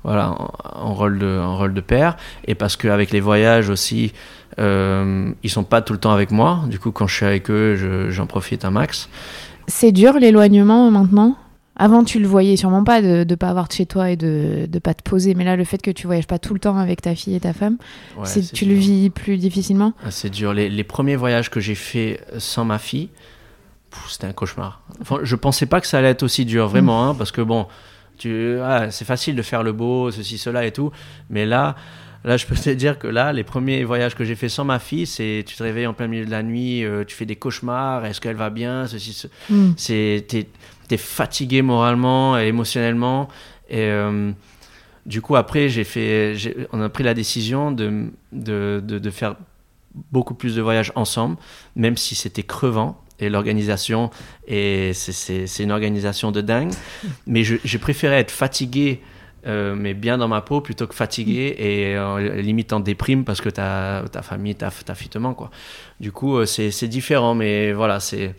voilà, 0.04 0.36
en, 0.64 0.94
rôle 0.94 1.20
de, 1.20 1.40
en 1.40 1.58
rôle 1.58 1.74
de 1.74 1.82
père. 1.82 2.16
Et 2.46 2.56
parce 2.56 2.76
qu'avec 2.78 3.12
les 3.12 3.20
voyages 3.20 3.70
aussi, 3.70 4.14
euh, 4.60 5.32
ils 5.44 5.50
sont 5.50 5.64
pas 5.64 5.82
tout 5.82 5.94
le 5.94 6.00
temps 6.00 6.12
avec 6.14 6.32
moi. 6.32 6.62
Du 6.68 6.80
coup, 6.80 6.92
quand 6.92 7.08
je 7.08 7.16
suis 7.16 7.26
avec 7.26 7.50
eux, 7.52 7.76
je- 7.76 8.10
j'en 8.10 8.26
profite 8.26 8.66
un 8.66 8.72
max. 8.72 9.10
C'est 9.68 9.92
dur 9.92 10.14
l'éloignement 10.20 10.90
maintenant? 10.90 11.36
Avant, 11.82 12.04
tu 12.04 12.20
le 12.20 12.28
voyais 12.28 12.58
sûrement 12.58 12.84
pas 12.84 13.02
de 13.02 13.26
ne 13.28 13.36
pas 13.36 13.48
avoir 13.50 13.70
de 13.70 13.74
chez 13.74 13.86
toi 13.86 14.12
et 14.12 14.18
de 14.18 14.68
ne 14.72 14.80
pas 14.80 14.94
te 14.94 15.02
poser. 15.02 15.34
Mais 15.34 15.46
là, 15.46 15.56
le 15.56 15.64
fait 15.64 15.82
que 15.82 15.92
tu 15.92 16.08
voyages 16.08 16.28
pas 16.28 16.38
tout 16.38 16.54
le 16.54 16.60
temps 16.60 16.78
avec 16.78 17.02
ta 17.02 17.16
fille 17.16 17.36
et 17.36 17.40
ta 17.40 17.54
femme, 17.54 17.78
Ouais, 18.18 18.26
c'est- 18.26 18.42
c'est 18.42 18.54
tu 18.54 18.66
dur. 18.66 18.74
le 18.74 18.80
vis 18.80 19.10
plus 19.10 19.38
difficilement? 19.38 19.94
Ah, 20.04 20.12
C'est 20.12 20.30
dur. 20.30 20.54
Les, 20.54 20.70
les 20.70 20.84
premiers 20.84 21.16
voyages 21.16 21.50
que 21.50 21.62
j'ai 21.62 21.76
fait 21.76 22.20
sans 22.38 22.66
ma 22.66 22.80
fille, 22.80 23.08
pff, 23.92 24.10
c'était 24.12 24.28
un 24.28 24.34
cauchemar. 24.34 24.82
Enfin, 25.02 25.20
je 25.24 25.36
pensais 25.38 25.66
pas 25.68 25.80
que 25.80 25.88
ça 25.88 26.00
allait 26.00 26.10
être 26.10 26.24
aussi 26.24 26.44
dur, 26.46 26.68
vraiment, 26.68 27.08
hein, 27.10 27.16
parce 27.16 27.32
que 27.32 27.42
bon, 27.42 27.66
tu, 28.18 28.58
ah, 28.62 28.92
c'est 28.92 29.06
facile 29.06 29.36
de 29.38 29.42
faire 29.42 29.64
le 29.64 29.72
beau, 29.72 30.12
ceci, 30.12 30.38
cela 30.38 30.66
et 30.66 30.72
tout, 30.74 30.92
mais 31.30 31.46
là, 31.46 31.78
là, 32.26 32.36
je 32.36 32.46
peux 32.46 32.56
te 32.56 32.70
dire 32.72 33.00
que 33.00 33.08
là, 33.08 33.32
les 33.32 33.46
premiers 33.46 33.86
voyages 33.86 34.16
que 34.16 34.26
j'ai 34.26 34.36
fait 34.36 34.50
sans 34.50 34.66
ma 34.66 34.80
fille, 34.80 35.06
c'est 35.08 35.46
tu 35.48 35.56
te 35.56 35.64
réveilles 35.64 35.88
en 35.88 35.94
plein 35.94 36.08
milieu 36.08 36.26
de 36.26 36.32
la 36.32 36.44
nuit, 36.44 36.84
euh, 36.84 37.06
tu 37.06 37.16
fais 37.16 37.26
des 37.26 37.38
cauchemars, 37.38 38.06
est-ce 38.06 38.20
qu'elle 38.20 38.36
va 38.36 38.50
bien, 38.50 38.86
ceci, 38.88 39.14
ce- 39.14 39.28
Hmm. 39.50 39.72
c'est 39.78 40.26
t'es 40.28 40.50
fatigué 40.98 41.62
moralement 41.62 42.38
et 42.40 42.48
émotionnellement. 42.48 43.28
Et 43.70 43.82
euh, 43.84 44.32
du 45.06 45.22
coup 45.22 45.36
après 45.36 45.70
j'ai 45.70 45.84
fait 45.84 46.36
on 46.74 46.82
a 46.82 46.90
pris 46.90 47.04
la 47.04 47.14
décision 47.14 47.72
de, 47.72 48.12
de, 48.32 48.82
de, 48.84 49.00
de 49.00 49.10
faire 49.10 49.36
beaucoup 50.12 50.34
plus 50.34 50.56
de 50.56 50.62
voyages 50.62 50.92
ensemble 50.96 51.38
même 51.76 51.98
si 51.98 52.16
c'était 52.16 52.44
crevant 52.44 53.02
et 53.20 53.30
l'organisation 53.30 54.10
et 54.48 54.92
c'est- 54.94 55.48
une 55.64 55.72
organisation 55.72 56.32
de 56.32 56.42
dingue. 56.42 56.72
Mais 57.28 57.44
je, 57.44 57.56
j'ai 57.64 57.78
préféré 57.80 58.16
être 58.18 58.32
fatigué 58.32 59.02
euh, 59.48 59.74
mais 59.74 59.94
bien 59.94 60.18
dans 60.18 60.28
ma 60.28 60.42
peau 60.42 60.60
plutôt 60.60 60.86
que 60.86 60.94
fatigué 60.94 61.56
et 61.58 61.96
euh, 61.96 62.42
limite 62.42 62.74
en 62.74 62.82
déprime 62.82 63.24
parce 63.24 63.40
que 63.40 63.48
ta, 63.50 64.04
ta 64.12 64.22
famille 64.22 64.54
ta, 64.56 64.70
quoi. 65.34 65.50
Du 66.02 66.12
coup 66.12 66.44
c'est 66.46 66.72
c'est 66.72 66.90
différent 66.90 67.36
mais 67.36 67.72
voilà 67.72 68.00
c'est- 68.02 68.36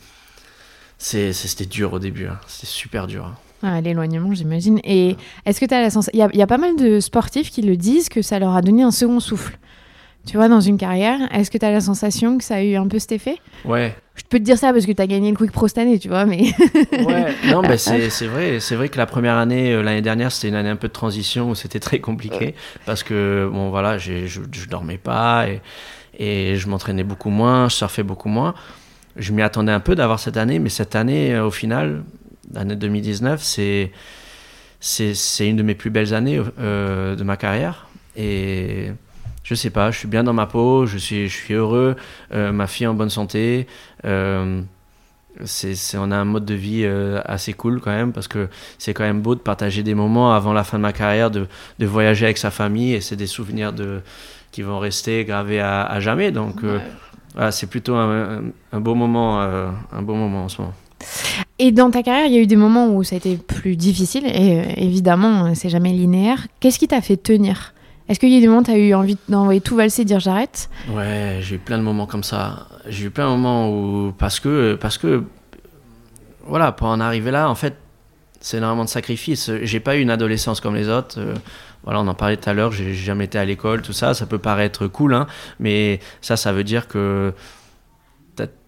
C'était 1.02 1.64
dur 1.66 1.94
au 1.94 1.98
début, 1.98 2.26
hein. 2.26 2.38
c'était 2.46 2.66
super 2.66 3.06
dur. 3.06 3.24
hein. 3.24 3.34
Ah, 3.62 3.80
L'éloignement, 3.80 4.32
j'imagine. 4.34 4.80
Et 4.84 5.16
est-ce 5.46 5.60
que 5.60 5.66
tu 5.66 5.74
as 5.74 5.80
la 5.80 5.90
sensation. 5.90 6.12
Il 6.14 6.20
y 6.20 6.22
a, 6.22 6.28
il 6.32 6.38
y 6.38 6.42
a 6.42 6.46
pas 6.46 6.58
mal 6.58 6.76
de 6.76 7.00
sportifs 7.00 7.50
qui 7.50 7.62
le 7.62 7.76
disent 7.76 8.08
que 8.08 8.22
ça 8.22 8.38
leur 8.38 8.54
a 8.54 8.62
donné 8.62 8.82
un 8.82 8.90
second 8.90 9.20
souffle. 9.20 9.58
Tu 10.26 10.36
vois, 10.36 10.48
dans 10.48 10.60
une 10.60 10.76
carrière, 10.76 11.18
est-ce 11.34 11.50
que 11.50 11.56
tu 11.56 11.64
as 11.64 11.70
la 11.70 11.80
sensation 11.80 12.36
que 12.36 12.44
ça 12.44 12.56
a 12.56 12.62
eu 12.62 12.74
un 12.76 12.86
peu 12.86 12.98
cet 12.98 13.12
effet? 13.12 13.36
Ouais, 13.64 13.96
Je 14.14 14.22
peux 14.28 14.38
te 14.38 14.44
dire 14.44 14.58
ça 14.58 14.70
parce 14.74 14.84
que 14.84 14.92
tu 14.92 15.00
as 15.00 15.06
gagné 15.06 15.30
le 15.30 15.36
Quick 15.36 15.50
Pro 15.52 15.66
cette 15.68 15.78
année, 15.78 15.98
tu 15.98 16.08
vois, 16.08 16.26
mais. 16.26 16.52
ouais. 16.92 17.34
non, 17.50 17.62
mais 17.62 17.78
c'est 17.78 18.10
c'est 18.10 18.26
vrai, 18.26 18.60
c'est 18.60 18.76
vrai 18.76 18.90
que 18.90 18.98
la 18.98 19.06
première 19.06 19.36
année, 19.36 19.72
euh, 19.72 19.82
l'année 19.82 20.02
dernière, 20.02 20.30
c'était 20.30 20.48
une 20.48 20.54
année 20.56 20.68
un 20.68 20.76
peu 20.76 20.88
de 20.88 20.92
transition 20.92 21.48
où 21.50 21.54
c'était 21.54 21.80
très 21.80 22.00
compliqué 22.00 22.54
parce 22.84 23.02
que 23.02 23.48
bon 23.50 23.70
voilà, 23.70 23.96
j'ai- 23.96 24.26
je, 24.26 24.42
je 24.52 24.66
dormais 24.68 24.98
pas 24.98 25.46
et, 25.48 25.62
et 26.18 26.56
je 26.56 26.68
m'entraînais 26.68 27.04
beaucoup 27.04 27.30
moins, 27.30 27.70
je 27.70 27.76
surfais 27.76 28.02
beaucoup 28.02 28.28
moins. 28.28 28.54
Je 29.16 29.32
m'y 29.32 29.42
attendais 29.42 29.72
un 29.72 29.80
peu 29.80 29.94
d'avoir 29.94 30.18
cette 30.18 30.36
année, 30.36 30.58
mais 30.58 30.68
cette 30.68 30.94
année, 30.94 31.34
euh, 31.34 31.46
au 31.46 31.50
final, 31.50 32.02
l'année 32.52 32.76
2019, 32.76 33.42
c'est 33.42 33.92
c'est 34.80 35.46
une 35.46 35.56
de 35.56 35.62
mes 35.62 35.74
plus 35.74 35.90
belles 35.90 36.14
années 36.14 36.40
euh, 36.58 37.14
de 37.14 37.22
ma 37.22 37.36
carrière 37.36 37.88
et 38.16 38.92
je 39.44 39.54
sais 39.54 39.70
pas, 39.70 39.90
je 39.90 39.98
suis 39.98 40.08
bien 40.08 40.24
dans 40.24 40.32
ma 40.32 40.46
peau, 40.46 40.86
je 40.86 40.96
suis, 40.96 41.28
je 41.28 41.36
suis 41.36 41.54
heureux, 41.54 41.96
euh, 42.32 42.50
ma 42.52 42.66
fille 42.66 42.86
en 42.86 42.94
bonne 42.94 43.10
santé. 43.10 43.66
euh, 44.04 44.62
c'est, 45.44 45.76
on 45.96 46.10
a 46.10 46.16
un 46.16 46.24
mode 46.24 46.44
de 46.44 46.54
vie 46.54 46.84
assez 47.24 47.52
cool 47.52 47.80
quand 47.80 47.92
même 47.92 48.12
parce 48.12 48.26
que 48.26 48.48
c'est 48.78 48.92
quand 48.92 49.04
même 49.04 49.22
beau 49.22 49.34
de 49.36 49.40
partager 49.40 49.82
des 49.82 49.94
moments 49.94 50.34
avant 50.34 50.52
la 50.52 50.64
fin 50.64 50.76
de 50.76 50.82
ma 50.82 50.92
carrière, 50.92 51.30
de, 51.30 51.46
de 51.78 51.86
voyager 51.86 52.26
avec 52.26 52.36
sa 52.36 52.50
famille 52.50 52.94
et 52.94 53.00
c'est 53.00 53.16
des 53.16 53.28
souvenirs 53.28 53.72
de, 53.72 54.00
qui 54.50 54.62
vont 54.62 54.80
rester 54.80 55.24
gravés 55.24 55.60
à, 55.60 56.00
jamais. 56.00 56.32
Donc 56.32 56.62
voilà, 57.34 57.52
c'est 57.52 57.66
plutôt 57.66 57.94
un, 57.94 58.38
un- 58.38 58.42
un 58.72 58.80
beau 58.80 58.94
moment, 58.94 59.40
euh, 59.42 59.68
un 59.92 60.02
beau 60.02 60.14
moment 60.14 60.44
en 60.44 60.48
ce 60.48 60.60
moment. 60.60 60.74
Et 61.58 61.72
dans 61.72 61.90
ta 61.90 62.02
carrière, 62.02 62.26
il 62.26 62.32
y 62.34 62.38
a 62.38 62.40
eu 62.42 62.46
des 62.46 62.56
moments 62.56 62.88
où 62.88 63.02
ça 63.04 63.14
a 63.14 63.18
été 63.18 63.36
plus 63.36 63.76
difficile, 63.76 64.26
et 64.26 64.58
euh, 64.60 64.64
évidemment, 64.76 65.46
euh, 65.46 65.50
c'est 65.54 65.68
jamais 65.68 65.92
linéaire. 65.92 66.46
Qu'est-ce 66.60 66.78
qui 66.78 66.88
t'a 66.88 67.00
fait 67.00 67.16
tenir? 67.16 67.74
Est-ce 68.08 68.18
qu'il 68.18 68.30
y 68.30 68.34
a 68.34 68.38
eu 68.38 68.40
des 68.40 68.48
moments 68.48 68.60
où 68.60 68.64
tu 68.64 68.70
as 68.72 68.78
eu 68.78 68.92
envie 68.94 69.16
d'envoyer 69.28 69.60
tout 69.60 69.76
valser, 69.76 70.04
dire 70.04 70.18
j'arrête? 70.20 70.68
Ouais, 70.90 71.38
j'ai 71.42 71.54
eu 71.56 71.58
plein 71.58 71.78
de 71.78 71.82
moments 71.84 72.06
comme 72.06 72.24
ça. 72.24 72.66
J'ai 72.88 73.06
eu 73.06 73.10
plein 73.10 73.26
de 73.26 73.30
moments 73.36 73.70
où 73.70 74.12
parce 74.18 74.40
que 74.40 74.74
parce 74.80 74.98
que 74.98 75.22
voilà, 76.44 76.72
pour 76.72 76.88
en 76.88 76.98
arriver 77.00 77.30
là, 77.30 77.48
en 77.48 77.54
fait, 77.54 77.76
c'est 78.40 78.56
énormément 78.56 78.84
de 78.84 78.88
sacrifices. 78.88 79.50
J'ai 79.62 79.80
pas 79.80 79.96
eu 79.96 80.00
une 80.00 80.10
adolescence 80.10 80.60
comme 80.60 80.74
les 80.74 80.88
autres. 80.88 81.16
Euh, 81.20 81.34
voilà, 81.84 82.00
on 82.00 82.06
en 82.08 82.14
parlait 82.14 82.36
tout 82.36 82.48
à 82.50 82.54
l'heure. 82.54 82.72
J'ai 82.72 82.94
jamais 82.94 83.24
été 83.24 83.38
à 83.38 83.44
l'école, 83.44 83.82
tout 83.82 83.92
ça. 83.92 84.14
Ça 84.14 84.26
peut 84.26 84.38
paraître 84.38 84.86
cool, 84.86 85.14
hein, 85.14 85.26
mais 85.58 86.00
ça, 86.20 86.36
ça 86.36 86.52
veut 86.52 86.64
dire 86.64 86.88
que 86.88 87.32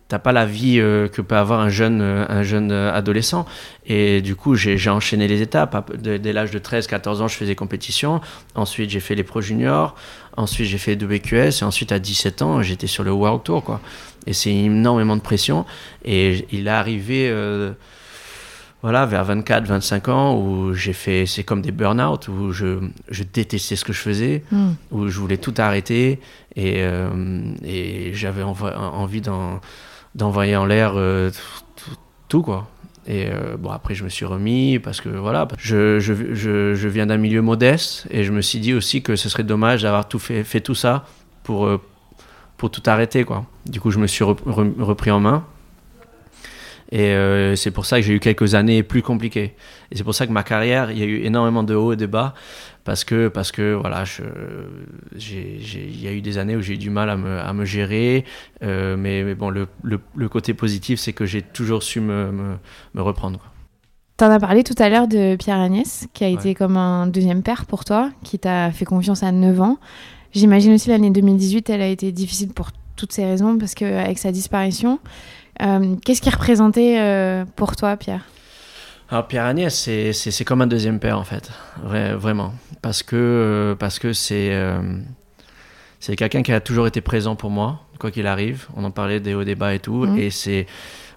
t'as 0.09 0.18
pas 0.18 0.33
la 0.33 0.44
vie 0.44 0.79
euh, 0.79 1.09
que 1.09 1.22
peut 1.22 1.37
avoir 1.37 1.61
un 1.61 1.70
jeune, 1.70 2.03
euh, 2.03 2.27
un 2.29 2.42
jeune 2.42 2.70
euh, 2.70 2.92
adolescent. 2.92 3.46
Et 3.87 4.20
du 4.20 4.37
coup, 4.37 4.57
j'ai 4.57 4.90
enchaîné 4.90 5.27
les 5.27 5.40
étapes. 5.40 5.75
Ap- 5.75 5.96
Dès 5.96 6.33
l'âge 6.35 6.51
de 6.51 6.59
13-14 6.59 7.22
ans, 7.22 7.29
je 7.29 7.35
faisais 7.37 7.55
compétition. 7.55 8.20
Ensuite, 8.55 8.90
j'ai 8.90 9.01
fait 9.01 9.14
les 9.14 9.22
Pro 9.22 9.40
Juniors. 9.40 9.94
Ensuite, 10.37 10.66
j'ai 10.66 10.77
fait 10.77 11.03
WQS. 11.03 11.62
Et 11.62 11.64
ensuite, 11.64 11.92
à 11.92 11.98
17 11.98 12.42
ans, 12.42 12.61
j'étais 12.61 12.88
sur 12.88 13.05
le 13.05 13.11
World 13.11 13.42
Tour. 13.42 13.64
Quoi. 13.64 13.81
Et 14.27 14.35
c'est 14.35 14.53
énormément 14.55 15.16
de 15.16 15.22
pression. 15.22 15.64
Et 16.05 16.46
il 16.53 16.66
est 16.66 16.70
arrivé 16.70 17.33
voilà, 18.83 19.07
vers 19.07 19.25
24-25 19.25 20.11
ans 20.11 20.37
où 20.37 20.73
j'ai 20.75 20.92
fait, 20.92 21.25
c'est 21.27 21.45
comme 21.45 21.62
des 21.62 21.71
burn-out, 21.73 22.29
où 22.29 22.53
je, 22.53 22.79
je 23.11 23.23
détestais 23.23 23.77
ce 23.77 23.85
que 23.85 23.92
je 23.92 24.01
faisais, 24.01 24.42
Hmm. 24.51 24.73
où 24.90 25.09
je 25.09 25.18
voulais 25.21 25.37
tout 25.38 25.55
arrêter 25.59 26.18
et, 26.57 26.83
euh, 26.83 27.09
et 27.64 28.12
j'avais 28.14 28.42
envie 28.42 29.21
d'en- 29.21 29.61
d'envoyer 30.14 30.57
en 30.57 30.66
l'air 30.66 30.92
euh, 30.97 31.31
tout, 31.77 31.90
tout, 32.29 32.42
quoi. 32.42 32.68
Et 33.07 33.27
euh, 33.29 33.57
bon, 33.59 33.71
après, 33.71 33.95
je 33.95 34.05
me 34.05 34.09
suis 34.09 34.25
remis 34.25 34.79
parce 34.79 35.01
que 35.01 35.09
voilà, 35.09 35.49
je, 35.59 35.99
je, 35.99 36.12
je, 36.35 36.75
je 36.75 36.88
viens 36.88 37.07
d'un 37.07 37.16
milieu 37.18 37.42
modeste 37.42 38.07
et 38.11 38.23
je 38.25 38.33
me 38.33 38.40
suis 38.40 38.61
dit 38.61 38.75
aussi 38.75 39.03
que 39.03 39.16
ce 39.16 39.29
serait 39.29 39.42
dommage 39.42 39.83
d'avoir 39.83 40.07
tout 40.09 40.18
fait, 40.21 40.45
fait 40.45 40.61
tout 40.61 40.75
ça 40.77 41.05
pour, 41.42 41.68
pour 42.57 42.71
tout 42.71 42.83
arrêter, 42.87 43.25
quoi. 43.25 43.45
Du 43.66 43.81
coup, 43.81 43.90
je 43.90 43.99
me 43.99 44.07
suis 44.07 44.23
rep- 44.25 44.42
re- 44.47 44.81
repris 44.81 45.11
en 45.11 45.18
main. 45.21 45.45
Et 46.92 47.07
euh, 47.07 47.57
c'est 47.57 47.70
pour 47.70 47.87
ça 47.87 47.96
que 47.96 48.07
j'ai 48.07 48.12
eu 48.12 48.20
quelques 48.20 48.55
années 48.55 48.83
plus 48.83 49.00
compliquées. 49.00 49.55
Et 49.90 49.96
c'est 49.96 50.05
pour 50.05 50.14
ça 50.14 50.26
que 50.26 50.33
ma 50.33 50.42
carrière, 50.42 50.90
il 50.90 50.98
y 50.98 51.02
a 51.02 51.07
eu 51.07 51.24
énormément 51.24 51.62
de 51.62 51.74
hauts 51.74 51.94
et 51.94 51.96
de 51.96 52.07
bas. 52.07 52.35
Parce 52.85 53.05
que, 53.05 53.28
parce 53.28 53.50
que 53.50 53.74
voilà, 53.74 54.05
il 55.14 56.02
y 56.02 56.09
a 56.09 56.12
eu 56.12 56.20
des 56.20 56.37
années 56.37 56.55
où 56.55 56.61
j'ai 56.61 56.74
eu 56.74 56.78
du 56.78 56.90
mal 56.90 57.09
à 57.09 57.16
me, 57.16 57.38
à 57.38 57.52
me 57.55 57.64
gérer. 57.64 58.24
Euh, 58.62 58.96
mais, 58.98 59.22
mais 59.24 59.35
bon, 59.35 59.48
le, 59.48 59.68
le, 59.83 60.00
le 60.14 60.28
côté 60.28 60.52
positif, 60.52 61.00
c'est 61.00 61.14
que 61.14 61.24
j'ai 61.24 61.40
toujours 61.40 61.83
su 61.83 62.00
me, 62.00 62.31
me, 62.31 62.57
me 62.94 63.02
reprendre. 63.02 63.38
Quoi. 63.38 63.48
T'en 64.18 64.31
as 64.31 64.38
parlé 64.38 64.62
tout 64.62 64.74
à 64.78 64.90
l'heure 64.90 65.09
de 65.09 65.37
Pierre-Agnès, 65.37 66.09
qui 66.12 66.24
a 66.24 66.28
été 66.28 66.55
comme 66.55 66.76
un 66.76 67.07
deuxième 67.07 67.42
père 67.42 67.64
pour 67.64 67.85
toi, 67.87 68.11
qui 68.22 68.38
t'a 68.38 68.70
fait 68.70 68.85
confiance 68.85 69.22
à 69.22 69.33
9 69.33 69.61
ans. 69.61 69.78
J'imagine 70.33 70.74
aussi 70.74 70.90
l'année 70.90 71.11
2018, 71.11 71.70
elle 71.70 71.83
a 71.83 71.88
été 71.88 72.12
difficile 72.12 72.52
pour 72.52 72.70
toutes 72.96 73.12
ces 73.12 73.24
raisons, 73.24 73.57
parce 73.59 73.74
qu'avec 73.74 74.18
sa 74.18 74.31
disparition, 74.31 74.98
qu'est-ce 75.58 76.20
qui 76.22 76.30
représentait 76.30 76.98
euh, 77.00 77.44
pour 77.56 77.76
toi, 77.76 77.96
Pierre? 77.96 78.24
Alors 79.10 79.26
Pierre 79.28 79.44
Agnès, 79.44 79.74
c'est, 79.74 80.44
comme 80.44 80.62
un 80.62 80.66
deuxième 80.66 80.98
père 80.98 81.18
en 81.18 81.24
fait, 81.24 81.50
Vra- 81.86 82.14
vraiment, 82.14 82.54
parce 82.80 83.02
que 83.02 83.16
euh, 83.16 83.74
parce 83.74 83.98
que 83.98 84.14
c'est 84.14 84.54
euh, 84.54 84.80
c'est 86.00 86.16
quelqu'un 86.16 86.42
qui 86.42 86.52
a 86.52 86.60
toujours 86.60 86.86
été 86.86 87.00
présent 87.02 87.36
pour 87.36 87.50
moi, 87.50 87.82
quoi 87.98 88.10
qu'il 88.10 88.26
arrive. 88.26 88.66
On 88.74 88.84
en 88.84 88.90
parlait 88.90 89.20
des 89.20 89.34
hauts 89.34 89.44
débats 89.44 89.74
et 89.74 89.80
tout, 89.80 90.06
Mhm. 90.06 90.18
et 90.18 90.30
c'est 90.30 90.66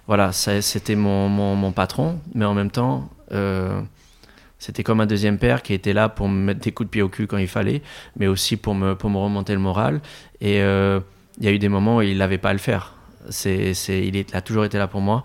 voilà, 0.06 0.30
c'était 0.32 0.94
mon, 0.94 1.28
mon, 1.28 1.56
mon 1.56 1.72
patron, 1.72 2.20
mais 2.34 2.44
en 2.44 2.54
même 2.54 2.70
temps, 2.70 3.08
euh, 3.32 3.80
c'était 4.58 4.84
comme 4.84 5.00
un 5.00 5.06
deuxième 5.06 5.38
père 5.38 5.62
qui 5.62 5.72
était 5.74 5.92
là 5.94 6.08
pour 6.08 6.28
me 6.28 6.38
mettre 6.38 6.60
des 6.60 6.70
coups 6.72 6.88
de 6.88 6.90
pied 6.90 7.02
au 7.02 7.08
cul 7.08 7.26
quand 7.26 7.38
il 7.38 7.48
fallait, 7.48 7.82
mais 8.16 8.26
aussi 8.26 8.56
pour 8.58 8.74
me 8.74 8.94
pour 8.94 9.08
me 9.10 9.16
remonter 9.18 9.54
le 9.54 9.58
moral. 9.58 10.00
Et 10.42 10.60
euh, 10.60 11.00
il 11.38 11.46
y 11.46 11.48
a 11.48 11.50
eu 11.50 11.58
des 11.58 11.68
moments 11.70 11.96
où 11.96 12.02
il 12.02 12.18
n'avait 12.18 12.38
pas 12.38 12.50
à 12.50 12.52
le 12.52 12.58
faire. 12.60 12.92
C'est, 13.30 13.74
c'est, 13.74 14.06
il, 14.06 14.16
est, 14.16 14.30
il 14.30 14.36
a 14.36 14.40
toujours 14.40 14.64
été 14.64 14.78
là 14.78 14.86
pour 14.86 15.00
moi. 15.00 15.22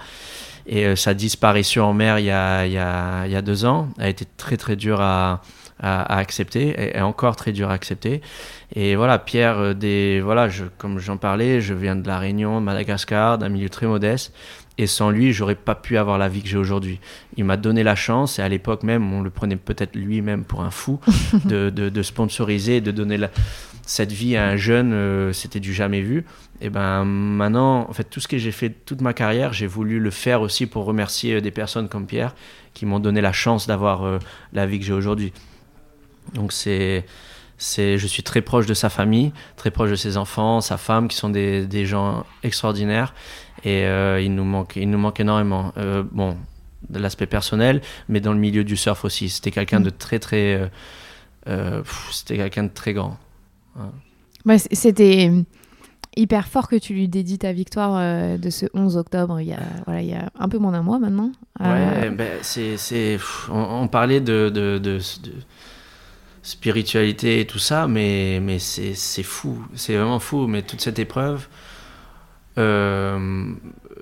Et 0.67 0.85
euh, 0.85 0.95
sa 0.95 1.13
disparition 1.13 1.85
en 1.85 1.93
mer 1.93 2.19
il 2.19 2.25
y, 2.25 2.31
a, 2.31 2.65
il, 2.65 2.73
y 2.73 2.77
a, 2.77 3.25
il 3.25 3.31
y 3.31 3.35
a 3.35 3.41
deux 3.41 3.65
ans 3.65 3.89
a 3.97 4.07
été 4.09 4.25
très 4.37 4.57
très 4.57 4.75
dur 4.75 5.01
à, 5.01 5.41
à, 5.79 6.01
à 6.01 6.17
accepter 6.17 6.69
et, 6.69 6.97
et 6.97 7.01
encore 7.01 7.35
très 7.35 7.51
dur 7.51 7.69
à 7.69 7.73
accepter. 7.73 8.21
Et 8.75 8.95
voilà, 8.95 9.19
Pierre, 9.19 9.57
euh, 9.57 9.73
des, 9.73 10.21
voilà, 10.21 10.47
je, 10.47 10.65
comme 10.77 10.99
j'en 10.99 11.17
parlais, 11.17 11.61
je 11.61 11.73
viens 11.73 11.95
de 11.95 12.07
la 12.07 12.19
Réunion, 12.19 12.59
de 12.59 12.65
Madagascar, 12.65 13.37
d'un 13.37 13.49
milieu 13.49 13.69
très 13.69 13.87
modeste. 13.87 14.33
Et 14.77 14.87
sans 14.87 15.09
lui, 15.09 15.33
j'aurais 15.33 15.55
pas 15.55 15.75
pu 15.75 15.97
avoir 15.97 16.17
la 16.17 16.29
vie 16.29 16.41
que 16.41 16.47
j'ai 16.47 16.57
aujourd'hui. 16.57 16.99
Il 17.35 17.43
m'a 17.43 17.57
donné 17.57 17.83
la 17.83 17.95
chance, 17.95 18.39
et 18.39 18.41
à 18.41 18.49
l'époque 18.49 18.83
même, 18.83 19.13
on 19.13 19.21
le 19.21 19.29
prenait 19.29 19.57
peut-être 19.57 19.95
lui-même 19.95 20.45
pour 20.45 20.61
un 20.61 20.71
fou, 20.71 20.99
de, 21.45 21.69
de, 21.69 21.89
de 21.89 22.01
sponsoriser, 22.01 22.79
de 22.79 22.91
donner 22.91 23.17
la, 23.17 23.29
cette 23.85 24.11
vie 24.11 24.37
à 24.37 24.47
un 24.47 24.55
jeune, 24.55 24.93
euh, 24.93 25.33
c'était 25.33 25.59
du 25.59 25.73
jamais 25.73 26.01
vu. 26.01 26.25
Et 26.63 26.69
ben 26.69 27.03
maintenant, 27.05 27.89
en 27.89 27.93
fait, 27.93 28.03
tout 28.03 28.19
ce 28.19 28.27
que 28.27 28.37
j'ai 28.37 28.51
fait 28.51 28.69
toute 28.69 29.01
ma 29.01 29.13
carrière, 29.13 29.51
j'ai 29.51 29.65
voulu 29.67 29.99
le 29.99 30.11
faire 30.11 30.41
aussi 30.41 30.67
pour 30.67 30.85
remercier 30.85 31.35
euh, 31.35 31.41
des 31.41 31.49
personnes 31.51 31.89
comme 31.89 32.05
Pierre 32.05 32.35
qui 32.73 32.85
m'ont 32.85 32.99
donné 32.99 33.19
la 33.19 33.33
chance 33.33 33.65
d'avoir 33.67 34.03
euh, 34.03 34.19
la 34.53 34.65
vie 34.67 34.77
que 34.79 34.85
j'ai 34.85 34.93
aujourd'hui. 34.93 35.33
Donc 36.35 36.53
c'est, 36.53 37.03
c'est, 37.57 37.97
je 37.97 38.05
suis 38.07 38.21
très 38.23 38.41
proche 38.41 38.67
de 38.67 38.75
sa 38.75 38.89
famille, 38.89 39.33
très 39.57 39.71
proche 39.71 39.89
de 39.89 39.95
ses 39.95 40.17
enfants, 40.17 40.61
sa 40.61 40.77
femme, 40.77 41.07
qui 41.07 41.17
sont 41.17 41.29
des, 41.29 41.65
des 41.65 41.85
gens 41.85 42.25
extraordinaires. 42.43 43.13
Et 43.63 43.85
euh, 43.85 44.21
il 44.21 44.33
nous 44.35 44.45
manque, 44.45 44.75
il 44.75 44.89
nous 44.89 44.97
manque 44.99 45.19
énormément. 45.19 45.73
Euh, 45.77 46.03
bon, 46.11 46.37
de 46.89 46.99
l'aspect 46.99 47.27
personnel, 47.27 47.81
mais 48.09 48.19
dans 48.21 48.33
le 48.33 48.39
milieu 48.39 48.63
du 48.63 48.75
surf 48.77 49.03
aussi. 49.05 49.29
C'était 49.29 49.51
quelqu'un 49.51 49.79
de 49.79 49.89
très 49.89 50.19
très, 50.19 50.69
euh, 51.47 51.81
pff, 51.81 52.09
c'était 52.11 52.37
quelqu'un 52.37 52.63
de 52.63 52.71
très 52.73 52.93
grand. 52.93 53.17
Ouais, 54.45 54.57
c- 54.57 54.69
C'était 54.73 55.31
hyper 56.15 56.47
fort 56.47 56.67
que 56.67 56.75
tu 56.75 56.93
lui 56.93 57.07
dédies 57.07 57.37
ta 57.37 57.53
victoire 57.53 57.95
euh, 57.95 58.37
de 58.37 58.49
ce 58.49 58.65
11 58.73 58.97
octobre, 58.97 59.39
il 59.39 59.47
y 59.47 59.53
a, 59.53 59.59
voilà, 59.85 60.01
il 60.01 60.09
y 60.09 60.13
a 60.13 60.29
un 60.37 60.49
peu 60.49 60.57
moins 60.57 60.71
d'un 60.71 60.81
mois 60.81 60.99
maintenant. 60.99 61.31
Ouais, 61.59 61.67
Euh, 61.67 62.09
ben, 62.09 62.39
c'est, 62.41 62.77
c'est, 62.77 63.17
on, 63.49 63.83
on 63.83 63.87
parlait 63.87 64.21
de, 64.21 64.49
de, 64.49 64.99
spiritualité 66.43 67.39
et 67.39 67.45
tout 67.45 67.59
ça, 67.59 67.87
mais, 67.87 68.39
mais 68.41 68.59
c'est, 68.59 69.23
fou, 69.23 69.63
c'est 69.75 69.95
vraiment 69.95 70.19
fou. 70.19 70.47
Mais 70.47 70.63
toute 70.63 70.81
cette 70.81 70.99
épreuve, 70.99 71.47
euh, 72.57 73.53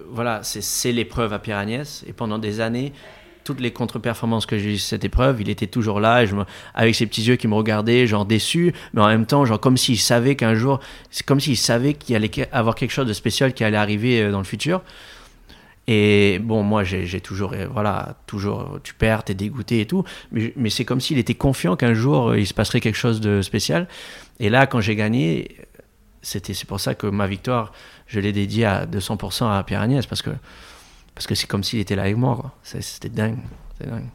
voilà, 0.09 0.41
c'est, 0.43 0.61
c'est 0.61 0.91
l'épreuve 0.91 1.33
à 1.33 1.39
Pierre-Agnès. 1.39 2.03
Et 2.07 2.13
pendant 2.13 2.39
des 2.39 2.59
années, 2.59 2.93
toutes 3.49 3.61
les 3.61 3.71
contre-performances 3.71 4.45
que 4.45 4.59
j'ai 4.59 4.75
eues 4.75 4.77
cette 4.77 5.03
épreuve, 5.03 5.41
il 5.41 5.49
était 5.49 5.65
toujours 5.65 5.99
là, 5.99 6.23
avec 6.75 6.93
ses 6.93 7.07
petits 7.07 7.23
yeux 7.23 7.35
qui 7.35 7.47
me 7.47 7.55
regardaient, 7.55 8.05
genre 8.05 8.23
déçu, 8.23 8.73
mais 8.93 9.01
en 9.01 9.07
même 9.07 9.25
temps, 9.25 9.43
genre 9.43 9.59
comme 9.59 9.75
s'il 9.75 9.97
savait 9.97 10.35
qu'un 10.35 10.53
jour, 10.53 10.79
c'est 11.09 11.25
comme 11.25 11.39
s'il 11.39 11.57
savait 11.57 11.95
qu'il 11.95 12.15
allait 12.15 12.29
avoir 12.51 12.75
quelque 12.75 12.91
chose 12.91 13.07
de 13.07 13.13
spécial 13.13 13.55
qui 13.55 13.63
allait 13.63 13.75
arriver 13.75 14.21
euh, 14.21 14.31
dans 14.31 14.37
le 14.37 14.43
futur. 14.43 14.83
Et 15.87 16.37
bon, 16.43 16.61
moi, 16.61 16.83
j'ai 16.83 17.21
toujours, 17.21 17.53
euh, 17.53 17.65
voilà, 17.73 18.17
toujours, 18.27 18.77
tu 18.83 18.93
perds, 18.93 19.23
t'es 19.23 19.33
dégoûté 19.33 19.81
et 19.81 19.87
tout, 19.87 20.03
mais, 20.31 20.53
mais 20.55 20.69
c'est 20.69 20.85
comme 20.85 21.01
s'il 21.01 21.17
était 21.17 21.33
confiant 21.33 21.75
qu'un 21.75 21.95
jour, 21.95 22.29
euh, 22.29 22.39
il 22.39 22.45
se 22.45 22.53
passerait 22.53 22.81
quelque 22.81 22.99
chose 22.99 23.19
de 23.19 23.41
spécial. 23.41 23.87
Et 24.39 24.51
là, 24.51 24.67
quand 24.67 24.79
j'ai 24.79 24.95
gagné, 24.95 25.57
c'était, 26.21 26.53
c'est 26.53 26.67
pour 26.67 26.79
ça 26.79 26.93
que 26.93 27.07
ma 27.07 27.25
victoire, 27.25 27.71
je 28.05 28.19
l'ai 28.19 28.31
dédiée 28.31 28.65
à 28.65 28.85
200% 28.85 29.51
à 29.51 29.63
Pierre 29.63 29.81
Agnès, 29.81 30.05
parce 30.05 30.21
que 30.21 30.29
parce 31.19 31.27
que 31.27 31.35
c'est 31.35 31.47
comme 31.47 31.65
s'il 31.65 31.79
était 31.79 31.97
là 31.97 32.03
avec 32.03 32.15
moi, 32.15 32.53
C'était 32.63 33.09
dingue, 33.09 33.39
dingue. 33.85 34.05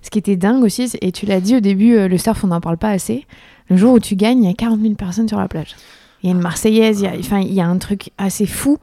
Ce 0.00 0.10
qui 0.10 0.20
était 0.20 0.36
dingue 0.36 0.62
aussi, 0.62 0.88
et 1.00 1.10
tu 1.10 1.26
l'as 1.26 1.40
dit 1.40 1.56
au 1.56 1.60
début, 1.60 1.96
euh, 1.96 2.06
le 2.06 2.18
surf, 2.18 2.44
on 2.44 2.46
n'en 2.46 2.60
parle 2.60 2.78
pas 2.78 2.90
assez. 2.90 3.26
Le 3.68 3.76
jour 3.76 3.94
où 3.94 3.98
tu 3.98 4.14
gagnes, 4.14 4.44
il 4.44 4.48
y 4.48 4.52
a 4.52 4.54
40 4.54 4.80
000 4.80 4.94
personnes 4.94 5.26
sur 5.26 5.40
la 5.40 5.48
plage. 5.48 5.74
Il 6.22 6.30
y 6.30 6.32
a 6.32 6.36
une 6.36 6.40
Marseillaise, 6.40 7.00
il 7.00 7.04
y 7.04 7.08
a, 7.08 7.18
enfin, 7.18 7.40
il 7.40 7.52
y 7.52 7.60
a 7.60 7.66
un 7.66 7.78
truc 7.78 8.12
assez 8.16 8.46
fou 8.46 8.78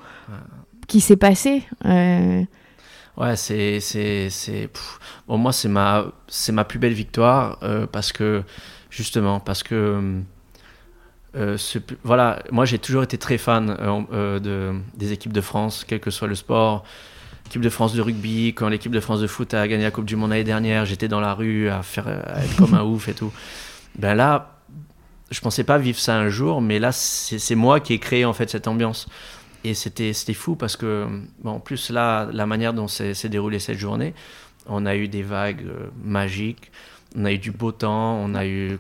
qui 0.89 0.99
s'est 0.99 1.15
passé. 1.15 1.63
euh, 1.85 2.43
Ouais, 3.15 3.37
c'est 3.37 3.79
c'est 3.79 4.69
bon 5.25 5.37
moi 5.37 5.53
c'est 5.53 5.69
ma 5.69 6.05
c'est 6.27 6.51
ma 6.51 6.65
plus 6.65 6.79
belle 6.79 6.93
victoire 6.93 7.59
euh, 7.63 7.87
parce 7.87 8.11
que 8.11 8.43
justement 8.89 9.39
parce 9.39 9.63
que 9.63 10.21
euh, 11.35 11.57
ce 11.57 11.79
voilà 12.03 12.43
moi 12.51 12.65
j'ai 12.65 12.77
toujours 12.77 13.03
été 13.03 13.17
très 13.17 13.37
fan 13.37 13.67
de 13.67 14.73
des 14.95 15.13
équipes 15.13 15.33
de 15.33 15.41
France 15.41 15.83
quel 15.87 15.99
que 15.99 16.11
soit 16.11 16.27
le 16.27 16.35
sport 16.35 16.83
équipe 17.47 17.61
de 17.61 17.69
France 17.69 17.93
de 17.93 18.01
rugby 18.01 18.49
quand 18.49 18.69
l'équipe 18.69 18.91
de 18.91 18.99
France 18.99 19.21
de 19.21 19.27
foot 19.27 19.53
a 19.53 19.67
gagné 19.67 19.83
la 19.83 19.91
Coupe 19.91 20.05
du 20.05 20.15
Monde 20.15 20.29
l'année 20.29 20.43
dernière 20.43 20.85
j'étais 20.85 21.07
dans 21.07 21.19
la 21.19 21.33
rue 21.33 21.69
à 21.69 21.81
faire 21.81 22.07
être 22.07 22.55
comme 22.57 22.73
un 22.73 22.83
ouf 22.83 23.07
et 23.07 23.13
tout. 23.13 23.31
Ben 23.97 24.13
là 24.13 24.59
je 25.31 25.41
pensais 25.41 25.63
pas 25.63 25.77
vivre 25.77 25.99
ça 25.99 26.15
un 26.15 26.29
jour 26.29 26.61
mais 26.61 26.79
là 26.79 26.91
c'est 26.91 27.55
moi 27.55 27.79
qui 27.79 27.93
ai 27.93 27.99
créé 27.99 28.25
en 28.25 28.33
fait 28.33 28.49
cette 28.49 28.67
ambiance. 28.67 29.07
Et 29.63 29.73
c'était 29.73 30.13
fou 30.33 30.55
parce 30.55 30.77
que, 30.77 31.07
bon, 31.43 31.51
en 31.51 31.59
plus, 31.59 31.89
là, 31.89 32.29
la 32.31 32.45
manière 32.45 32.73
dont 32.73 32.87
s'est 32.87 33.13
déroulée 33.27 33.59
cette 33.59 33.77
journée, 33.77 34.13
on 34.67 34.85
a 34.85 34.95
eu 34.95 35.07
des 35.07 35.23
vagues 35.23 35.65
euh, 35.65 35.87
magiques, 36.03 36.71
on 37.17 37.25
a 37.25 37.31
eu 37.31 37.37
du 37.37 37.51
beau 37.51 37.71
temps, 37.71 38.15
on 38.15 38.35
a 38.35 38.45
eu 38.45 38.79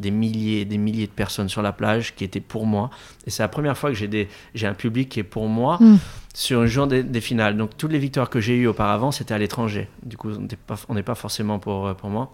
des 0.00 0.10
milliers 0.10 0.60
et 0.62 0.64
des 0.64 0.78
milliers 0.78 1.06
de 1.06 1.12
personnes 1.12 1.48
sur 1.48 1.62
la 1.62 1.72
plage 1.72 2.14
qui 2.16 2.24
étaient 2.24 2.40
pour 2.40 2.66
moi. 2.66 2.90
Et 3.26 3.30
c'est 3.30 3.42
la 3.42 3.48
première 3.48 3.76
fois 3.78 3.90
que 3.90 3.96
j'ai 3.96 4.08
des- 4.08 4.28
j'ai 4.54 4.66
un 4.66 4.74
public 4.74 5.08
qui 5.08 5.20
est 5.20 5.24
pour 5.24 5.46
moi 5.48 5.76
Mm. 5.80 5.96
sur 6.34 6.62
une 6.62 6.68
journée 6.68 7.02
des, 7.02 7.08
des 7.08 7.20
finales. 7.20 7.56
Donc, 7.56 7.76
toutes 7.76 7.92
les 7.92 7.98
victoires 7.98 8.30
que 8.30 8.40
j'ai 8.40 8.56
eues 8.56 8.66
auparavant, 8.66 9.10
c'était 9.12 9.34
à 9.34 9.38
l'étranger. 9.38 9.88
Du 10.02 10.16
coup, 10.16 10.30
on 10.30 10.40
n'est 10.94 11.02
pas, 11.02 11.12
pas 11.12 11.14
forcément 11.14 11.58
pour, 11.58 11.86
euh, 11.86 11.94
pour 11.94 12.10
moi. 12.10 12.32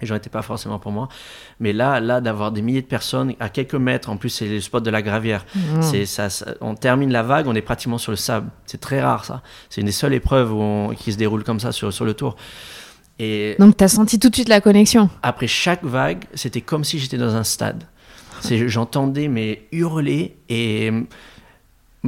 Les 0.00 0.06
gens 0.06 0.14
n'étaient 0.14 0.30
pas 0.30 0.40
forcément 0.40 0.78
pour 0.78 0.92
moi. 0.92 1.10
Mais 1.58 1.74
là, 1.74 2.00
là 2.00 2.22
d'avoir 2.22 2.52
des 2.52 2.62
milliers 2.62 2.80
de 2.80 2.86
personnes 2.86 3.34
à 3.38 3.50
quelques 3.50 3.74
mètres, 3.74 4.08
en 4.08 4.16
plus, 4.16 4.30
c'est 4.30 4.48
le 4.48 4.58
spot 4.60 4.82
de 4.82 4.88
la 4.90 5.02
gravière. 5.02 5.44
C'est 5.82 6.06
ça, 6.06 6.30
ça- 6.30 6.54
on 6.62 6.74
termine 6.74 7.12
la 7.12 7.22
vague, 7.22 7.46
on 7.46 7.54
est 7.54 7.60
pratiquement 7.60 7.98
sur 7.98 8.10
le 8.10 8.16
sable. 8.16 8.48
C'est 8.64 8.80
très 8.80 9.02
rare 9.02 9.26
ça. 9.26 9.42
C'est 9.68 9.82
une 9.82 9.86
des 9.88 9.92
seules 9.92 10.14
épreuves 10.14 10.54
où 10.54 10.60
on- 10.62 10.94
qui 10.94 11.12
se 11.12 11.18
déroule 11.18 11.44
comme 11.44 11.60
ça 11.60 11.70
sur, 11.72 11.92
sur 11.92 12.06
le 12.06 12.14
tour. 12.14 12.36
Et 13.22 13.54
Donc, 13.58 13.76
tu 13.76 13.84
as 13.84 13.88
senti 13.88 14.18
tout 14.18 14.30
de 14.30 14.34
suite 14.34 14.48
la 14.48 14.62
connexion. 14.62 15.10
après 15.22 15.46
chaque 15.46 15.84
vague, 15.84 16.24
c'était 16.34 16.62
comme 16.62 16.84
si 16.84 16.98
j'étais 16.98 17.18
dans 17.18 17.36
un 17.36 17.44
stade. 17.44 17.84
J'entendais 18.66 19.28
mes 19.28 19.66
hurler 19.70 20.36
et 20.48 20.90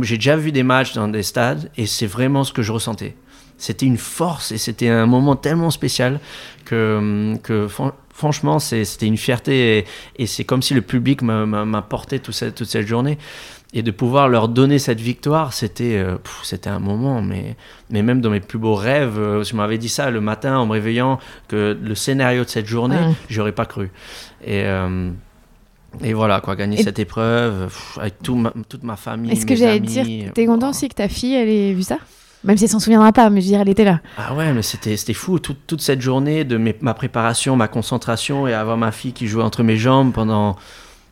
j'ai 0.01 0.17
déjà 0.17 0.37
vu 0.37 0.51
des 0.51 0.63
matchs 0.63 0.95
dans 0.95 1.09
des 1.09 1.23
stades 1.23 1.71
et 1.77 1.85
c'est 1.85 2.07
vraiment 2.07 2.45
ce 2.45 2.55
que 2.55 2.63
je 2.63 2.73
ressentais. 2.73 3.15
C'était 3.59 3.85
une 3.85 3.99
force 3.99 4.53
et 4.53 4.59
c'était 4.59 4.89
un 4.89 5.05
moment 5.05 5.37
tellement 5.37 5.71
spécial 5.71 6.19
que, 6.65 7.37
que 7.43 7.69
franchement, 8.15 8.59
c'était 8.59 9.07
une 9.07 9.19
fierté 9.19 9.85
et, 10.17 10.27
c'est 10.27 10.45
comme 10.45 10.63
si 10.63 10.73
le 10.73 10.81
public 10.81 11.21
m'a 11.21 11.83
porté 11.83 12.21
toute 12.21 12.35
cette, 12.35 12.55
toute 12.55 12.69
cette 12.69 12.87
journée. 12.87 13.19
Et 13.75 13.83
de 13.83 13.91
pouvoir 13.91 14.29
leur 14.29 14.49
donner 14.49 14.79
cette 14.79 15.01
victoire, 15.01 15.55
c'était 15.55 15.97
euh, 15.97 16.19
c'était 16.43 16.69
un 16.69 16.79
moment, 16.79 17.23
mais, 17.23 17.57
mais 17.89 18.03
même 18.03 18.21
dans 18.21 18.29
mes 18.29 18.41
plus 18.41 18.59
beaux 18.59 18.75
rêves, 18.75 19.19
euh, 19.19 19.45
je 19.45 19.57
m'avais 19.57 19.79
dit 19.79 19.89
ça 19.89 20.11
le 20.11 20.21
matin 20.21 20.59
en 20.59 20.67
me 20.67 20.73
réveillant, 20.73 21.19
que 21.49 21.79
le 21.83 21.95
scénario 21.95 22.45
de 22.45 22.51
cette 22.51 22.67
journée, 22.67 22.99
j'aurais 23.31 23.53
pas 23.53 23.65
cru. 23.65 23.91
Et, 24.45 24.65
euh, 24.67 25.11
et 26.03 26.13
voilà, 26.13 26.43
quoi, 26.43 26.55
gagner 26.55 26.83
cette 26.83 26.99
épreuve 26.99 27.75
avec 27.99 28.23
tout 28.23 28.43
toute 28.69 28.83
ma 28.83 28.97
famille. 28.97 29.33
Est-ce 29.33 29.47
que 29.47 29.57
j'allais 29.57 29.81
dire, 29.81 30.05
t'es 30.35 30.45
content 30.45 30.71
aussi 30.71 30.91
que 30.91 30.95
ta 30.95 31.09
fille, 31.09 31.35
elle 31.35 31.49
ait 31.49 31.73
vu 31.73 31.83
ça? 31.83 31.97
Même 32.45 32.59
si 32.59 32.65
elle 32.65 32.71
s'en 32.71 32.81
souviendra 32.81 33.13
pas, 33.13 33.31
mais 33.31 33.41
je 33.41 33.47
veux 33.47 33.53
dire, 33.53 33.61
elle 33.61 33.69
était 33.69 33.85
là. 33.85 34.01
Ah 34.19 34.35
ouais, 34.35 34.53
mais 34.53 34.63
c'était, 34.63 35.15
fou. 35.15 35.39
Toute, 35.39 35.67
toute 35.67 35.81
cette 35.81 36.01
journée 36.01 36.45
de 36.45 36.59
ma 36.81 36.93
préparation, 36.93 37.57
ma 37.57 37.69
concentration 37.69 38.47
et 38.49 38.53
avoir 38.53 38.77
ma 38.77 38.93
fille 38.93 39.13
qui 39.13 39.29
jouait 39.29 39.45
entre 39.45 39.63
mes 39.63 39.77
jambes 39.77 40.13
pendant. 40.13 40.57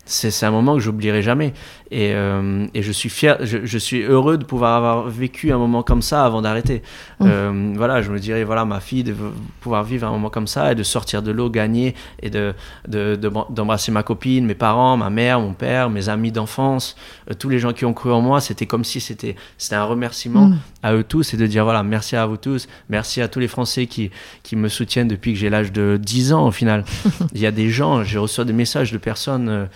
C'est, 0.07 0.45
un 0.45 0.51
moment 0.51 0.75
que 0.75 0.81
j'oublierai 0.81 1.23
jamais. 1.23 1.53
Et, 1.93 2.13
euh, 2.15 2.67
et, 2.75 2.83
je 2.83 2.91
suis 2.91 3.09
fier, 3.09 3.37
je, 3.43 3.79
suis 3.79 4.03
heureux 4.03 4.39
de 4.39 4.45
pouvoir 4.45 4.77
avoir 4.77 5.09
vécu 5.09 5.53
un 5.53 5.59
moment 5.59 5.83
comme 5.83 6.03
ça 6.03 6.25
avant 6.25 6.43
d'arrêter. 6.43 6.83
Mmh. 7.21 7.27
Euh, 7.27 7.73
voilà, 7.77 8.03
je 8.03 8.11
me 8.11 8.19
dirais, 8.19 8.43
voilà, 8.43 8.65
ma 8.65 8.81
fille, 8.81 9.05
de 9.05 9.15
pouvoir 9.61 9.85
vivre 9.85 10.07
un 10.09 10.11
moment 10.11 10.31
comme 10.31 10.47
ça 10.47 10.73
et 10.73 10.75
de 10.75 10.83
sortir 10.83 11.23
de 11.23 11.31
l'eau, 11.31 11.49
gagner 11.49 11.95
et 12.23 12.31
de, 12.31 12.55
d'embrasser 12.89 13.93
ma 13.93 14.03
copine, 14.03 14.47
mes 14.47 14.55
parents, 14.55 14.97
ma 14.97 15.11
mère, 15.11 15.41
mon 15.41 15.53
père, 15.53 15.91
mes 15.91 16.09
amis 16.09 16.33
d'enfance, 16.33 16.97
euh, 17.31 17.35
tous 17.35 17.49
les 17.49 17.59
gens 17.59 17.73
qui 17.73 17.85
ont 17.85 17.93
cru 17.93 18.11
en 18.11 18.21
moi, 18.21 18.41
c'était 18.41 18.67
comme 18.67 18.85
si 18.85 19.01
c'était, 19.01 19.37
c'était 19.59 19.77
un 19.77 19.85
remerciement 19.85 20.49
mmh. 20.49 20.59
à 20.83 20.95
eux 20.95 21.05
tous 21.05 21.35
et 21.35 21.37
de 21.37 21.47
dire, 21.47 21.65
voilà, 21.65 21.83
merci 21.83 22.17
à 22.17 22.27
vous 22.27 22.37
tous, 22.37 22.69
merci 22.89 23.21
à 23.21 23.29
tous 23.29 23.39
les 23.39 23.49
Français 23.49 23.87
qui, 23.87 24.11
qui 24.43 24.57
me 24.57 24.69
soutiennent 24.69 25.09
depuis 25.09 25.35
que 25.35 25.39
j'ai 25.39 25.51
l'âge 25.51 25.73
de 25.73 25.99
10 26.01 26.33
ans 26.33 26.47
au 26.47 26.53
final. 26.53 26.85
Il 27.35 27.41
y 27.41 27.47
a 27.47 27.53
des 27.53 27.71
gens, 27.71 28.03
j'ai 28.03 28.19
reçu 28.19 28.45
des 28.45 28.53
messages 28.53 28.93
de 28.93 28.99
personnes 28.99 29.69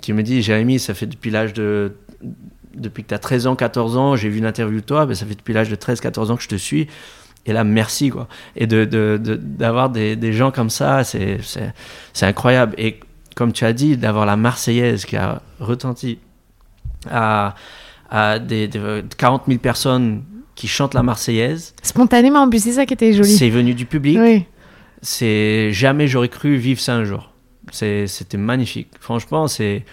qui 0.00 0.12
me 0.12 0.22
dit 0.22 0.42
Jérémy, 0.42 0.78
ça 0.78 0.94
fait 0.94 1.06
depuis 1.06 1.30
l'âge 1.30 1.52
de. 1.52 1.92
Depuis 2.74 3.02
que 3.02 3.08
tu 3.08 3.14
as 3.14 3.18
13 3.18 3.48
ans, 3.48 3.56
14 3.56 3.96
ans, 3.96 4.14
j'ai 4.14 4.28
vu 4.28 4.38
une 4.38 4.46
interview 4.46 4.80
de 4.80 4.84
toi, 4.84 5.06
mais 5.06 5.14
ça 5.14 5.26
fait 5.26 5.34
depuis 5.34 5.52
l'âge 5.52 5.68
de 5.68 5.74
13, 5.74 6.00
14 6.00 6.30
ans 6.30 6.36
que 6.36 6.42
je 6.42 6.48
te 6.48 6.54
suis. 6.54 6.86
Et 7.46 7.52
là, 7.52 7.64
merci, 7.64 8.10
quoi. 8.10 8.28
Et 8.56 8.66
d'avoir 8.66 9.90
de, 9.90 9.98
de, 9.98 10.04
des, 10.04 10.16
des, 10.16 10.32
gens 10.32 10.50
comme 10.50 10.70
ça, 10.70 11.02
c'est 11.02 11.40
incroyable. 12.22 12.74
Et 12.78 13.00
comme 13.34 13.52
tu 13.52 13.64
as 13.64 13.72
dit, 13.72 13.96
d'avoir 13.96 14.26
la 14.26 14.36
Marseillaise 14.36 15.04
qui 15.04 15.16
a 15.16 15.40
retenti 15.58 16.18
à, 17.10 17.54
à 18.10 18.38
des, 18.38 18.68
40 19.16 19.44
000 19.46 19.58
personnes 19.58 20.22
qui 20.54 20.68
chantent 20.68 20.94
la 20.94 21.02
Marseillaise. 21.02 21.74
Spontanément, 21.82 22.40
en 22.40 22.50
plus, 22.50 22.62
c'est 22.62 22.72
ça 22.72 22.86
qui 22.86 22.94
était 22.94 23.12
joli. 23.12 23.30
C'est 23.30 23.50
venu 23.50 23.74
du 23.74 23.86
public. 23.86 24.18
Oui. 24.20 24.44
C'est 25.02 25.72
jamais 25.72 26.08
j'aurais 26.08 26.28
cru 26.28 26.56
vivre 26.56 26.80
ça 26.80 26.94
un 26.94 27.04
jour. 27.04 27.32
C'était 27.70 28.36
magnifique. 28.36 28.88
Franchement, 29.00 29.48
c'était 29.48 29.84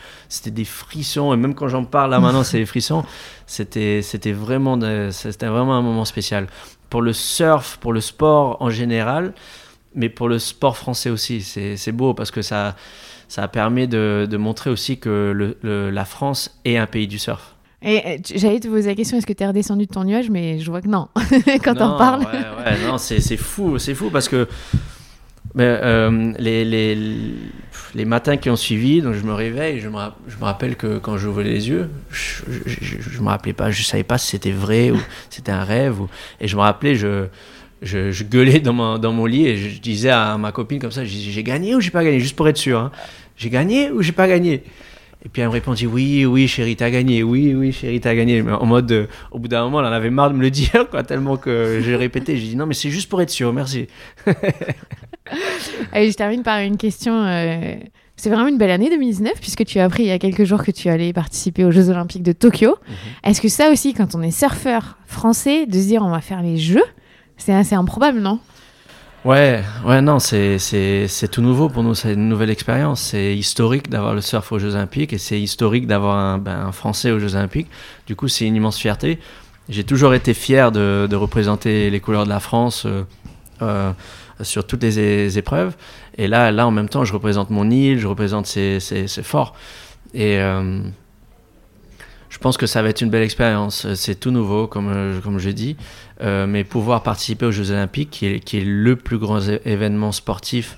des 0.46 0.66
frissons. 0.66 1.34
Et 1.34 1.38
même 1.38 1.56
quand 1.56 1.68
j'en 1.68 1.86
parle 1.86 2.12
là 2.12 2.20
maintenant, 2.20 2.44
c'est 2.44 2.60
des 2.60 2.66
frissons. 2.66 3.04
C'était 3.48 4.02
vraiment, 4.32 4.78
vraiment 4.78 5.76
un 5.76 5.82
moment 5.82 6.06
spécial. 6.06 6.48
Pour 6.90 7.02
le 7.02 7.14
surf, 7.14 7.78
pour 7.78 7.94
le 7.94 8.02
sport 8.02 8.58
en 8.60 8.70
général, 8.70 9.34
mais 9.94 10.10
pour 10.10 10.30
le 10.30 10.40
sport 10.40 10.78
français 10.78 11.10
aussi. 11.10 11.42
C'est 11.42 11.92
beau 11.92 12.14
parce 12.14 12.32
que 12.32 12.42
ça, 12.42 12.76
ça 13.28 13.48
permis 13.48 13.88
de, 13.88 14.28
de 14.30 14.38
montrer 14.38 14.70
aussi 14.70 14.98
que 14.98 15.32
le, 15.62 15.90
la 15.92 16.06
France 16.06 16.60
est 16.66 16.78
un 16.78 16.88
pays 16.88 17.08
du 17.08 17.20
surf. 17.20 17.56
Et 17.88 18.20
j'allais 18.34 18.60
te 18.60 18.68
poser 18.68 18.90
la 18.90 18.96
question, 18.96 19.18
est-ce 19.18 19.28
que 19.28 19.34
tu 19.34 19.44
es 19.44 19.48
redescendu 19.48 19.86
de 19.86 19.94
ton 19.94 20.06
nuage? 20.06 20.32
Mais 20.32 20.60
je 20.60 20.72
vois 20.72 20.82
que 20.82 20.88
non, 20.88 21.08
quand 21.64 21.76
on 21.76 21.98
parle. 21.98 22.22
Ouais, 22.22 22.72
ouais, 22.72 22.88
non, 22.88 22.98
c'est 22.98 23.38
fou, 23.38 23.78
c'est 23.78 23.94
fou 23.94 24.10
parce 24.10 24.28
que 24.28 24.48
euh, 25.64 26.34
les, 26.38 26.66
les, 26.66 26.98
les, 27.94 28.06
matins 28.06 28.36
qui 28.38 28.50
ont 28.50 28.56
suivi, 28.56 29.02
donc 29.02 29.14
je 29.14 29.24
me 29.24 29.34
réveille, 29.34 29.80
je 29.80 29.88
me, 29.88 29.98
je 30.28 30.38
me 30.38 30.44
rappelle 30.44 30.76
que 30.76 30.98
quand 30.98 31.18
j'ouvrais 31.18 31.46
les 31.46 31.70
yeux, 31.70 31.90
je, 32.12 32.44
je, 32.66 33.22
me 33.22 33.30
rappelais 33.30 33.54
pas, 33.54 33.72
je 33.72 33.82
savais 33.84 34.04
pas 34.04 34.18
si 34.18 34.28
c'était 34.32 34.52
vrai 34.52 34.92
ou 34.92 35.00
c'était 35.30 35.52
un 35.52 35.64
rêve. 35.64 36.02
Ou, 36.02 36.10
et 36.42 36.48
je 36.48 36.56
me 36.58 36.62
rappelais, 36.62 36.96
je, 36.96 37.28
je, 37.82 38.12
je 38.12 38.24
gueulais 38.26 38.60
dans 38.60 38.74
mon, 38.74 38.98
dans 38.98 39.14
mon 39.14 39.26
lit 39.26 39.48
et 39.48 39.58
je 39.58 39.80
disais 39.80 40.10
à 40.10 40.38
ma 40.38 40.52
copine 40.52 40.80
comme 40.80 40.92
ça, 40.92 41.06
j'ai 41.06 41.44
gagné 41.44 41.74
ou 41.76 41.80
j'ai 41.80 41.92
pas 41.92 42.04
gagné, 42.04 42.20
juste 42.20 42.36
pour 42.36 42.48
être 42.50 42.58
sûr. 42.58 42.80
Hein. 42.80 42.92
J'ai 43.38 43.50
gagné 43.50 43.92
ou 43.92 44.02
j'ai 44.02 44.12
pas 44.12 44.28
gagné? 44.28 44.64
Et 45.26 45.30
puis 45.30 45.42
elle 45.42 45.48
me 45.48 45.54
répondit 45.54 45.88
oui, 45.88 46.24
oui, 46.26 46.48
chérie, 46.48 46.76
t'as 46.76 46.92
gagné, 46.92 47.24
oui, 47.24 47.56
oui, 47.56 47.72
chérie, 47.72 48.00
t'as 48.00 48.14
gagné. 48.14 48.44
Mais 48.44 48.52
en 48.52 48.66
mode, 48.68 48.92
euh, 48.92 49.08
au 49.32 49.40
bout 49.40 49.48
d'un 49.48 49.64
moment, 49.64 49.80
elle 49.80 49.88
en 49.88 49.92
avait 49.92 50.12
marre 50.12 50.30
de 50.30 50.36
me 50.36 50.42
le 50.44 50.52
dire, 50.52 50.88
quoi, 50.92 51.04
tellement 51.04 51.36
que 51.36 51.82
j'ai 51.84 51.96
répété. 51.96 52.38
J'ai 52.38 52.50
dit 52.50 52.56
non, 52.56 52.68
mais 52.68 52.76
c'est 52.76 52.92
juste 52.92 53.10
pour 53.10 53.22
être 53.24 53.32
sûr, 53.32 53.52
merci. 53.52 53.88
Allez, 55.92 56.12
je 56.12 56.16
termine 56.16 56.44
par 56.44 56.60
une 56.60 56.78
question. 56.78 57.26
Euh, 57.26 57.76
c'est 58.16 58.30
vraiment 58.30 58.48
une 58.48 58.60
belle 58.60 58.70
année 58.70 58.90
2019 58.92 59.34
puisque 59.42 59.66
tu 59.66 59.80
as 59.80 59.86
appris 59.86 60.04
il 60.04 60.08
y 60.08 60.12
a 60.12 60.20
quelques 60.20 60.44
jours 60.44 60.64
que 60.64 60.72
tu 60.72 60.90
allais 60.90 61.12
participer 61.12 61.66
aux 61.66 61.72
Jeux 61.72 61.90
Olympiques 61.90 62.24
de 62.24 62.32
Tokyo. 62.32 62.78
Mhm. 62.88 62.96
Est-ce 63.24 63.42
que 63.42 63.50
ça 63.50 63.72
aussi, 63.72 63.96
quand 63.96 64.14
on 64.14 64.22
est 64.22 64.32
surfeur 64.32 64.98
français, 65.08 65.66
de 65.66 65.74
se 65.74 65.88
dire 65.88 66.04
on 66.04 66.12
va 66.12 66.22
faire 66.22 66.44
les 66.44 66.58
Jeux, 66.58 66.86
c'est 67.38 67.54
assez 67.54 67.76
improbable, 67.76 68.20
non? 68.20 68.40
Ouais, 69.26 69.64
ouais, 69.84 70.02
non, 70.04 70.20
c'est 70.20 70.60
tout 71.32 71.42
nouveau 71.42 71.68
pour 71.68 71.82
nous, 71.82 71.96
c'est 71.96 72.14
une 72.14 72.30
nouvelle 72.30 72.52
expérience. 72.52 73.02
C'est 73.02 73.36
historique 73.36 73.90
d'avoir 73.90 74.14
le 74.14 74.22
surf 74.22 74.52
aux 74.52 74.60
Jeux 74.60 74.76
Olympiques 74.76 75.14
et 75.14 75.18
c'est 75.18 75.42
historique 75.42 75.88
d'avoir 75.88 76.16
un, 76.16 76.38
ben, 76.38 76.72
Français 76.72 77.10
aux 77.10 77.18
Jeux 77.18 77.36
Olympiques. 77.36 77.68
Du 78.06 78.16
coup, 78.16 78.28
c'est 78.28 78.46
une 78.46 78.56
immense 78.56 78.78
fierté. 78.78 79.18
J'ai 79.68 79.84
toujours 79.84 80.14
été 80.14 80.36
fier 80.36 80.72
de, 80.72 81.08
de, 81.10 81.16
représenter 81.16 81.90
les 81.90 82.00
couleurs 82.00 82.26
de 82.26 82.30
la 82.30 82.40
France. 82.40 82.86
Euh, 82.86 83.04
euh, 83.62 83.94
sur 84.42 84.68
toutes 84.68 84.84
les 84.84 85.38
épreuves. 85.38 85.76
Et 86.18 86.28
là, 86.28 86.52
là, 86.52 86.68
en 86.68 86.72
même 86.72 86.90
temps, 86.90 87.06
je 87.06 87.14
représente 87.14 87.52
mon 87.52 87.72
île, 87.72 88.00
je 88.00 88.08
représente 88.08 88.48
ces, 88.48 88.80
forts. 89.24 89.56
Et 90.14 90.40
euh, 90.40 90.82
je 92.36 92.40
pense 92.42 92.58
que 92.58 92.68
ça 92.68 92.82
va 92.82 92.90
être 92.90 93.00
une 93.00 93.10
belle 93.10 93.24
expérience. 93.24 93.94
C'est 93.94 94.20
tout 94.20 94.30
nouveau, 94.30 94.68
comme, 94.68 94.92
euh, 94.94 95.22
comme 95.22 95.40
je 95.40 95.52
dis. 95.52 95.78
Euh, 96.22 96.46
mais 96.46 96.66
pouvoir 96.66 97.02
participer 97.02 97.46
aux 97.46 97.52
Jeux 97.52 97.72
Olympiques, 97.72 98.10
qui 98.10 98.26
est, 98.26 98.40
qui 98.42 98.58
est 98.58 98.66
le 98.66 98.98
plus 98.98 99.18
grand 99.18 99.40
événement 99.64 100.12
sportif, 100.12 100.78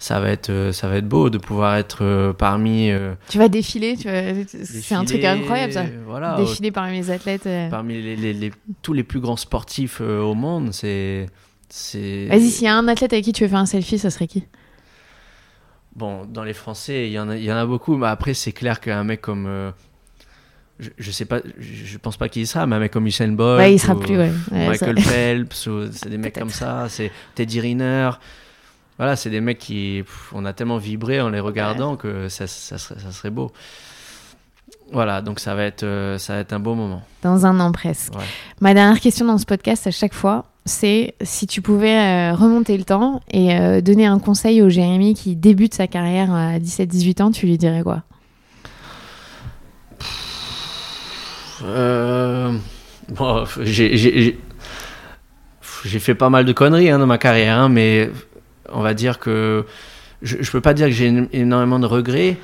ça 0.00 0.18
va 0.18 0.30
être, 0.30 0.70
ça 0.72 0.88
va 0.88 0.96
être 0.96 1.06
beau 1.06 1.30
de 1.30 1.38
pouvoir 1.38 1.76
être 1.76 2.34
parmi. 2.36 2.90
tu 3.28 3.38
vas 3.38 3.48
défiler, 3.48 3.94
c'est 3.96 4.94
un 4.96 5.04
truc 5.04 5.22
incroyable 5.24 5.72
ça. 5.72 5.84
Voilà, 6.04 6.34
défiler 6.36 6.72
parmi 6.72 6.96
les 6.96 7.10
athlètes. 7.12 7.48
Parmi 7.70 8.02
les, 8.02 8.50
tous 8.82 8.92
les 8.92 9.04
plus 9.04 9.20
grands 9.20 9.36
sportifs 9.36 10.00
au 10.00 10.34
monde, 10.34 10.72
c'est 10.72 11.26
Vas-y, 11.70 12.50
s'il 12.50 12.64
y 12.64 12.68
a 12.68 12.76
un 12.76 12.88
athlète 12.88 13.12
avec 13.12 13.24
qui 13.24 13.32
tu 13.32 13.44
veux 13.44 13.50
faire 13.50 13.58
un 13.58 13.66
selfie, 13.66 13.98
ça 13.98 14.10
serait 14.10 14.26
qui? 14.26 14.44
Bon, 15.94 16.24
dans 16.26 16.44
les 16.44 16.54
Français, 16.54 17.06
il 17.08 17.12
y 17.12 17.18
en 17.20 17.28
a, 17.28 17.36
il 17.36 17.44
y 17.44 17.52
en 17.52 17.56
a 17.56 17.66
beaucoup, 17.66 17.96
mais 17.96 18.06
après, 18.06 18.34
c'est 18.34 18.52
clair 18.52 18.80
qu'un 18.80 19.04
mec 19.04 19.20
comme. 19.20 19.72
Je, 20.78 20.90
je, 20.96 21.10
sais 21.10 21.24
pas, 21.24 21.40
je, 21.58 21.98
pense 21.98 22.16
pas 22.16 22.28
qu'il 22.28 22.42
y 22.42 22.46
sera, 22.46 22.66
mais 22.66 22.76
un 22.76 22.78
mec 22.78 22.92
comme 22.92 23.06
Usain 23.06 23.28
Bolt. 23.28 23.58
Ouais, 23.58 23.74
il 23.74 23.78
sera 23.78 23.98
plus, 23.98 24.16
ouais. 24.16 24.30
Michael 24.52 25.00
Phelps, 25.00 25.68
c'est 25.92 26.08
des 26.08 26.18
mecs 26.18 26.38
comme 26.38 26.50
ça. 26.50 26.86
C'est 26.88 27.10
Teddy 27.34 27.60
Riner. 27.60 28.10
Voilà, 28.96 29.16
c'est 29.16 29.30
des 29.30 29.40
mecs 29.40 29.58
qui. 29.58 30.04
on 30.32 30.44
a 30.44 30.52
tellement 30.52 30.78
vibré 30.78 31.20
en 31.20 31.28
les 31.28 31.40
regardant 31.40 31.96
que 31.96 32.28
ça, 32.28 32.46
ça, 32.46 32.78
serait, 32.78 33.00
ça 33.00 33.12
serait 33.12 33.30
beau. 33.30 33.52
Voilà, 34.92 35.20
donc 35.20 35.38
ça 35.38 35.54
va 35.54 35.64
être, 35.64 35.82
euh, 35.82 36.18
ça 36.18 36.34
va 36.34 36.40
être 36.40 36.52
un 36.52 36.60
beau 36.60 36.74
moment. 36.74 37.02
Dans 37.22 37.44
un 37.44 37.60
an 37.60 37.72
presque. 37.72 38.12
Ma 38.60 38.72
dernière 38.74 39.00
question 39.00 39.26
dans 39.26 39.38
ce 39.38 39.44
podcast, 39.44 39.86
à 39.86 39.90
chaque 39.90 40.14
fois, 40.14 40.46
c'est 40.64 41.14
si 41.22 41.46
tu 41.46 41.60
pouvais 41.60 41.96
euh, 41.96 42.34
remonter 42.34 42.76
le 42.76 42.84
temps 42.84 43.20
et 43.30 43.54
euh, 43.54 43.80
donner 43.80 44.06
un 44.06 44.18
conseil 44.18 44.62
au 44.62 44.68
Jérémy 44.68 45.14
qui 45.14 45.36
débute 45.36 45.74
sa 45.74 45.86
carrière 45.86 46.32
à 46.32 46.58
17-18 46.58 47.22
ans, 47.22 47.30
tu 47.30 47.46
lui 47.46 47.58
dirais 47.58 47.82
quoi? 47.82 48.02
Bon, 51.60 53.44
j'ai 53.64 54.38
fait 55.98 56.14
pas 56.14 56.30
mal 56.30 56.44
de 56.44 56.52
conneries 56.52 56.90
hein, 56.90 56.98
dans 56.98 57.06
ma 57.06 57.18
carrière, 57.18 57.58
hein, 57.58 57.68
mais 57.68 58.10
on 58.70 58.82
va 58.82 58.94
dire 58.94 59.18
que 59.18 59.64
je, 60.22 60.50
peux 60.50 60.60
pas 60.60 60.74
dire 60.74 60.86
que 60.86 60.92
j'ai 60.92 61.28
énormément 61.32 61.78
de 61.78 61.86
regrets. 61.86 62.36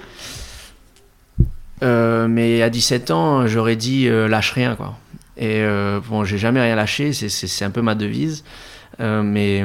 Euh, 1.83 2.29
mais 2.29 2.63
à 2.63 2.71
17 2.71 3.11
ans, 3.11 3.47
j'aurais 3.47 3.77
dit 3.77 4.09
euh, 4.09 4.29
lâche 4.29 4.53
rien, 4.53 4.75
quoi. 4.77 4.97
Et 5.37 5.61
euh, 5.63 6.01
bon, 6.09 6.25
j'ai 6.25 6.39
jamais 6.39 6.61
rien 6.61 6.77
lâché, 6.77 7.13
c'est 7.13 7.65
un 7.65 7.71
peu 7.71 7.83
ma 7.83 7.95
devise. 7.95 8.45
mais, 9.01 9.65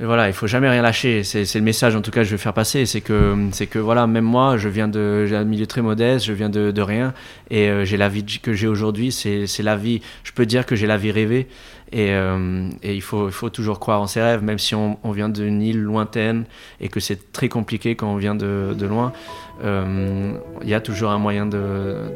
voilà, 0.00 0.28
il 0.28 0.32
faut 0.32 0.46
jamais 0.46 0.68
rien 0.68 0.82
lâcher. 0.82 1.24
C'est 1.24 1.54
le 1.54 1.60
message, 1.60 1.94
en 1.94 2.00
tout 2.00 2.10
cas, 2.10 2.20
que 2.20 2.26
je 2.26 2.32
veux 2.32 2.38
faire 2.38 2.54
passer. 2.54 2.86
C'est 2.86 3.00
que, 3.00 3.36
c'est 3.52 3.66
que 3.66 3.78
voilà, 3.78 4.06
même 4.06 4.24
moi, 4.24 4.56
je 4.56 4.68
viens 4.68 4.88
d'un 4.88 5.44
milieu 5.44 5.66
très 5.66 5.82
modeste, 5.82 6.24
je 6.24 6.32
viens 6.32 6.48
de, 6.48 6.70
de 6.70 6.82
rien, 6.82 7.12
et 7.50 7.70
j'ai 7.84 7.96
la 7.96 8.08
vie 8.08 8.24
que 8.24 8.52
j'ai 8.52 8.66
aujourd'hui. 8.66 9.12
C'est 9.12 9.62
la 9.62 9.76
vie. 9.76 10.00
Je 10.24 10.32
peux 10.32 10.46
dire 10.46 10.66
que 10.66 10.76
j'ai 10.76 10.86
la 10.86 10.96
vie 10.96 11.10
rêvée. 11.10 11.48
Et, 11.92 12.10
et, 12.10 12.94
il, 12.94 13.02
faut, 13.02 13.28
il 13.28 13.32
faut 13.32 13.50
toujours 13.50 13.80
croire 13.80 14.00
en 14.00 14.06
ses 14.06 14.22
rêves, 14.22 14.42
même 14.44 14.58
si 14.58 14.74
on, 14.74 14.98
on 15.02 15.10
vient 15.10 15.28
d'une 15.28 15.60
île 15.60 15.80
lointaine 15.80 16.44
et 16.80 16.88
que 16.88 17.00
c'est 17.00 17.32
très 17.32 17.48
compliqué 17.48 17.96
quand 17.96 18.12
on 18.12 18.16
vient 18.16 18.36
de, 18.36 18.76
de 18.78 18.86
loin 18.86 19.12
il 19.60 19.66
euh, 19.66 20.32
y 20.64 20.74
a 20.74 20.80
toujours 20.80 21.10
un 21.10 21.18
moyen 21.18 21.46
de, 21.46 22.10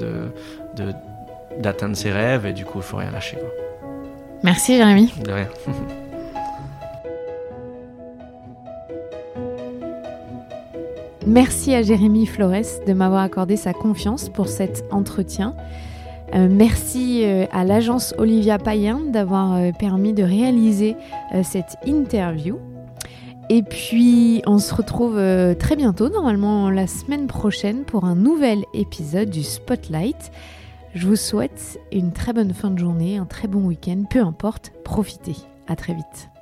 d'atteindre 1.59 1.97
ses 1.97 2.11
rêves 2.11 2.47
et 2.47 2.53
du 2.53 2.65
coup, 2.65 2.79
il 2.79 2.85
faut 2.85 2.97
rien 2.97 3.11
lâcher. 3.11 3.37
Quoi. 3.37 3.51
Merci 4.43 4.77
Jérémy. 4.77 5.13
De 5.23 5.33
rien. 5.33 5.49
Merci 11.27 11.75
à 11.75 11.83
Jérémy 11.83 12.27
Flores 12.27 12.85
de 12.87 12.93
m'avoir 12.93 13.23
accordé 13.23 13.57
sa 13.57 13.73
confiance 13.73 14.29
pour 14.29 14.47
cet 14.49 14.85
entretien. 14.91 15.57
Euh, 16.35 16.49
merci 16.51 17.23
euh, 17.25 17.47
à 17.51 17.65
l'agence 17.65 18.15
Olivia 18.19 18.59
Payen 18.59 19.01
d'avoir 19.01 19.55
euh, 19.55 19.73
permis 19.73 20.13
de 20.13 20.23
réaliser 20.23 20.97
cette 21.43 21.77
interview. 21.87 22.59
Et 23.49 23.63
puis, 23.63 24.43
on 24.47 24.59
se 24.59 24.75
retrouve 24.75 25.21
très 25.59 25.77
bientôt, 25.77 26.09
normalement 26.09 26.71
la 26.71 26.87
semaine 26.87 27.27
prochaine, 27.27 27.85
pour 27.85 28.05
un 28.05 28.15
nouvel 28.15 28.65
épisode 28.73 29.29
du 29.29 29.43
Spotlight. 29.43 30.31
Je 30.95 31.07
vous 31.07 31.17
souhaite 31.17 31.79
une 31.93 32.13
très 32.13 32.33
bonne 32.33 32.55
fin 32.55 32.71
de 32.71 32.79
journée, 32.79 33.19
un 33.19 33.27
très 33.27 33.49
bon 33.49 33.67
week-end, 33.67 34.05
peu 34.09 34.21
importe, 34.21 34.73
profitez. 34.83 35.37
À 35.67 35.77
très 35.77 35.95
vite. 35.95 36.34